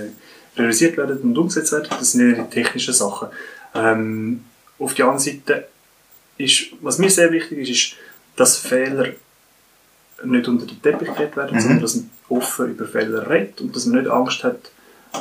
realisiert 0.57 0.97
werden 0.97 1.19
und 1.21 1.37
umgesetzt 1.37 1.71
werden. 1.71 1.87
Das 1.89 2.11
sind 2.11 2.21
eher 2.21 2.43
die 2.43 2.49
technischen 2.49 2.93
Sachen. 2.93 3.29
Ähm, 3.73 4.43
auf 4.79 4.93
der 4.93 5.05
anderen 5.05 5.23
Seite 5.23 5.67
ist, 6.37 6.67
was 6.81 6.97
mir 6.97 7.09
sehr 7.09 7.31
wichtig 7.31 7.59
ist, 7.59 7.69
ist, 7.69 7.93
dass 8.35 8.57
Fehler 8.57 9.09
nicht 10.23 10.47
unter 10.47 10.65
den 10.65 10.81
Teppich 10.81 11.13
gelegt 11.13 11.37
werden, 11.37 11.55
mhm. 11.55 11.61
sondern 11.61 11.81
dass 11.81 11.95
man 11.95 12.09
offen 12.29 12.71
über 12.71 12.85
Fehler 12.85 13.29
redet 13.29 13.61
und 13.61 13.75
dass 13.75 13.85
man 13.85 13.99
nicht 13.99 14.11
Angst 14.11 14.43
hat, 14.43 14.71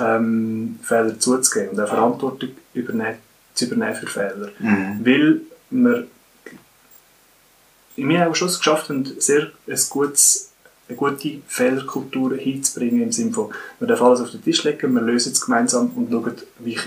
ähm, 0.01 0.79
Fehler 0.83 1.19
zuzugeben 1.19 1.71
und 1.71 1.81
auch 1.81 1.89
Verantwortung 1.89 2.51
übernehmen, 2.73 3.19
zu 3.55 3.67
übernehmen 3.67 3.95
für 3.95 4.07
Fehler. 4.07 4.51
Mhm. 4.59 5.01
Weil 5.05 5.41
wir 5.71 6.07
in 7.97 8.07
mir 8.09 8.29
auch 8.29 8.35
schon 8.35 8.49
geschafft 8.49 8.89
haben, 8.89 9.05
sehr 9.19 9.51
ein 9.69 9.81
gutes 9.89 10.51
eine 10.89 10.97
gute 10.97 11.41
Fehlerkultur 11.47 12.37
hinzubringen, 12.37 13.03
im 13.03 13.13
Sinne 13.13 13.33
von, 13.33 13.51
wir 13.79 13.89
dürfen 13.89 14.05
alles 14.05 14.21
auf 14.21 14.31
den 14.31 14.45
Tisch 14.45 14.65
legen, 14.65 14.95
wir 14.95 15.01
lösen 15.01 15.33
es 15.33 15.41
gemeinsam 15.41 15.91
und 15.95 16.11
schauen, 16.11 16.35
wie, 16.59 16.79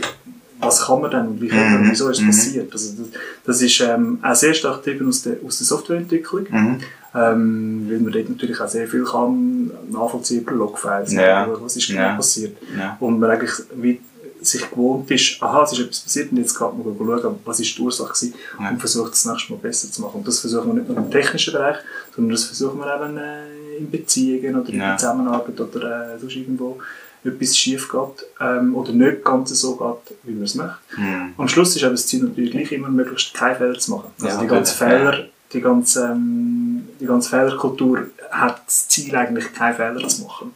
was 0.59 0.85
kann 0.85 1.01
man 1.01 1.11
denn 1.11 1.27
und 1.27 1.41
wie 1.41 1.47
kann 1.47 1.73
man, 1.73 1.83
mhm. 1.83 1.91
wieso 1.91 2.09
ist 2.09 2.17
es 2.17 2.23
mhm. 2.23 2.27
passiert. 2.27 2.71
Also 2.71 2.93
das, 2.95 3.07
das 3.43 3.61
ist 3.61 3.79
ähm, 3.81 4.19
auch 4.21 4.35
sehr 4.35 4.53
stark 4.53 4.83
getrieben 4.83 5.07
aus 5.07 5.23
der, 5.23 5.37
aus 5.43 5.57
der 5.57 5.65
Softwareentwicklung, 5.65 6.45
mhm. 6.49 6.79
ähm, 7.15 7.87
weil 7.89 7.99
man 7.99 8.13
dort 8.13 8.29
natürlich 8.29 8.61
auch 8.61 8.67
sehr 8.67 8.87
viel 8.87 9.03
kann 9.03 9.71
nachvollziehen 9.89 10.41
über 10.41 10.51
Logfiles, 10.51 11.13
ja. 11.13 11.47
was 11.59 11.75
ist 11.75 11.87
genau 11.87 12.01
ja. 12.01 12.15
passiert. 12.15 12.55
Ja. 12.77 12.97
Und 12.99 13.19
man 13.19 13.31
eigentlich 13.31 13.51
wie 13.75 13.99
sich 14.47 14.69
gewohnt 14.69 15.09
ist, 15.11 15.41
aha, 15.41 15.63
es 15.63 15.73
ist 15.73 15.79
etwas 15.79 15.99
passiert 15.99 16.31
und 16.31 16.37
jetzt 16.37 16.55
kann 16.55 16.77
man 16.77 17.21
schauen, 17.21 17.35
was 17.45 17.59
ist 17.59 17.77
die 17.77 17.81
Ursache 17.81 18.13
gewesen 18.13 18.33
ja. 18.59 18.69
und 18.69 18.79
versucht 18.79 19.13
es 19.13 19.23
das 19.23 19.31
nächste 19.31 19.53
Mal 19.53 19.59
besser 19.59 19.91
zu 19.91 20.01
machen. 20.01 20.17
Und 20.17 20.27
das 20.27 20.39
versuchen 20.39 20.67
wir 20.67 20.73
nicht 20.75 20.89
nur 20.89 20.97
im 20.97 21.11
technischen 21.11 21.53
Bereich, 21.53 21.77
sondern 22.15 22.31
das 22.31 22.45
versuchen 22.45 22.79
wir 22.79 22.95
eben 22.95 23.17
äh, 23.17 23.77
in 23.77 23.91
Beziehungen 23.91 24.59
oder 24.59 24.69
in 24.69 24.79
ja. 24.79 24.97
Zusammenarbeit 24.97 25.59
oder 25.59 26.15
äh, 26.15 26.19
sonst 26.19 26.35
irgendwo 26.35 26.77
etwas 27.23 27.57
schief 27.57 27.91
geht 27.91 28.25
ähm, 28.39 28.75
oder 28.75 28.91
nicht 28.91 29.23
ganz 29.23 29.49
so 29.49 29.75
geht, 29.75 30.17
wie 30.23 30.33
man 30.33 30.43
es 30.43 30.55
möchte. 30.55 30.77
Mhm. 30.97 31.33
Am 31.37 31.47
Schluss 31.47 31.75
ist 31.75 31.83
aber 31.83 31.91
das 31.91 32.07
Ziel 32.07 32.23
natürlich 32.23 32.51
gleich 32.51 32.71
immer, 32.71 32.89
möglichst 32.89 33.33
keine 33.33 33.55
Fehler 33.55 33.77
zu 33.77 33.91
machen. 33.91 34.11
Also 34.21 34.37
ja, 34.37 34.41
die 34.41 34.47
ganze 34.47 34.73
Fehler, 34.75 35.25
die 35.53 35.61
ganze, 35.61 36.05
ähm, 36.05 36.87
die 36.99 37.05
ganze 37.05 37.29
Fehlerkultur 37.29 38.07
hat 38.39 38.61
das 38.65 38.87
Ziel 38.87 39.15
eigentlich 39.15 39.53
keine 39.53 39.73
Fehler 39.73 40.07
zu 40.07 40.23
machen. 40.23 40.55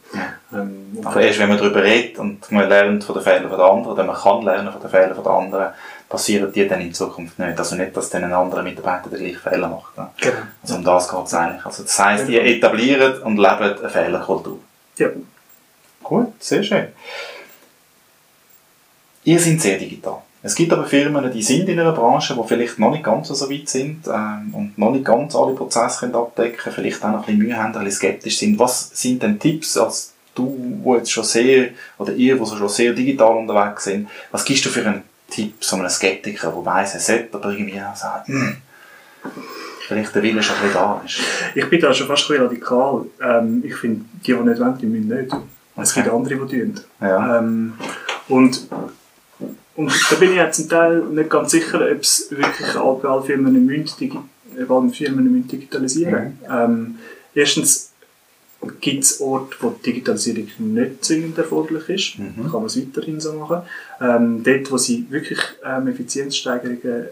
Ähm, 0.52 0.98
Aber 1.04 1.20
erst 1.20 1.38
wenn 1.38 1.48
man 1.48 1.58
darüber 1.58 1.82
redet 1.82 2.18
und 2.18 2.50
man 2.50 2.68
lernt 2.68 3.04
von 3.04 3.14
den 3.14 3.24
Fehlern 3.24 3.48
der 3.48 3.58
anderen, 3.58 3.92
oder 3.92 4.04
man 4.04 4.16
kann 4.16 4.42
lernen 4.42 4.72
von 4.72 4.80
den 4.80 4.90
Fehlern 4.90 5.22
der 5.22 5.32
anderen, 5.32 5.72
passieren 6.08 6.52
die 6.52 6.68
dann 6.68 6.80
in 6.80 6.92
Zukunft 6.92 7.38
nicht. 7.38 7.58
Also 7.58 7.74
nicht, 7.76 7.96
dass 7.96 8.10
dann 8.10 8.24
ein 8.24 8.32
anderer 8.32 8.62
Mitarbeiter 8.62 9.08
den 9.08 9.18
gleichen 9.18 9.40
Fehler 9.40 9.68
macht. 9.68 9.96
Ne? 9.96 10.10
Genau. 10.20 10.36
Also 10.62 10.74
um 10.76 10.84
das 10.84 11.08
geht 11.08 11.26
es 11.26 11.34
eigentlich. 11.34 11.66
Also 11.66 11.82
das 11.82 11.98
heisst, 11.98 12.28
die 12.28 12.38
etablieren 12.38 13.22
und 13.22 13.36
leben 13.36 13.78
eine 13.78 13.88
Fehlerkultur. 13.88 14.58
Ja. 14.98 15.08
Gut, 16.02 16.32
sehr 16.42 16.62
schön. 16.62 16.88
Ihr 19.24 19.38
seid 19.38 19.60
sehr 19.60 19.78
digital. 19.78 20.22
Es 20.44 20.54
gibt 20.56 20.72
aber 20.72 20.84
Firmen, 20.84 21.30
die 21.32 21.42
sind 21.42 21.68
in 21.68 21.78
einer 21.78 21.92
Branche, 21.92 22.34
die 22.34 22.48
vielleicht 22.48 22.78
noch 22.78 22.90
nicht 22.90 23.04
ganz 23.04 23.28
so 23.28 23.48
weit 23.50 23.68
sind 23.68 24.06
ähm, 24.08 24.52
und 24.54 24.76
noch 24.78 24.90
nicht 24.90 25.04
ganz 25.04 25.36
alle 25.36 25.54
Prozesse 25.54 26.00
können 26.00 26.16
abdecken 26.16 26.58
können, 26.58 26.74
vielleicht 26.74 27.04
auch 27.04 27.10
noch 27.10 27.20
ein 27.20 27.26
bisschen 27.26 27.38
Mühe 27.38 27.56
haben, 27.56 27.66
ein 27.76 27.84
bisschen 27.84 27.92
skeptisch 28.10 28.38
sind. 28.38 28.58
Was 28.58 28.90
sind 28.92 29.22
denn 29.22 29.38
Tipps, 29.38 29.76
als 29.76 30.12
du, 30.34 30.80
wo 30.82 30.96
jetzt 30.96 31.12
schon 31.12 31.24
sehr, 31.24 31.68
oder 31.98 32.12
ihr, 32.12 32.36
die 32.36 32.46
schon 32.46 32.68
sehr 32.68 32.92
digital 32.92 33.36
unterwegs 33.36 33.84
sind, 33.84 34.08
was 34.32 34.44
gibst 34.44 34.64
du 34.64 34.68
für 34.70 34.84
einen 34.84 35.02
Tipp 35.30 35.54
so 35.60 35.76
einem 35.76 35.88
Skeptiker, 35.88 36.50
der 36.50 36.64
weiss, 36.66 36.94
er 36.94 37.00
sollte 37.00 37.36
aber 37.36 37.50
irgendwie 37.50 37.80
auch 37.80 37.94
sagen, 37.94 38.32
hm, 38.32 38.56
vielleicht 39.86 40.14
der 40.14 40.22
Wille 40.22 40.42
schon 40.42 40.56
ein 40.56 40.62
bisschen 40.62 40.74
da 40.74 41.02
ist? 41.04 41.20
Ich 41.54 41.70
bin 41.70 41.80
da 41.80 41.94
schon 41.94 42.06
fast 42.08 42.24
ein 42.24 42.28
bisschen 42.28 42.46
radikal. 42.46 43.04
Ähm, 43.22 43.62
ich 43.64 43.74
finde, 43.76 44.04
die, 44.26 44.32
die 44.32 44.34
nicht 44.34 44.60
wollen, 44.60 44.78
die 44.78 44.86
müssen 44.86 45.08
nicht. 45.08 45.32
Es 45.76 45.92
Okay. 45.92 46.02
gibt 46.02 46.14
andere, 46.14 46.46
die 46.46 46.60
tun. 46.60 46.80
Ja. 47.00 47.38
Ähm, 47.38 47.74
und, 48.28 48.68
und 49.76 49.92
da 50.10 50.16
bin 50.16 50.30
ich 50.30 50.36
ja 50.36 50.50
zum 50.50 50.68
Teil 50.68 51.02
nicht 51.04 51.30
ganz 51.30 51.50
sicher, 51.50 51.80
ob 51.80 52.00
es 52.00 52.30
wirklich 52.30 52.76
alle, 52.76 52.98
bei 53.02 53.08
allen 53.08 53.24
Firmen 53.24 53.66
müssen, 53.66 53.98
digi 53.98 54.18
ob 54.62 54.70
alle 54.70 54.90
Firmen 54.90 55.32
müssen 55.32 55.48
digitalisieren 55.48 56.38
ähm, 56.50 56.98
Erstens 57.34 57.92
gibt 58.80 59.04
es 59.04 59.20
Orte, 59.20 59.56
wo 59.60 59.70
die 59.70 59.92
Digitalisierung 59.92 60.48
nicht 60.58 61.04
zwingend 61.04 61.38
erforderlich 61.38 61.88
ist. 61.88 62.18
Mhm. 62.18 62.42
Kann 62.44 62.52
man 62.52 62.66
es 62.66 62.76
weiterhin 62.76 63.20
so 63.20 63.32
machen. 63.32 63.62
Ähm, 64.00 64.42
dort, 64.44 64.70
wo 64.70 64.76
sie 64.76 65.06
wirklich 65.08 65.40
ähm, 65.64 65.88
Effizienzsteigerungen 65.88 67.08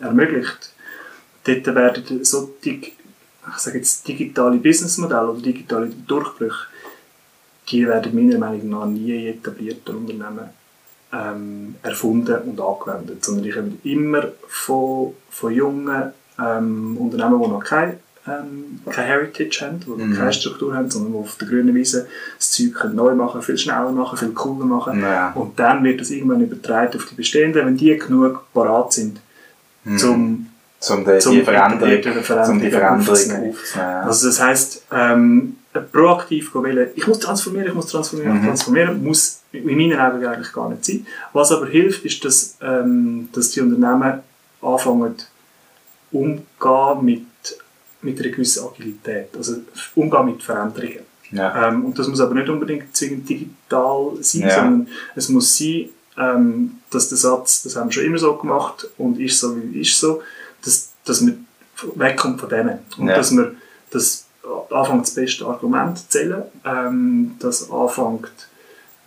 ermöglicht, 0.00 0.72
dort 1.44 1.66
werden 1.66 2.24
so 2.24 2.54
dig 2.64 2.92
ich 3.48 3.56
sage 3.56 3.78
jetzt 3.78 4.06
digitale 4.06 4.58
Businessmodelle 4.58 5.30
oder 5.30 5.40
digitale 5.40 5.88
Durchbrüche, 6.06 6.66
die 7.68 7.86
werden 7.86 8.14
meiner 8.14 8.38
Meinung 8.38 8.68
nach 8.68 8.86
nie 8.86 9.28
in 9.28 9.38
etablierten 9.38 9.96
Unternehmen 9.96 10.50
ähm, 11.12 11.74
erfunden 11.82 12.36
und 12.46 12.60
angewendet, 12.60 13.24
sondern 13.24 13.44
die 13.44 13.50
kommen 13.50 13.80
immer 13.84 14.28
von, 14.48 15.14
von 15.30 15.52
jungen 15.52 16.12
ähm, 16.38 16.96
Unternehmen, 16.96 17.42
die 17.42 17.48
noch 17.48 17.64
keine, 17.64 17.96
ähm, 18.26 18.80
keine 18.88 19.08
Heritage 19.08 19.60
haben, 19.66 19.80
die 19.80 19.90
Mhm. 19.90 20.16
keine 20.16 20.32
Struktur 20.32 20.74
haben, 20.74 20.88
sondern 20.90 21.12
die 21.12 21.18
auf 21.18 21.36
der 21.36 21.48
grünen 21.48 21.74
Wiese 21.74 22.06
das 22.38 22.52
Zeug 22.52 22.74
können 22.74 22.94
neu 22.94 23.14
machen, 23.14 23.42
viel 23.42 23.58
schneller 23.58 23.90
machen, 23.92 24.16
viel 24.18 24.30
cooler 24.32 24.64
machen. 24.66 25.00
Ja. 25.00 25.32
Und 25.34 25.58
dann 25.58 25.82
wird 25.84 26.00
das 26.00 26.10
irgendwann 26.10 26.40
übertragen 26.42 26.96
auf 26.96 27.06
die 27.06 27.14
bestehenden, 27.14 27.66
wenn 27.66 27.76
die 27.76 27.96
genug 27.98 28.44
parat 28.54 28.92
sind, 28.92 29.20
Mhm. 29.84 29.98
zum 29.98 30.46
um 30.88 31.04
die, 31.04 31.18
zum 31.18 31.32
die 31.34 31.42
Veränderung, 31.42 32.00
Veränderung 32.22 32.50
um 32.54 32.60
die 32.60 32.70
Veränderung 32.70 33.08
aufzunehmen. 33.08 33.50
aufzunehmen. 33.50 34.04
Also 34.04 34.26
das 34.28 34.40
heisst, 34.42 34.84
ähm, 34.90 35.56
proaktiv 35.92 36.52
go 36.52 36.62
wählen, 36.64 36.88
ich 36.96 37.06
muss 37.06 37.18
transformieren, 37.20 37.68
ich 37.68 37.74
muss 37.74 37.86
transformieren, 37.86 38.40
Mhm. 38.40 38.44
transformieren, 38.46 39.02
muss 39.04 39.40
in 39.52 39.64
meinen 39.64 39.98
Augen 39.98 40.24
eigentlich 40.26 40.52
gar 40.52 40.68
nicht 40.68 40.84
sein. 40.84 41.06
Was 41.32 41.52
aber 41.52 41.66
hilft, 41.66 42.04
ist, 42.04 42.24
dass, 42.24 42.56
ähm, 42.60 43.28
dass 43.32 43.50
die 43.50 43.60
Unternehmen 43.60 44.20
anfangen, 44.62 45.14
umgehen 46.12 47.04
mit, 47.04 47.22
mit 48.02 48.20
einer 48.20 48.30
gewissen 48.30 48.64
Agilität, 48.66 49.28
also 49.36 49.56
umgehen 49.94 50.26
mit 50.26 50.42
Veränderungen. 50.42 51.00
ja. 51.30 51.68
Ähm, 51.68 51.84
und 51.84 51.98
das 51.98 52.08
muss 52.08 52.20
aber 52.20 52.34
nicht 52.34 52.48
unbedingt 52.48 52.94
zwingend 52.96 53.28
digital 53.28 54.12
sein, 54.20 54.42
Ja. 54.42 54.50
sondern 54.56 54.88
es 55.14 55.28
muss 55.28 55.56
sein, 55.56 55.88
ähm, 56.18 56.78
dass 56.90 57.08
der 57.08 57.18
Satz, 57.18 57.62
das 57.62 57.76
haben 57.76 57.88
wir 57.88 57.92
schon 57.92 58.04
immer 58.04 58.18
so 58.18 58.34
gemacht 58.36 58.88
und 58.98 59.20
ist 59.20 59.38
so 59.38 59.56
wie 59.56 59.80
ist 59.80 59.98
so, 59.98 60.22
dass, 60.64 60.90
dass 61.04 61.20
man 61.20 61.46
wegkommt 61.94 62.40
von 62.40 62.48
denen. 62.48 62.80
Und 62.98 63.08
Ja. 63.08 63.14
dass 63.16 63.30
man 63.30 63.56
das 63.90 64.26
anfängt, 64.70 65.02
das 65.06 65.14
beste 65.14 65.46
Argument 65.46 65.98
zu 65.98 66.08
zählen, 66.08 66.42
ähm, 66.64 67.36
dass 67.40 67.70
anfängt, 67.70 68.48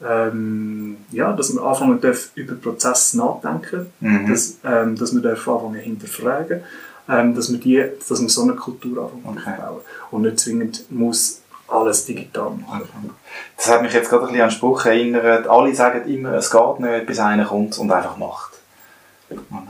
ähm, 0.06 0.98
ja, 1.12 1.32
dass 1.34 1.54
man 1.54 1.64
anfangen 1.66 2.02
darf, 2.02 2.30
über 2.36 2.56
Prozesse 2.56 3.18
nachdenken, 3.18 3.88
Mhm. 4.00 4.30
dass, 4.30 4.58
ähm, 4.66 4.96
dass 4.98 5.12
man 5.14 5.24
darf 5.24 5.48
anfangen 5.48 5.76
hinterfragen, 5.76 6.62
ähm, 7.10 7.36
dass 7.36 7.50
man 7.50 7.60
die, 7.62 7.84
dass 8.08 8.20
man 8.20 8.30
so 8.30 8.44
eine 8.44 8.54
Kultur 8.56 9.04
anfangen 9.04 9.38
Okay. 9.38 9.50
aufbauen 9.62 9.82
und 10.12 10.22
nicht 10.24 10.40
zwingend 10.40 10.92
muss 10.92 11.40
alles 11.68 12.06
digital 12.06 12.52
machen. 12.52 13.10
Das 13.58 13.70
hat 13.70 13.82
mich 13.82 13.94
jetzt 13.94 14.10
gerade 14.10 14.24
ein 14.24 14.28
bisschen 14.28 14.42
an 14.44 14.50
den 14.50 14.56
Spruch 14.56 14.86
erinnert. 14.86 15.48
Alle 15.48 15.74
sagen 15.74 16.08
immer, 16.14 16.34
es 16.34 16.52
geht 16.52 16.80
nicht, 16.80 17.06
bis 17.08 17.20
einer 17.20 17.46
kommt 17.46 17.78
und 17.80 17.92
einfach 17.92 18.18
macht. 18.18 18.53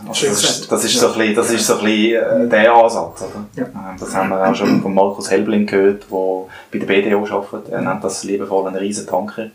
Also 0.08 0.28
das, 0.28 0.44
ist, 0.44 0.72
das 0.72 0.84
ist 0.86 1.00
so 1.00 1.08
ein 1.12 1.18
bisschen, 1.18 1.36
das 1.36 1.52
ist 1.52 1.66
so 1.66 1.78
ein 1.78 1.86
bisschen 1.86 2.46
äh, 2.46 2.50
der 2.50 2.74
Ansatz. 2.74 3.22
Oder? 3.24 3.46
Ja. 3.56 3.64
Ähm, 3.64 3.98
Das 4.00 4.14
haben 4.16 4.30
wir 4.30 4.48
auch 4.48 4.56
schon 4.56 4.82
von 4.82 4.94
Markus 4.94 5.30
Helbling 5.32 5.66
gehört, 5.66 6.06
der 6.12 6.46
bei 6.72 6.86
der 6.86 6.86
BDO 6.86 7.26
arbeitet. 7.26 7.70
Er 7.72 7.82
nennt 7.82 8.04
das 8.04 8.24
liebevoll 8.24 8.68
einen 8.68 8.76
riesen 8.78 9.08
Tanker 9.08 9.48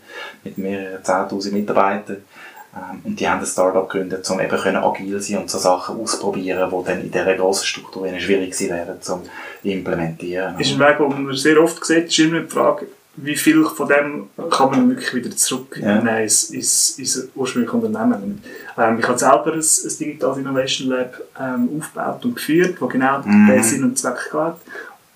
mit 0.43 0.57
mehreren 0.57 1.03
10'000 1.03 1.51
Mitarbeitern. 1.51 2.17
Ähm, 2.75 3.01
Und 3.03 3.19
die 3.19 3.27
haben 3.27 3.39
ein 3.39 3.45
Startup 3.45 3.89
gegründet, 3.89 4.29
um 4.29 4.39
eben 4.39 4.75
agil 4.75 5.19
sein 5.21 5.39
und 5.39 5.49
so 5.49 5.57
Sachen 5.57 5.99
ausprobieren, 5.99 6.69
die 6.71 6.85
dann 6.87 7.01
in 7.01 7.11
dieser 7.11 7.35
grossen 7.35 7.65
Struktur 7.65 8.07
schwierig 8.19 8.59
werden 8.69 9.01
zum 9.01 9.21
implementieren. 9.63 10.59
ist 10.59 10.71
ein 10.73 10.79
Weg, 10.79 10.97
den 10.97 11.23
man 11.23 11.35
sehr 11.35 11.61
oft 11.61 11.83
sieht, 11.85 12.05
ist 12.07 12.19
immer 12.19 12.41
die 12.41 12.47
Frage, 12.47 12.87
wie 13.15 13.35
viel 13.35 13.65
von 13.65 13.87
dem 13.87 14.29
kann 14.49 14.71
man 14.71 14.89
wirklich 14.89 15.13
wieder 15.13 15.35
zurücknehmen 15.35 16.05
Ja. 16.05 16.17
ins, 16.19 16.51
ins, 16.51 16.97
ins 16.99 17.27
ursprüngliche 17.35 17.75
Unternehmen. 17.75 18.41
Ähm, 18.77 18.99
ich 18.99 19.07
habe 19.07 19.17
selber 19.19 19.53
ein, 19.53 19.59
ein 19.59 19.97
Digitales 19.99 20.37
Innovation 20.37 20.87
Lab 20.89 21.19
ähm, 21.39 21.69
aufgebaut 21.79 22.23
und 22.25 22.35
geführt, 22.35 22.77
das 22.79 22.89
genau 22.89 23.19
Mhm. 23.25 23.47
den 23.47 23.63
Sinn 23.63 23.83
und 23.83 23.97
Zweck 23.99 24.29
hat. 24.33 24.59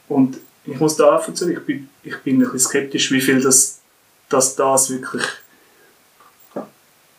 Und 0.09 0.37
ich 0.65 0.77
muss 0.79 0.95
da 0.97 1.15
einfach 1.17 1.33
zu, 1.33 1.49
ich 1.49 1.59
bin, 1.65 1.87
ich 2.03 2.17
bin 2.23 2.35
ein 2.37 2.39
bisschen 2.39 2.59
skeptisch, 2.59 3.11
wie 3.11 3.21
viel 3.21 3.41
das, 3.41 3.79
dass 4.29 4.55
das 4.55 4.89
wirklich 4.89 5.23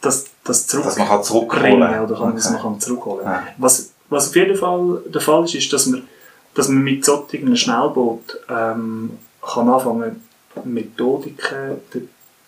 das, 0.00 0.26
das 0.44 0.66
zurück 0.66 0.84
Dass 0.84 0.98
man 0.98 1.08
kann 1.08 1.22
zurückholen 1.24 1.80
bringen 1.80 2.00
oder 2.00 2.14
kann, 2.14 2.34
dass 2.34 2.44
Okay. 2.46 2.54
man 2.54 2.62
kann 2.62 2.80
zurückholen 2.80 3.24
Ja. 3.26 3.42
was, 3.56 3.90
was 4.10 4.28
auf 4.28 4.36
jeden 4.36 4.56
Fall 4.56 5.02
der 5.06 5.20
Fall 5.20 5.44
ist, 5.44 5.54
ist, 5.54 5.72
dass 5.72 5.86
man, 5.86 6.06
dass 6.54 6.68
man 6.68 6.82
mit 6.82 7.04
solchen 7.04 7.56
Schnellboot 7.56 8.38
ähm, 8.50 9.18
kann 9.42 9.68
anfangen 9.68 10.22
Methodiken 10.64 11.78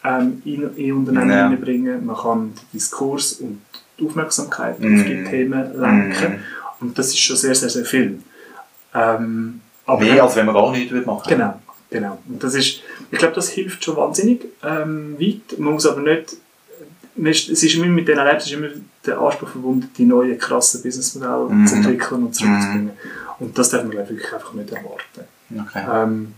ähm, 0.04 0.42
in, 0.44 0.76
in 0.76 0.92
Unternehmen 0.92 1.30
Ja. 1.30 1.48
hineinbringen. 1.48 2.06
Man 2.06 2.16
kann 2.16 2.40
den 2.54 2.66
Diskurs 2.72 3.34
und 3.34 3.60
die 3.98 4.06
Aufmerksamkeit 4.06 4.78
Mhm. 4.80 5.00
auf 5.00 5.06
die 5.06 5.24
Themen 5.24 5.80
lenken. 5.80 6.32
Mhm. 6.32 6.38
Und 6.80 6.98
das 6.98 7.08
ist 7.08 7.18
schon 7.18 7.36
sehr, 7.36 7.54
sehr, 7.54 7.68
sehr 7.70 7.84
viel. 7.84 8.20
Ähm, 8.94 9.60
aber 9.86 10.00
Mehr, 10.04 10.22
als 10.22 10.36
wenn 10.36 10.46
man 10.46 10.54
gar 10.54 10.70
nichts 10.72 10.92
machen. 11.06 11.22
Genau, 11.28 11.60
genau. 11.90 12.18
Und 12.28 12.42
das 12.42 12.54
ist, 12.54 12.80
ich 13.10 13.18
glaube, 13.18 13.34
das 13.34 13.48
hilft 13.50 13.84
schon 13.84 13.96
wahnsinnig 13.96 14.44
ähm, 14.62 15.16
weit. 15.18 15.58
Man 15.58 15.74
muss 15.74 15.86
aber 15.86 16.00
nicht, 16.02 16.36
es 17.50 17.62
ist 17.62 17.74
immer 17.74 17.86
mit 17.86 18.06
diesen 18.08 18.18
Labs 18.24 18.46
ist 18.46 18.52
immer 18.52 18.68
der 19.06 19.18
Anspruch 19.18 19.48
verbunden, 19.48 19.90
die 19.96 20.04
neuen 20.04 20.38
krassen 20.38 20.82
Businessmodelle 20.82 21.48
Mhm. 21.48 21.66
zu 21.66 21.74
entwickeln 21.76 22.24
und 22.24 22.34
zurückzubringen. 22.34 22.90
Und 23.38 23.56
das 23.58 23.70
darf 23.70 23.82
man 23.82 23.90
glaub 23.92 24.04
ich, 24.04 24.10
wirklich 24.10 24.32
einfach 24.34 24.52
nicht 24.54 24.70
erwarten. 24.70 25.20
Okay. 25.60 25.84
Ähm, 25.92 26.34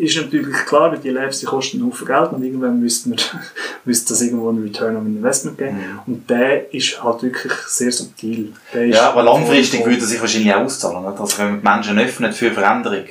ist 0.00 0.16
natürlich 0.16 0.54
klar, 0.66 0.90
weil 0.92 0.98
die 0.98 1.10
Labs 1.10 1.40
die 1.40 1.46
kosten 1.46 1.78
einen 1.78 1.86
Haufen 1.90 2.06
Geld 2.06 2.32
und 2.32 2.42
irgendwann 2.42 2.80
müsste, 2.80 3.10
man, 3.10 3.18
müsste 3.84 4.14
das 4.14 4.22
irgendwo 4.22 4.48
einen 4.48 4.62
Return 4.62 4.96
on 4.96 5.06
Investment 5.06 5.58
geben. 5.58 5.76
Mhm. 5.76 6.00
Und 6.06 6.30
der 6.30 6.72
ist 6.74 7.02
halt 7.02 7.22
wirklich 7.22 7.52
sehr 7.68 7.92
subtil. 7.92 8.52
Ja, 8.88 9.10
aber 9.10 9.22
langfristig 9.22 9.84
würde 9.84 9.98
es 9.98 10.08
sich 10.08 10.20
wahrscheinlich 10.20 10.54
auch 10.54 10.60
auszahlen. 10.62 11.08
Nicht? 11.08 11.20
Also 11.20 11.38
wenn 11.38 11.62
man 11.62 11.82
die 11.82 11.88
Menschen 11.92 11.98
öffnet 11.98 12.34
für 12.34 12.50
Veränderung, 12.50 13.04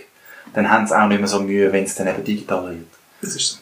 dann 0.53 0.69
haben 0.69 0.87
sie 0.87 0.99
auch 0.99 1.07
nicht 1.07 1.19
mehr 1.19 1.27
so 1.27 1.39
Mühe, 1.39 1.71
wenn 1.71 1.83
es 1.83 1.95
dann 1.95 2.07
eben 2.07 2.23
digital 2.23 2.69
wird. 2.69 2.87
Das 3.21 3.35
ist 3.35 3.47
so. 3.49 3.57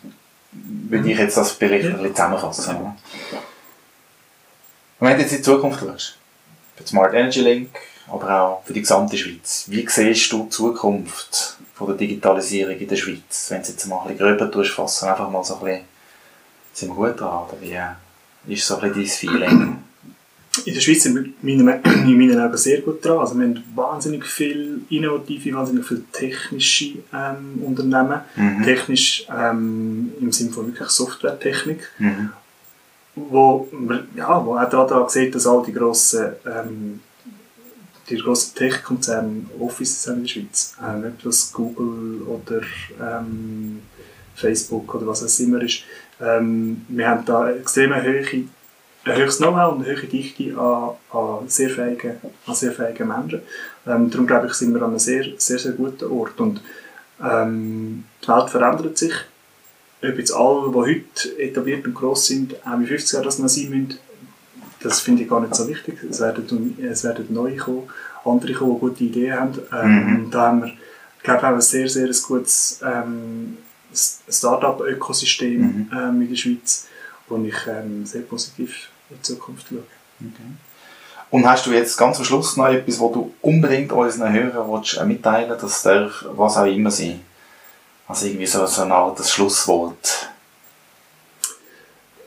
Würde 0.89 1.11
ich 1.11 1.17
jetzt 1.17 1.35
das 1.37 1.53
Bericht 1.53 1.83
Ja. 1.85 1.91
ein 1.91 1.97
bisschen 1.97 2.15
zusammenfassen. 2.15 2.75
oder? 2.77 2.95
Und 4.99 5.07
wenn 5.07 5.15
du 5.17 5.21
jetzt 5.21 5.31
in 5.31 5.37
die 5.37 5.43
Zukunft 5.43 5.79
schaust, 5.79 6.17
für 6.75 6.87
Smart 6.87 7.13
Energy 7.13 7.41
Link, 7.41 7.69
aber 8.07 8.41
auch 8.41 8.63
für 8.65 8.73
die 8.73 8.81
gesamte 8.81 9.17
Schweiz, 9.17 9.65
wie 9.67 9.85
siehst 9.87 10.31
du 10.31 10.43
die 10.43 10.49
Zukunft 10.49 11.57
von 11.77 11.87
der 11.87 11.97
Digitalisierung 11.97 12.75
in 12.77 12.87
der 12.87 12.95
Schweiz? 12.95 13.47
Wenn 13.49 13.61
du 13.61 13.67
jetzt 13.69 13.85
mal 13.87 14.01
ein 14.01 14.17
bisschen 14.17 14.37
gröber 14.37 14.63
fassen, 14.65 15.09
einfach 15.09 15.29
mal 15.29 15.43
so 15.43 15.55
ein 15.55 15.59
bisschen, 15.65 15.81
sind 16.73 16.89
wir 16.89 16.95
gut 16.95 17.19
dran, 17.19 17.45
oder 17.47 17.57
wie 18.45 18.53
ist 18.53 18.65
so 18.65 18.77
ein 18.77 18.93
bisschen 18.93 19.03
dein 19.03 19.39
Feeling? 19.41 19.77
In 20.65 20.73
der 20.73 20.81
Schweiz 20.81 21.03
sind 21.03 21.15
wir 21.15 21.23
in 21.53 21.63
meinen, 21.63 21.83
in 21.83 22.17
meinen 22.17 22.39
Augen 22.41 22.57
sehr 22.57 22.81
gut 22.81 23.05
dran. 23.05 23.19
Also 23.19 23.35
wir 23.37 23.45
haben 23.45 23.63
wahnsinnig 23.75 24.25
viel 24.25 24.81
innovative, 24.89 25.53
wahnsinnig 25.55 25.85
viel 25.85 26.03
technische 26.11 26.95
ähm, 27.13 27.61
Unternehmen. 27.63 28.21
Mhm. 28.35 28.63
Technisch 28.63 29.27
ähm, 29.29 30.11
im 30.19 30.31
Sinne 30.31 30.51
von 30.51 30.65
wirklich 30.67 30.89
Softwaretechnik, 30.89 31.81
Mhm. 31.99 32.29
wo, 33.15 33.67
man- 33.71 34.07
ja, 34.15 34.43
wo 34.43 34.57
auch 34.57 34.69
daran 34.69 35.07
sieht, 35.09 35.35
dass 35.35 35.45
all 35.45 35.63
die 35.63 35.73
grossen, 35.73 36.33
ähm, 36.45 37.01
die 38.09 38.17
grossen 38.17 38.55
Tech-Konzerne 38.55 39.45
Offices 39.59 40.07
haben 40.07 40.17
in 40.17 40.23
der 40.23 40.29
Schweiz. 40.29 40.75
Ähm, 40.81 41.03
ob 41.05 41.23
das 41.23 41.51
Google 41.51 42.21
oder 42.21 42.61
ähm, 43.01 43.81
Facebook 44.35 44.95
oder 44.95 45.07
was 45.07 45.21
es 45.21 45.39
immer 45.39 45.61
ist. 45.61 45.83
Ähm, 46.21 46.85
wir 46.87 47.09
haben 47.09 47.25
da 47.25 47.51
extrem 47.51 47.91
ein 47.91 48.03
höchstes 48.03 49.37
Know-how 49.37 49.73
und 49.73 49.85
eine 49.85 49.97
hohe 49.97 50.07
Dichte 50.07 50.57
an, 50.57 50.91
an, 51.11 51.49
sehr 51.49 51.69
fähigen, 51.69 52.17
an 52.45 52.55
sehr 52.55 52.71
fähigen 52.71 53.07
Menschen. 53.07 53.41
Ähm, 53.85 54.09
darum 54.09 54.27
glaube 54.27 54.47
ich, 54.47 54.53
sind 54.53 54.73
wir 54.73 54.81
an 54.81 54.91
einem 54.91 54.99
sehr, 54.99 55.25
sehr, 55.37 55.59
sehr 55.59 55.73
guten 55.73 56.11
Ort. 56.11 56.39
Und 56.39 56.61
ähm, 57.23 58.05
die 58.23 58.27
Welt 58.27 58.49
verändert 58.49 58.97
sich. 58.97 59.13
Ob 60.03 60.17
jetzt 60.17 60.33
alle, 60.33 60.69
die 60.69 60.75
heute 60.75 61.39
etabliert 61.39 61.85
und 61.87 61.95
gross 61.95 62.27
sind, 62.27 62.55
auch 62.65 62.75
in 62.75 62.85
50 62.85 63.13
Jahren 63.13 63.25
das 63.25 63.39
noch 63.39 63.47
sein 63.47 63.69
müssen, 63.69 63.99
das 64.81 64.99
finde 64.99 65.23
ich 65.23 65.29
gar 65.29 65.41
nicht 65.41 65.55
so 65.55 65.67
wichtig. 65.67 66.03
Es 66.09 66.19
werden, 66.19 66.77
es 66.81 67.03
werden 67.03 67.27
neue 67.29 67.57
kommen, 67.57 67.89
andere 68.23 68.53
kommen, 68.53 68.75
die 68.75 68.79
gute 68.79 69.03
Ideen 69.03 69.39
haben. 69.39 69.59
Ähm, 69.73 70.23
mhm. 70.25 70.31
Da 70.31 70.41
haben 70.47 70.63
wir, 70.63 70.73
glaube 71.23 71.39
ich, 71.39 71.45
auch 71.45 71.53
ein 71.53 71.61
sehr, 71.61 71.89
sehr 71.89 72.09
gutes 72.27 72.81
ähm, 72.83 73.57
Start-up-Ökosystem 73.93 75.61
mhm. 75.61 75.91
ähm, 75.91 76.21
in 76.21 76.29
der 76.29 76.35
Schweiz, 76.35 76.87
wo 77.27 77.37
ich 77.37 77.55
ähm, 77.67 78.05
sehr 78.05 78.21
positiv 78.21 78.89
in 79.09 79.17
die 79.17 79.21
Zukunft 79.21 79.67
schaue. 79.69 79.83
Okay. 80.19 80.43
Und 81.29 81.45
hast 81.45 81.65
du 81.65 81.71
jetzt 81.71 81.97
ganz 81.97 82.17
am 82.17 82.23
Schluss 82.23 82.55
noch 82.55 82.67
etwas, 82.67 82.99
wo 82.99 83.11
du 83.11 83.33
unbedingt 83.41 83.91
unseren 83.91 84.31
Hörern 84.31 84.71
willst, 84.71 84.97
äh, 84.97 85.05
mitteilen 85.05 85.49
willst? 85.49 85.63
Das 85.63 85.81
darf 85.83 86.25
was 86.35 86.57
auch 86.57 86.65
immer 86.65 86.91
sein. 86.91 87.19
Also 88.07 88.27
irgendwie 88.27 88.45
so, 88.45 88.65
so 88.65 88.83
eine 88.83 88.93
Art 88.93 89.25
Schlusswort. 89.27 90.29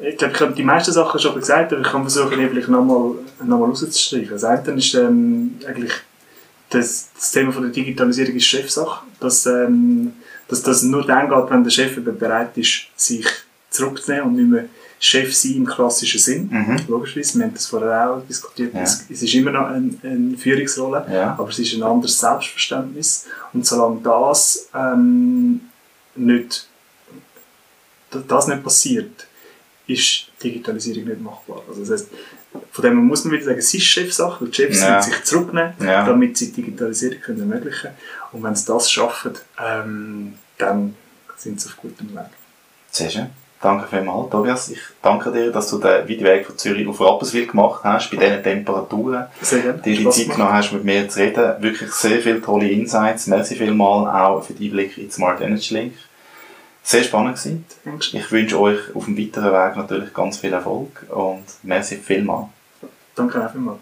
Ich 0.02 0.16
glaube, 0.16 0.34
ich 0.34 0.40
habe 0.40 0.52
die 0.52 0.62
meisten 0.62 0.92
Sachen 0.92 1.20
schon 1.20 1.34
gesagt, 1.34 1.72
aber 1.72 1.82
ich 1.82 1.88
kann 1.88 2.02
versuchen, 2.02 2.30
vielleicht 2.30 2.68
nochmal 2.68 3.14
noch 3.44 3.58
mal 3.58 3.66
rauszustreichen. 3.66 4.30
Das 4.30 4.44
eine 4.44 4.72
ist 4.72 4.94
ähm, 4.94 5.58
eigentlich 5.66 5.92
das, 6.70 7.10
das, 7.14 7.32
Thema 7.32 7.52
von 7.52 7.64
der 7.64 7.72
Digitalisierung 7.72 8.34
ist 8.36 8.44
Chefsache. 8.44 9.04
Dass, 9.18 9.44
ähm, 9.46 10.12
dass 10.48 10.62
das 10.62 10.82
nur 10.82 11.06
dann 11.06 11.28
geht, 11.28 11.50
wenn 11.50 11.64
der 11.64 11.70
Chef 11.70 12.02
bereit 12.02 12.56
ist, 12.56 12.86
sich 12.96 13.26
zurückzunehmen 13.68 14.28
und 14.28 14.36
nicht 14.36 14.48
mehr 14.48 14.64
Chef 14.98 15.34
sein 15.34 15.56
im 15.56 15.66
klassischen 15.66 16.20
Sinn. 16.20 16.48
Mhm. 16.50 16.78
Logischerweise, 16.88 17.38
wir 17.38 17.46
haben 17.46 17.54
das 17.54 17.66
vorher 17.66 18.10
auch 18.10 18.22
diskutiert. 18.26 18.74
Ja. 18.74 18.82
Es, 18.82 19.04
es, 19.08 19.22
ist 19.22 19.34
immer 19.34 19.50
noch 19.50 19.68
eine, 19.68 19.92
eine 20.02 20.36
Führungsrolle, 20.36 21.06
ja. 21.10 21.36
aber 21.38 21.48
es 21.48 21.58
ist 21.58 21.74
ein 21.74 21.82
anderes 21.82 22.18
Selbstverständnis. 22.18 23.26
Und 23.52 23.66
solange 23.66 24.00
das 24.02 24.68
ähm, 24.74 25.60
nicht, 26.16 26.68
das 28.10 28.46
nicht 28.46 28.62
passiert, 28.62 29.26
ist 29.92 30.26
Digitalisierung 30.42 31.04
nicht 31.04 31.20
machbar. 31.20 31.62
Also 31.68 31.80
das 31.80 31.90
heißt, 31.90 32.08
von 32.70 32.82
dem 32.82 32.96
muss 32.96 33.24
man 33.24 33.34
wieder 33.34 33.44
sagen, 33.44 33.58
es 33.58 33.72
ist 33.72 33.82
Chefsache, 33.84 34.40
weil 34.40 34.48
die 34.48 34.54
Chefs 34.54 34.80
ja. 34.80 35.02
sich 35.02 35.22
zurücknehmen, 35.24 35.74
ja. 35.80 36.04
damit 36.04 36.36
sie 36.36 36.52
Digitalisierung 36.52 37.20
können 37.20 37.40
ermöglichen 37.40 37.82
können. 37.82 37.94
Und 38.32 38.42
wenn 38.42 38.54
sie 38.54 38.66
das 38.66 38.90
schaffen, 38.90 39.34
ähm, 39.58 40.34
dann 40.58 40.94
sind 41.36 41.60
sie 41.60 41.68
auf 41.68 41.76
gutem 41.76 42.14
Weg. 42.14 42.26
Sehr 42.90 43.10
schön. 43.10 43.26
Danke 43.62 43.86
vielmals, 43.88 44.30
Tobias. 44.30 44.70
Ich 44.70 44.80
danke 45.02 45.30
dir, 45.30 45.52
dass 45.52 45.68
du 45.68 45.76
den 45.78 46.08
weiten 46.08 46.24
Weg 46.24 46.46
von 46.46 46.56
Zürich 46.56 46.88
auf 46.88 46.98
Rapperswil 46.98 47.46
gemacht 47.46 47.84
hast, 47.84 48.10
bei 48.10 48.16
diesen 48.16 48.42
Temperaturen. 48.42 49.26
Sehr 49.42 49.60
gerne. 49.60 49.82
Dir 49.82 49.96
die 49.96 50.08
Zeit 50.08 50.30
genommen 50.30 50.52
hast, 50.54 50.72
mit 50.72 50.82
mir 50.82 51.06
zu 51.10 51.20
reden. 51.20 51.62
Wirklich 51.62 51.92
sehr 51.92 52.20
viele 52.20 52.40
tolle 52.40 52.70
Insights. 52.70 53.26
Merci 53.26 53.56
vielmals 53.56 54.14
auch 54.14 54.42
für 54.42 54.54
den 54.54 54.68
Einblick 54.68 54.96
in 54.96 55.10
Smart 55.10 55.42
Energy 55.42 55.74
Link. 55.74 55.92
Sehr 56.90 57.04
spannend 57.04 57.36
gewesen. 57.36 57.64
Ich 58.14 58.32
wünsche 58.32 58.58
euch 58.58 58.96
auf 58.96 59.04
dem 59.04 59.16
weiteren 59.16 59.52
Weg 59.52 59.76
natürlich 59.76 60.12
ganz 60.12 60.38
viel 60.38 60.52
Erfolg 60.52 61.06
und 61.08 61.44
merci 61.62 61.94
vielmals. 61.94 62.48
Danke 63.14 63.46
auch 63.46 63.52
vielmals. 63.52 63.78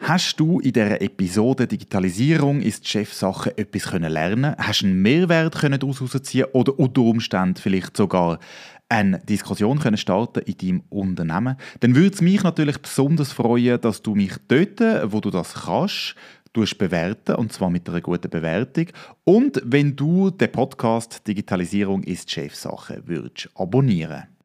Hast 0.00 0.40
du 0.40 0.60
in 0.60 0.72
dieser 0.72 1.02
Episode 1.02 1.66
Digitalisierung 1.66 2.62
ist 2.62 2.88
Chefsache 2.88 3.58
etwas 3.58 3.90
können 3.90 4.10
lernen? 4.10 4.56
Hast 4.56 4.80
du 4.80 4.86
einen 4.86 5.02
Mehrwert 5.02 5.56
können 5.56 5.78
daraus 5.78 6.00
ziehen 6.22 6.46
oder 6.54 6.78
unter 6.78 7.02
Umständen 7.02 7.56
vielleicht 7.56 7.98
sogar 7.98 8.38
eine 8.88 9.18
Diskussion 9.18 9.78
können 9.78 9.98
starten 9.98 10.40
in 10.46 10.56
deinem 10.56 10.82
Unternehmen? 10.88 11.56
Dann 11.80 11.94
würde 11.94 12.14
es 12.14 12.22
mich 12.22 12.42
natürlich 12.42 12.78
besonders 12.78 13.32
freuen, 13.32 13.78
dass 13.78 14.00
du 14.00 14.14
mich 14.14 14.32
dort, 14.48 14.80
wo 15.12 15.20
du 15.20 15.30
das 15.30 15.52
kannst, 15.52 16.14
bewerten 16.78 17.36
und 17.36 17.52
zwar 17.52 17.70
mit 17.70 17.88
einer 17.88 18.00
guten 18.00 18.30
Bewertung. 18.30 18.86
Und 19.24 19.60
wenn 19.64 19.94
du 19.94 20.30
den 20.30 20.50
Podcast 20.50 21.26
Digitalisierung 21.26 22.02
ist 22.02 22.30
Chefsache 22.30 23.02
würdest 23.06 23.50
abonnieren. 23.54 24.35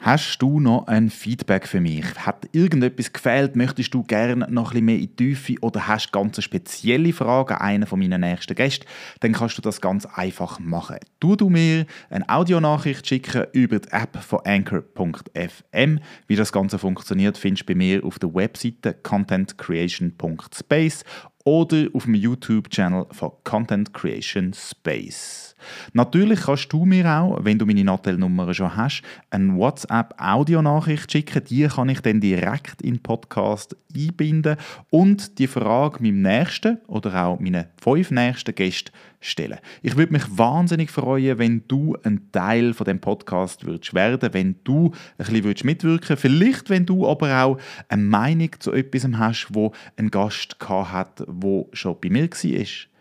Hast 0.00 0.38
du 0.38 0.58
noch 0.58 0.86
ein 0.88 1.10
Feedback 1.10 1.68
für 1.68 1.80
mich? 1.80 2.04
Hat 2.16 2.48
irgendetwas 2.52 3.12
gefehlt? 3.12 3.54
Möchtest 3.54 3.94
du 3.94 4.02
gerne 4.02 4.48
noch 4.48 4.48
ein 4.48 4.62
bisschen 4.70 4.84
mehr 4.86 4.96
in 4.96 5.02
die 5.02 5.14
Tiefe 5.14 5.54
oder 5.60 5.86
hast 5.86 6.12
ganz 6.12 6.42
spezielle 6.42 7.12
Fragen 7.12 7.54
an 7.54 7.60
einen 7.60 7.86
von 7.86 8.00
meinen 8.00 8.22
nächsten 8.22 8.56
Gästen? 8.56 8.86
Dann 9.20 9.32
kannst 9.32 9.58
du 9.58 9.62
das 9.62 9.80
ganz 9.80 10.06
einfach 10.06 10.58
machen. 10.58 10.96
Du 11.20 11.36
du 11.36 11.50
mir 11.50 11.86
eine 12.10 12.28
Audionachricht 12.28 13.06
schicken 13.06 13.44
über 13.52 13.78
die 13.78 13.92
App 13.92 14.20
von 14.20 14.40
Anchor.fm. 14.44 16.00
Wie 16.26 16.36
das 16.36 16.52
Ganze 16.52 16.80
funktioniert, 16.80 17.38
findest 17.38 17.68
du 17.68 17.72
bei 17.72 17.76
mir 17.76 18.04
auf 18.04 18.18
der 18.18 18.34
Webseite 18.34 18.94
contentcreation.space 18.94 21.04
oder 21.44 21.86
auf 21.92 22.04
dem 22.04 22.14
YouTube-Channel 22.14 23.06
von 23.12 23.32
Content 23.44 23.92
Creation 23.92 24.52
Space. 24.52 25.51
Natürlich 25.92 26.42
kannst 26.42 26.72
du 26.72 26.84
mir 26.84 27.08
auch, 27.08 27.44
wenn 27.44 27.58
du 27.58 27.66
meine 27.66 27.84
Nattel-Nummer 27.84 28.52
schon 28.54 28.76
hast, 28.76 29.02
eine 29.30 29.54
WhatsApp-Audionachricht 29.56 31.10
schicken. 31.10 31.44
Die 31.44 31.66
kann 31.66 31.88
ich 31.88 32.00
dann 32.00 32.20
direkt 32.20 32.82
in 32.82 32.94
den 32.94 33.02
Podcast 33.02 33.76
einbinden 33.94 34.56
und 34.90 35.38
die 35.38 35.46
Frage 35.46 36.02
meinem 36.02 36.22
nächsten 36.22 36.78
oder 36.86 37.24
auch 37.24 37.40
meinen 37.40 37.66
fünf 37.80 38.10
nächsten 38.10 38.54
Gästen 38.54 38.92
stellen. 39.20 39.58
Ich 39.82 39.96
würde 39.96 40.12
mich 40.12 40.24
wahnsinnig 40.36 40.90
freuen, 40.90 41.38
wenn 41.38 41.62
du 41.68 41.96
ein 42.02 42.30
Teil 42.32 42.74
von 42.74 42.84
dem 42.84 43.00
Podcast 43.00 43.64
würdest 43.64 43.94
werden, 43.94 44.30
wenn 44.32 44.56
du 44.64 44.86
ein 44.86 44.92
bisschen 45.18 45.44
würdest 45.44 45.64
mitwirken, 45.64 46.16
vielleicht 46.16 46.70
wenn 46.70 46.86
du 46.86 47.06
aber 47.08 47.42
auch 47.42 47.58
eine 47.88 48.02
Meinung 48.02 48.50
zu 48.58 48.72
etwas 48.72 49.06
hast, 49.14 49.48
wo 49.50 49.72
ein 49.96 50.10
Gast 50.10 50.56
hat, 50.68 51.22
wo 51.26 51.68
schon 51.72 51.96
bei 52.00 52.10
mir 52.10 52.28
war. 52.28 52.91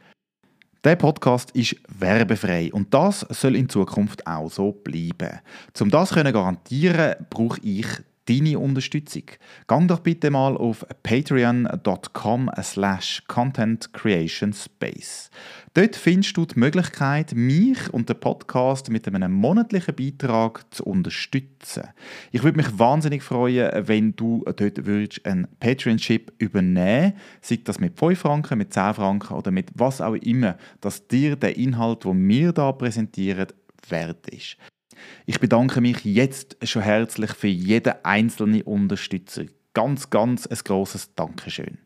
Der 0.84 0.95
Podcast 0.95 1.51
ist 1.51 1.75
werbefrei 1.99 2.71
und 2.73 2.91
das 2.91 3.19
soll 3.29 3.55
in 3.55 3.69
Zukunft 3.69 4.25
auch 4.25 4.49
so 4.49 4.71
bleiben. 4.71 5.39
Um 5.79 5.91
das 5.91 6.09
zu 6.09 6.15
garantieren, 6.15 7.17
brauche 7.29 7.61
ich 7.61 7.86
deine 8.32 8.59
Unterstützung. 8.59 9.23
Gang 9.67 9.88
doch 9.88 9.99
bitte 9.99 10.32
mal 10.32 10.55
auf 10.55 10.86
patreon.com 11.03 12.51
slash 12.61 13.23
contentcreationspace. 13.27 15.29
Dort 15.73 15.95
findest 15.95 16.36
du 16.36 16.45
die 16.45 16.59
Möglichkeit, 16.59 17.34
mich 17.34 17.93
und 17.93 18.09
den 18.09 18.19
Podcast 18.19 18.89
mit 18.89 19.07
einem 19.07 19.32
monatlichen 19.32 19.95
Beitrag 19.95 20.65
zu 20.73 20.84
unterstützen. 20.84 21.84
Ich 22.32 22.43
würde 22.43 22.57
mich 22.57 22.77
wahnsinnig 22.77 23.23
freuen, 23.23 23.88
wenn 23.88 24.15
du 24.15 24.43
dort 24.45 24.86
würdest 24.86 25.25
einen 25.25 25.47
Patreon-Chip 25.59 26.34
übernehmen 26.38 27.13
sei 27.41 27.59
das 27.63 27.79
mit 27.79 27.97
5 27.97 28.19
Franken, 28.19 28.57
mit 28.57 28.73
10 28.73 28.95
Franken 28.95 29.34
oder 29.34 29.51
mit 29.51 29.69
was 29.75 30.01
auch 30.01 30.15
immer, 30.15 30.57
dass 30.79 31.07
dir 31.07 31.36
der 31.36 31.57
Inhalt, 31.57 32.03
den 32.03 32.27
wir 32.27 32.53
hier 32.53 32.73
präsentieren, 32.73 33.47
wert 33.89 34.27
ist. 34.29 34.57
Ich 35.26 35.39
bedanke 35.39 35.82
mich 35.82 36.04
jetzt 36.04 36.58
schon 36.64 36.82
herzlich 36.82 37.32
für 37.32 37.47
jeden 37.47 37.93
einzelnen 38.04 38.62
Unterstützer. 38.64 39.43
Ganz, 39.74 40.10
ganz 40.10 40.47
ein 40.47 40.58
grosses 40.64 41.14
Dankeschön. 41.16 41.78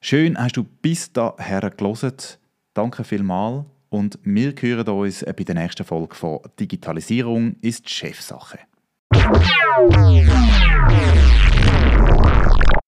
Schön 0.00 0.36
hast 0.36 0.56
du 0.56 0.64
bis 0.64 1.12
daher 1.12 1.70
gelesen. 1.70 2.14
Danke 2.74 3.04
vielmals 3.04 3.66
und 3.88 4.18
wir 4.24 4.52
hören 4.58 4.88
uns 4.88 5.24
bei 5.24 5.44
der 5.44 5.54
nächsten 5.54 5.84
Folge 5.84 6.14
von 6.14 6.40
Digitalisierung 6.58 7.56
ist 7.60 7.88
Chefsache. 7.88 8.58